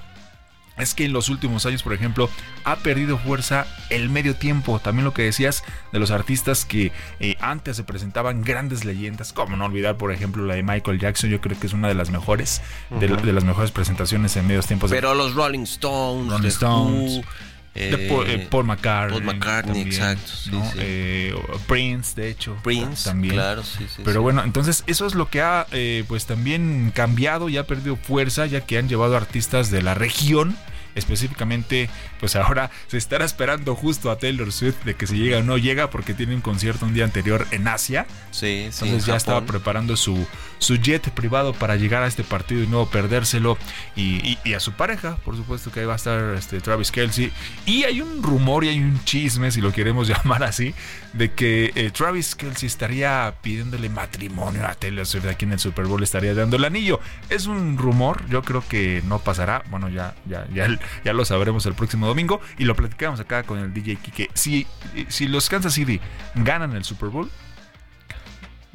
es 0.77 0.93
que 0.93 1.03
en 1.03 1.11
los 1.11 1.27
últimos 1.27 1.65
años, 1.65 1.83
por 1.83 1.91
ejemplo, 1.93 2.29
ha 2.63 2.77
perdido 2.77 3.17
fuerza 3.17 3.67
el 3.89 4.09
medio 4.09 4.33
tiempo. 4.37 4.79
También 4.79 5.03
lo 5.03 5.13
que 5.13 5.23
decías 5.23 5.61
de 5.91 5.99
los 5.99 6.09
artistas 6.09 6.63
que 6.63 6.93
eh, 7.19 7.35
antes 7.41 7.75
se 7.75 7.83
presentaban 7.83 8.43
grandes 8.43 8.85
leyendas, 8.85 9.33
como 9.33 9.57
no 9.57 9.65
olvidar, 9.65 9.97
por 9.97 10.13
ejemplo, 10.13 10.45
la 10.45 10.55
de 10.55 10.63
Michael 10.63 10.97
Jackson. 10.97 11.29
Yo 11.29 11.41
creo 11.41 11.59
que 11.59 11.67
es 11.67 11.73
una 11.73 11.89
de 11.89 11.95
las 11.95 12.11
mejores, 12.11 12.61
de, 12.97 13.09
las 13.09 13.43
mejores 13.43 13.71
presentaciones 13.71 14.37
en 14.37 14.47
medios 14.47 14.67
tiempos. 14.67 14.89
de- 14.89 14.95
Pero 14.95 15.13
los 15.15 15.35
Rolling 15.35 15.63
Stones, 15.63 16.31
Rolling 16.31 16.47
Stones, 16.47 17.11
Who, 17.17 17.23
eh, 17.79 18.47
Paul 18.49 18.65
McCartney. 18.65 19.19
Paul 19.21 19.35
McCartney, 19.35 19.83
también, 19.83 19.87
exacto, 19.87 20.31
sí, 20.35 20.51
¿no? 20.51 20.71
sí. 20.71 20.77
Eh, 20.79 21.35
Prince, 21.67 22.19
de 22.19 22.29
hecho. 22.29 22.57
Prince, 22.63 23.09
también. 23.09 23.33
claro, 23.33 23.63
sí, 23.63 23.85
sí, 23.87 24.01
Pero 24.03 24.19
sí. 24.19 24.23
bueno, 24.23 24.43
entonces 24.43 24.83
eso 24.87 25.05
es 25.05 25.15
lo 25.15 25.29
que 25.29 25.41
ha 25.41 25.65
eh, 25.71 26.03
pues 26.07 26.25
también 26.25 26.91
cambiado 26.93 27.49
y 27.49 27.57
ha 27.57 27.65
perdido 27.65 27.95
fuerza, 27.95 28.45
ya 28.45 28.61
que 28.61 28.77
han 28.77 28.89
llevado 28.89 29.15
artistas 29.15 29.71
de 29.71 29.81
la 29.81 29.93
región. 29.93 30.57
Específicamente, 30.95 31.89
pues 32.19 32.35
ahora 32.35 32.71
se 32.87 32.97
estará 32.97 33.25
esperando 33.25 33.75
justo 33.75 34.11
a 34.11 34.17
Taylor 34.17 34.51
Swift 34.51 34.83
de 34.85 34.95
que 34.95 35.07
si 35.07 35.17
llega 35.17 35.39
o 35.39 35.43
no 35.43 35.57
llega, 35.57 35.89
porque 35.89 36.13
tiene 36.13 36.35
un 36.35 36.41
concierto 36.41 36.85
un 36.85 36.93
día 36.93 37.03
anterior 37.03 37.45
en 37.51 37.67
Asia. 37.67 38.05
Sí, 38.31 38.67
sí, 38.71 38.85
Entonces 38.85 39.05
ya 39.05 39.13
en 39.13 39.17
estaba 39.17 39.39
Japón. 39.41 39.55
preparando 39.55 39.97
su, 39.97 40.25
su 40.59 40.75
jet 40.77 41.09
privado 41.11 41.53
para 41.53 41.75
llegar 41.75 42.03
a 42.03 42.07
este 42.07 42.23
partido 42.23 42.63
y 42.63 42.67
no 42.67 42.85
perdérselo. 42.85 43.57
Y, 43.95 44.15
y- 44.27 44.37
y 44.45 44.53
a 44.53 44.59
su 44.59 44.73
pareja, 44.73 45.17
por 45.25 45.35
supuesto 45.35 45.71
que 45.71 45.81
ahí 45.81 45.85
va 45.85 45.93
a 45.93 45.97
estar 45.97 46.33
este, 46.35 46.61
Travis 46.61 46.91
Kelsey. 46.91 47.31
Y 47.65 47.83
hay 47.83 48.01
un 48.01 48.23
rumor 48.23 48.63
y 48.63 48.69
hay 48.69 48.79
un 48.79 49.03
chisme, 49.03 49.51
si 49.51 49.61
lo 49.61 49.71
queremos 49.71 50.07
llamar 50.09 50.43
así, 50.43 50.73
de 51.13 51.31
que 51.33 51.71
eh, 51.75 51.91
Travis 51.91 52.35
Kelsey 52.35 52.67
estaría 52.67 53.33
pidiéndole 53.41 53.89
matrimonio 53.89 54.65
a 54.67 54.75
Taylor 54.75 55.05
Swift 55.05 55.25
aquí 55.27 55.45
en 55.45 55.53
el 55.53 55.59
Super 55.59 55.85
Bowl, 55.85 56.01
estaría 56.03 56.33
dando 56.33 56.55
el 56.57 56.65
anillo. 56.65 56.99
Es 57.29 57.47
un 57.47 57.77
rumor, 57.77 58.27
yo 58.29 58.41
creo 58.43 58.63
que 58.67 59.01
no 59.05 59.19
pasará. 59.19 59.63
Bueno, 59.69 59.89
ya, 59.89 60.15
ya, 60.25 60.47
ya, 60.53 60.67
ya 61.03 61.13
lo 61.13 61.25
sabremos 61.25 61.65
el 61.65 61.73
próximo 61.73 62.07
domingo 62.07 62.41
y 62.57 62.65
lo 62.65 62.75
platicamos 62.75 63.19
acá 63.19 63.43
con 63.43 63.59
el 63.59 63.73
DJ 63.73 63.95
Kike. 63.97 64.29
Si, 64.33 64.67
si 65.07 65.27
los 65.27 65.49
Kansas 65.49 65.73
City 65.73 65.99
ganan 66.35 66.75
el 66.75 66.83
Super 66.83 67.09
Bowl, 67.09 67.29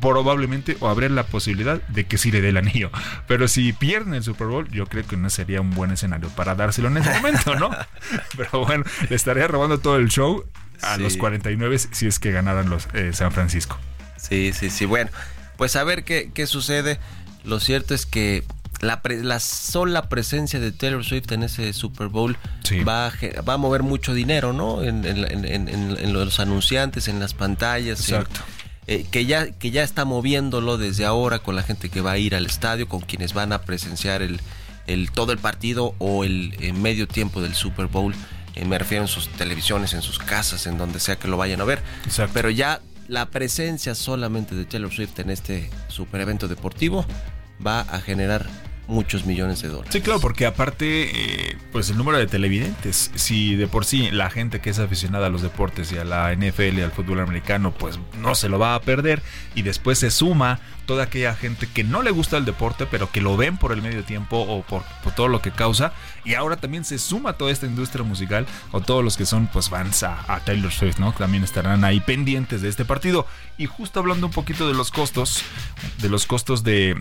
probablemente 0.00 0.76
o 0.80 0.88
habría 0.88 1.08
la 1.08 1.24
posibilidad 1.24 1.80
de 1.88 2.04
que 2.06 2.18
sí 2.18 2.30
le 2.30 2.40
dé 2.40 2.48
el 2.50 2.56
anillo. 2.56 2.90
Pero 3.26 3.48
si 3.48 3.72
pierden 3.72 4.14
el 4.14 4.22
Super 4.22 4.48
Bowl, 4.48 4.68
yo 4.70 4.86
creo 4.86 5.06
que 5.06 5.16
no 5.16 5.30
sería 5.30 5.60
un 5.60 5.70
buen 5.70 5.90
escenario 5.92 6.28
para 6.30 6.54
dárselo 6.54 6.88
en 6.88 6.98
ese 6.98 7.10
momento, 7.14 7.54
¿no? 7.54 7.70
Pero 8.36 8.64
bueno, 8.64 8.84
le 9.08 9.16
estaría 9.16 9.46
robando 9.46 9.78
todo 9.78 9.96
el 9.96 10.08
show 10.08 10.44
a 10.82 10.96
Sí. 10.96 11.02
los 11.02 11.16
49 11.16 11.78
si 11.78 12.06
es 12.06 12.18
que 12.18 12.32
ganaran 12.32 12.68
los 12.68 12.88
eh, 12.92 13.12
San 13.12 13.32
Francisco. 13.32 13.78
Sí, 14.16 14.52
sí, 14.52 14.68
sí. 14.70 14.84
Bueno, 14.84 15.10
pues 15.56 15.76
a 15.76 15.84
ver 15.84 16.04
qué, 16.04 16.30
qué 16.34 16.46
sucede. 16.46 16.98
Lo 17.44 17.60
cierto 17.60 17.94
es 17.94 18.04
que 18.06 18.42
la, 18.80 19.00
la, 19.04 19.40
sola 19.40 20.08
presencia 20.08 20.60
de 20.60 20.72
Taylor 20.72 21.04
Swift 21.04 21.32
en 21.32 21.42
ese 21.42 21.72
Super 21.72 22.08
Bowl 22.08 22.36
va, 22.86 23.06
a, 23.06 23.12
va 23.42 23.54
a 23.54 23.56
mover 23.56 23.82
mucho 23.82 24.14
dinero, 24.14 24.52
¿no? 24.52 24.82
En, 24.82 25.04
en, 25.04 26.12
los 26.12 26.40
anunciantes, 26.40 27.08
en 27.08 27.20
las 27.20 27.34
pantallas. 27.34 28.00
Exacto. 28.00 28.40
Eh, 28.86 29.06
que, 29.10 29.24
ya, 29.24 29.50
que 29.50 29.70
ya 29.70 29.82
está 29.82 30.04
moviéndolo 30.04 30.76
desde 30.76 31.06
ahora 31.06 31.38
con 31.38 31.56
la 31.56 31.62
gente 31.62 31.88
que 31.88 32.02
va 32.02 32.12
a 32.12 32.18
ir 32.18 32.34
al 32.34 32.44
estadio, 32.44 32.86
con 32.86 33.00
quienes 33.00 33.32
van 33.32 33.52
a 33.52 33.62
presenciar 33.62 34.20
el, 34.20 34.40
el 34.86 35.10
todo 35.10 35.32
el 35.32 35.38
partido 35.38 35.94
o 35.98 36.24
el, 36.24 36.52
medio 36.74 37.08
tiempo 37.08 37.40
del 37.40 37.54
Super 37.54 37.86
Bowl. 37.86 38.14
Eh, 38.54 38.64
me 38.64 38.78
refiero 38.78 39.04
en 39.04 39.08
sus 39.08 39.28
televisiones, 39.28 39.94
en 39.94 40.02
sus 40.02 40.18
casas, 40.18 40.66
en 40.66 40.76
donde 40.76 41.00
sea 41.00 41.16
que 41.16 41.28
lo 41.28 41.36
vayan 41.36 41.60
a 41.60 41.64
ver. 41.64 41.82
Pero 42.34 42.50
ya 42.50 42.80
la 43.08 43.26
presencia 43.26 43.94
solamente 43.94 44.54
de 44.54 44.64
Taylor 44.64 44.92
Swift 44.92 45.18
en 45.18 45.30
este 45.30 45.70
super 45.88 46.20
evento 46.20 46.48
deportivo 46.48 47.06
va 47.64 47.80
a 47.80 48.00
generar 48.00 48.46
muchos 48.86 49.24
millones 49.24 49.62
de 49.62 49.68
dólares. 49.68 49.92
Sí, 49.92 50.00
claro, 50.00 50.20
porque 50.20 50.46
aparte, 50.46 51.50
eh, 51.50 51.56
pues 51.72 51.90
el 51.90 51.96
número 51.96 52.18
de 52.18 52.26
televidentes, 52.26 53.10
si 53.14 53.56
de 53.56 53.66
por 53.66 53.84
sí 53.84 54.10
la 54.10 54.30
gente 54.30 54.60
que 54.60 54.70
es 54.70 54.78
aficionada 54.78 55.28
a 55.28 55.30
los 55.30 55.42
deportes 55.42 55.92
y 55.92 55.98
a 55.98 56.04
la 56.04 56.32
NFL 56.34 56.78
y 56.78 56.82
al 56.82 56.90
fútbol 56.90 57.20
americano, 57.20 57.72
pues 57.72 57.98
no 58.20 58.34
se 58.34 58.48
lo 58.48 58.58
va 58.58 58.74
a 58.74 58.80
perder, 58.80 59.22
y 59.54 59.62
después 59.62 59.98
se 59.98 60.10
suma 60.10 60.60
toda 60.84 61.04
aquella 61.04 61.34
gente 61.34 61.68
que 61.68 61.84
no 61.84 62.02
le 62.02 62.10
gusta 62.10 62.36
el 62.36 62.44
deporte, 62.44 62.86
pero 62.86 63.10
que 63.10 63.20
lo 63.20 63.36
ven 63.36 63.56
por 63.56 63.72
el 63.72 63.82
medio 63.82 64.04
tiempo 64.04 64.38
o 64.38 64.62
por, 64.62 64.82
todo 65.14 65.28
lo 65.28 65.42
que 65.42 65.50
causa. 65.50 65.92
Y 66.24 66.34
ahora 66.34 66.56
también 66.56 66.84
se 66.84 66.98
suma 66.98 67.34
toda 67.34 67.50
esta 67.50 67.66
industria 67.66 68.04
musical 68.04 68.46
o 68.72 68.80
todos 68.80 69.04
los 69.04 69.16
que 69.16 69.26
son 69.26 69.46
pues 69.46 69.68
fans 69.68 70.02
a, 70.02 70.40
Taylor 70.44 70.72
Swift, 70.72 70.98
¿no? 70.98 71.12
También 71.12 71.44
estarán 71.44 71.84
ahí 71.84 72.00
pendientes 72.00 72.62
de 72.62 72.68
este 72.68 72.84
partido. 72.84 73.26
Y 73.58 73.66
justo 73.66 74.00
hablando 74.00 74.26
un 74.26 74.32
poquito 74.32 74.66
de 74.66 74.74
los 74.74 74.90
costos, 74.90 75.42
de 75.98 76.08
los 76.08 76.26
costos 76.26 76.64
de, 76.64 76.96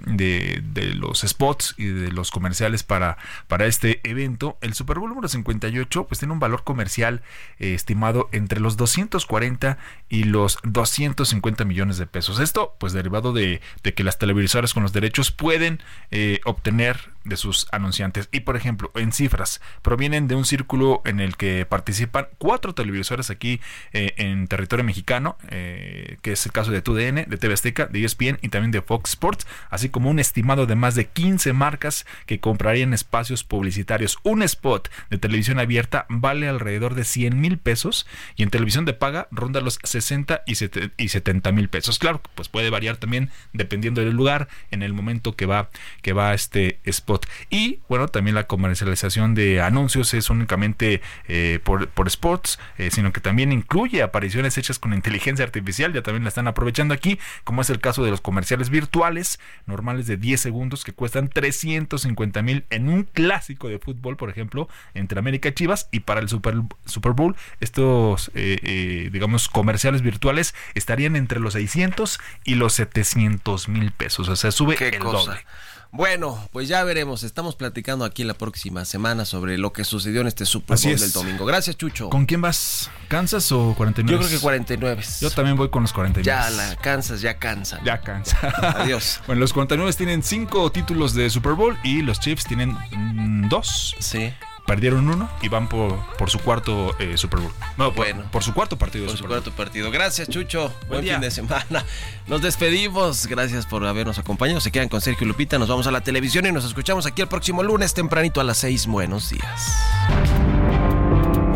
los 0.95 1.21
spots 1.21 1.75
y 1.77 1.85
de 1.85 2.11
los 2.11 2.31
comerciales 2.31 2.83
para, 2.83 3.17
para 3.47 3.65
este 3.65 4.01
evento, 4.03 4.57
el 4.61 4.73
Super 4.73 4.99
Bowl 4.99 5.09
número 5.09 5.27
58 5.27 6.05
pues 6.05 6.19
tiene 6.19 6.33
un 6.33 6.39
valor 6.39 6.63
comercial 6.63 7.21
eh, 7.59 7.73
estimado 7.73 8.29
entre 8.31 8.59
los 8.59 8.77
240 8.77 9.77
y 10.09 10.23
los 10.23 10.59
250 10.63 11.65
millones 11.65 11.97
de 11.97 12.07
pesos. 12.07 12.39
Esto 12.39 12.75
pues 12.79 12.93
derivado 12.93 13.33
de 13.33 13.61
de 13.81 13.93
que 13.93 14.03
las 14.03 14.19
televisoras 14.19 14.73
con 14.73 14.83
los 14.83 14.93
derechos 14.93 15.31
pueden 15.31 15.81
eh, 16.11 16.39
obtener 16.45 17.12
de 17.25 17.37
sus 17.37 17.67
anunciantes. 17.71 18.29
Y 18.31 18.41
por 18.41 18.55
ejemplo, 18.55 18.91
en 18.95 19.11
cifras, 19.11 19.61
provienen 19.81 20.27
de 20.27 20.35
un 20.35 20.45
círculo 20.45 21.01
en 21.05 21.19
el 21.19 21.37
que 21.37 21.65
participan 21.65 22.27
cuatro 22.37 22.73
televisores 22.73 23.29
aquí 23.29 23.61
eh, 23.91 24.13
en 24.17 24.47
territorio 24.47 24.83
mexicano, 24.83 25.37
eh, 25.49 26.17
que 26.21 26.33
es 26.33 26.45
el 26.45 26.51
caso 26.51 26.71
de 26.71 26.81
TUDN, 26.81 27.25
de 27.27 27.37
TV 27.37 27.53
Azteca, 27.53 27.85
de 27.85 28.03
ESPN 28.03 28.39
y 28.41 28.49
también 28.49 28.71
de 28.71 28.81
Fox 28.81 29.11
Sports, 29.11 29.47
así 29.69 29.89
como 29.89 30.09
un 30.09 30.19
estimado 30.19 30.65
de 30.65 30.75
más 30.75 30.95
de 30.95 31.07
15 31.07 31.53
marcas 31.53 32.05
que 32.25 32.39
comprarían 32.39 32.93
espacios 32.93 33.43
publicitarios. 33.43 34.17
Un 34.23 34.43
spot 34.43 34.89
de 35.09 35.17
televisión 35.17 35.59
abierta 35.59 36.05
vale 36.09 36.47
alrededor 36.47 36.95
de 36.95 37.03
100 37.03 37.39
mil 37.39 37.57
pesos 37.57 38.05
y 38.35 38.43
en 38.43 38.49
televisión 38.49 38.85
de 38.85 38.93
paga 38.93 39.27
ronda 39.31 39.61
los 39.61 39.79
60 39.83 40.43
y 40.45 41.07
70 41.09 41.51
mil 41.51 41.69
pesos. 41.69 41.99
Claro, 41.99 42.21
pues 42.35 42.49
puede 42.49 42.69
variar 42.69 42.97
también 42.97 43.29
dependiendo 43.53 44.01
del 44.01 44.13
lugar, 44.13 44.47
en 44.71 44.83
el 44.83 44.93
momento 44.93 45.35
que 45.35 45.45
va, 45.45 45.69
que 46.01 46.13
va 46.13 46.33
este 46.33 46.79
spot 46.83 47.12
y 47.49 47.79
bueno, 47.87 48.07
también 48.07 48.35
la 48.35 48.47
comercialización 48.47 49.35
de 49.35 49.61
anuncios 49.61 50.13
es 50.13 50.29
únicamente 50.29 51.01
eh, 51.27 51.59
por, 51.63 51.87
por 51.89 52.09
spots, 52.09 52.59
eh, 52.77 52.89
sino 52.91 53.13
que 53.13 53.21
también 53.21 53.51
incluye 53.51 54.01
apariciones 54.01 54.57
hechas 54.57 54.79
con 54.79 54.93
inteligencia 54.93 55.45
artificial, 55.45 55.93
ya 55.93 56.01
también 56.01 56.23
la 56.23 56.29
están 56.29 56.47
aprovechando 56.47 56.93
aquí, 56.93 57.19
como 57.43 57.61
es 57.61 57.69
el 57.69 57.79
caso 57.79 58.03
de 58.03 58.11
los 58.11 58.21
comerciales 58.21 58.69
virtuales, 58.69 59.39
normales 59.65 60.07
de 60.07 60.17
10 60.17 60.39
segundos 60.39 60.83
que 60.83 60.93
cuestan 60.93 61.27
350 61.27 62.41
mil 62.41 62.65
en 62.69 62.89
un 62.89 63.03
clásico 63.03 63.67
de 63.67 63.79
fútbol, 63.79 64.17
por 64.17 64.29
ejemplo, 64.29 64.67
entre 64.93 65.19
América 65.19 65.49
y 65.49 65.53
Chivas, 65.53 65.89
y 65.91 66.01
para 66.01 66.19
el 66.19 66.29
Super, 66.29 66.55
Super 66.85 67.13
Bowl, 67.13 67.35
estos, 67.59 68.31
eh, 68.35 69.09
digamos, 69.11 69.49
comerciales 69.49 70.01
virtuales 70.01 70.55
estarían 70.73 71.15
entre 71.15 71.39
los 71.39 71.53
600 71.53 72.19
y 72.43 72.55
los 72.55 72.73
700 72.73 73.69
mil 73.69 73.91
pesos, 73.91 74.29
o 74.29 74.35
sea, 74.35 74.51
sube 74.51 74.75
el 74.79 74.99
doble. 74.99 75.45
Bueno, 75.93 76.39
pues 76.51 76.67
ya 76.67 76.83
veremos. 76.83 77.21
Estamos 77.21 77.55
platicando 77.55 78.03
aquí 78.03 78.23
la 78.23 78.33
próxima 78.33 78.83
semana 78.83 79.25
sobre 79.25 79.59
lo 79.59 79.73
que 79.73 79.83
sucedió 79.83 80.21
en 80.21 80.27
este 80.27 80.43
Super 80.47 80.75
Bowl 80.81 80.99
del 80.99 81.11
domingo. 81.11 81.45
Gracias, 81.45 81.77
Chucho. 81.77 82.09
¿Con 82.09 82.25
quién 82.25 82.41
vas? 82.41 82.89
¿Kansas 83.09 83.51
o 83.51 83.75
49? 83.77 84.11
Yo 84.11 84.17
creo 84.17 84.39
que 84.39 84.41
49. 84.41 85.03
Yo 85.21 85.29
también 85.29 85.55
voy 85.55 85.69
con 85.69 85.83
los 85.83 85.93
49. 85.93 86.25
Ya, 86.25 86.49
la 86.49 86.75
Kansas 86.77 87.21
ya 87.21 87.37
cansa. 87.37 87.79
Ya 87.85 88.01
cansa. 88.01 88.37
Adiós. 88.75 89.21
bueno, 89.27 89.41
los 89.41 89.53
49 89.53 89.93
tienen 89.93 90.23
cinco 90.23 90.71
títulos 90.71 91.13
de 91.13 91.29
Super 91.29 91.53
Bowl 91.53 91.77
y 91.83 92.01
los 92.01 92.19
Chiefs 92.19 92.45
tienen 92.45 92.71
mm, 92.71 93.49
dos. 93.49 93.95
Sí 93.99 94.33
perdieron 94.65 95.09
uno 95.09 95.29
y 95.41 95.49
van 95.49 95.67
por, 95.67 95.99
por 96.17 96.29
su 96.29 96.39
cuarto 96.39 96.95
eh, 96.99 97.17
Super 97.17 97.39
Bowl. 97.39 97.51
No, 97.77 97.91
bueno, 97.91 98.23
por, 98.31 98.43
su 98.43 98.53
cuarto 98.53 98.77
partido. 98.77 99.07
Por 99.07 99.17
su 99.17 99.25
cuarto 99.25 99.51
partido. 99.51 99.91
Gracias, 99.91 100.29
Chucho. 100.29 100.73
Buen, 100.87 101.03
fin 101.03 101.21
de 101.21 101.31
semana. 101.31 101.85
Nos 102.27 102.41
despedimos. 102.41 103.27
Gracias 103.27 103.65
por 103.65 103.85
habernos 103.85 104.19
acompañado. 104.19 104.61
Se 104.61 104.71
quedan 104.71 104.89
con 104.89 105.01
Sergio 105.01 105.27
Lupita. 105.27 105.59
Nos 105.59 105.69
vamos 105.69 105.87
a 105.87 105.91
la 105.91 106.01
televisión 106.01 106.45
y 106.45 106.51
nos 106.51 106.65
escuchamos 106.65 107.05
aquí 107.05 107.21
el 107.21 107.27
próximo 107.27 107.63
lunes 107.63 107.93
tempranito 107.93 108.41
a 108.41 108.43
las 108.43 108.57
seis. 108.57 108.87
Buenos 108.87 109.29
días. 109.29 109.77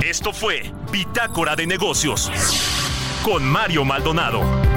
Esto 0.01 0.31
fue 0.33 0.71
Bitácora 0.91 1.55
de 1.55 1.67
Negocios 1.67 2.31
con 3.23 3.43
Mario 3.43 3.83
Maldonado. 3.83 4.76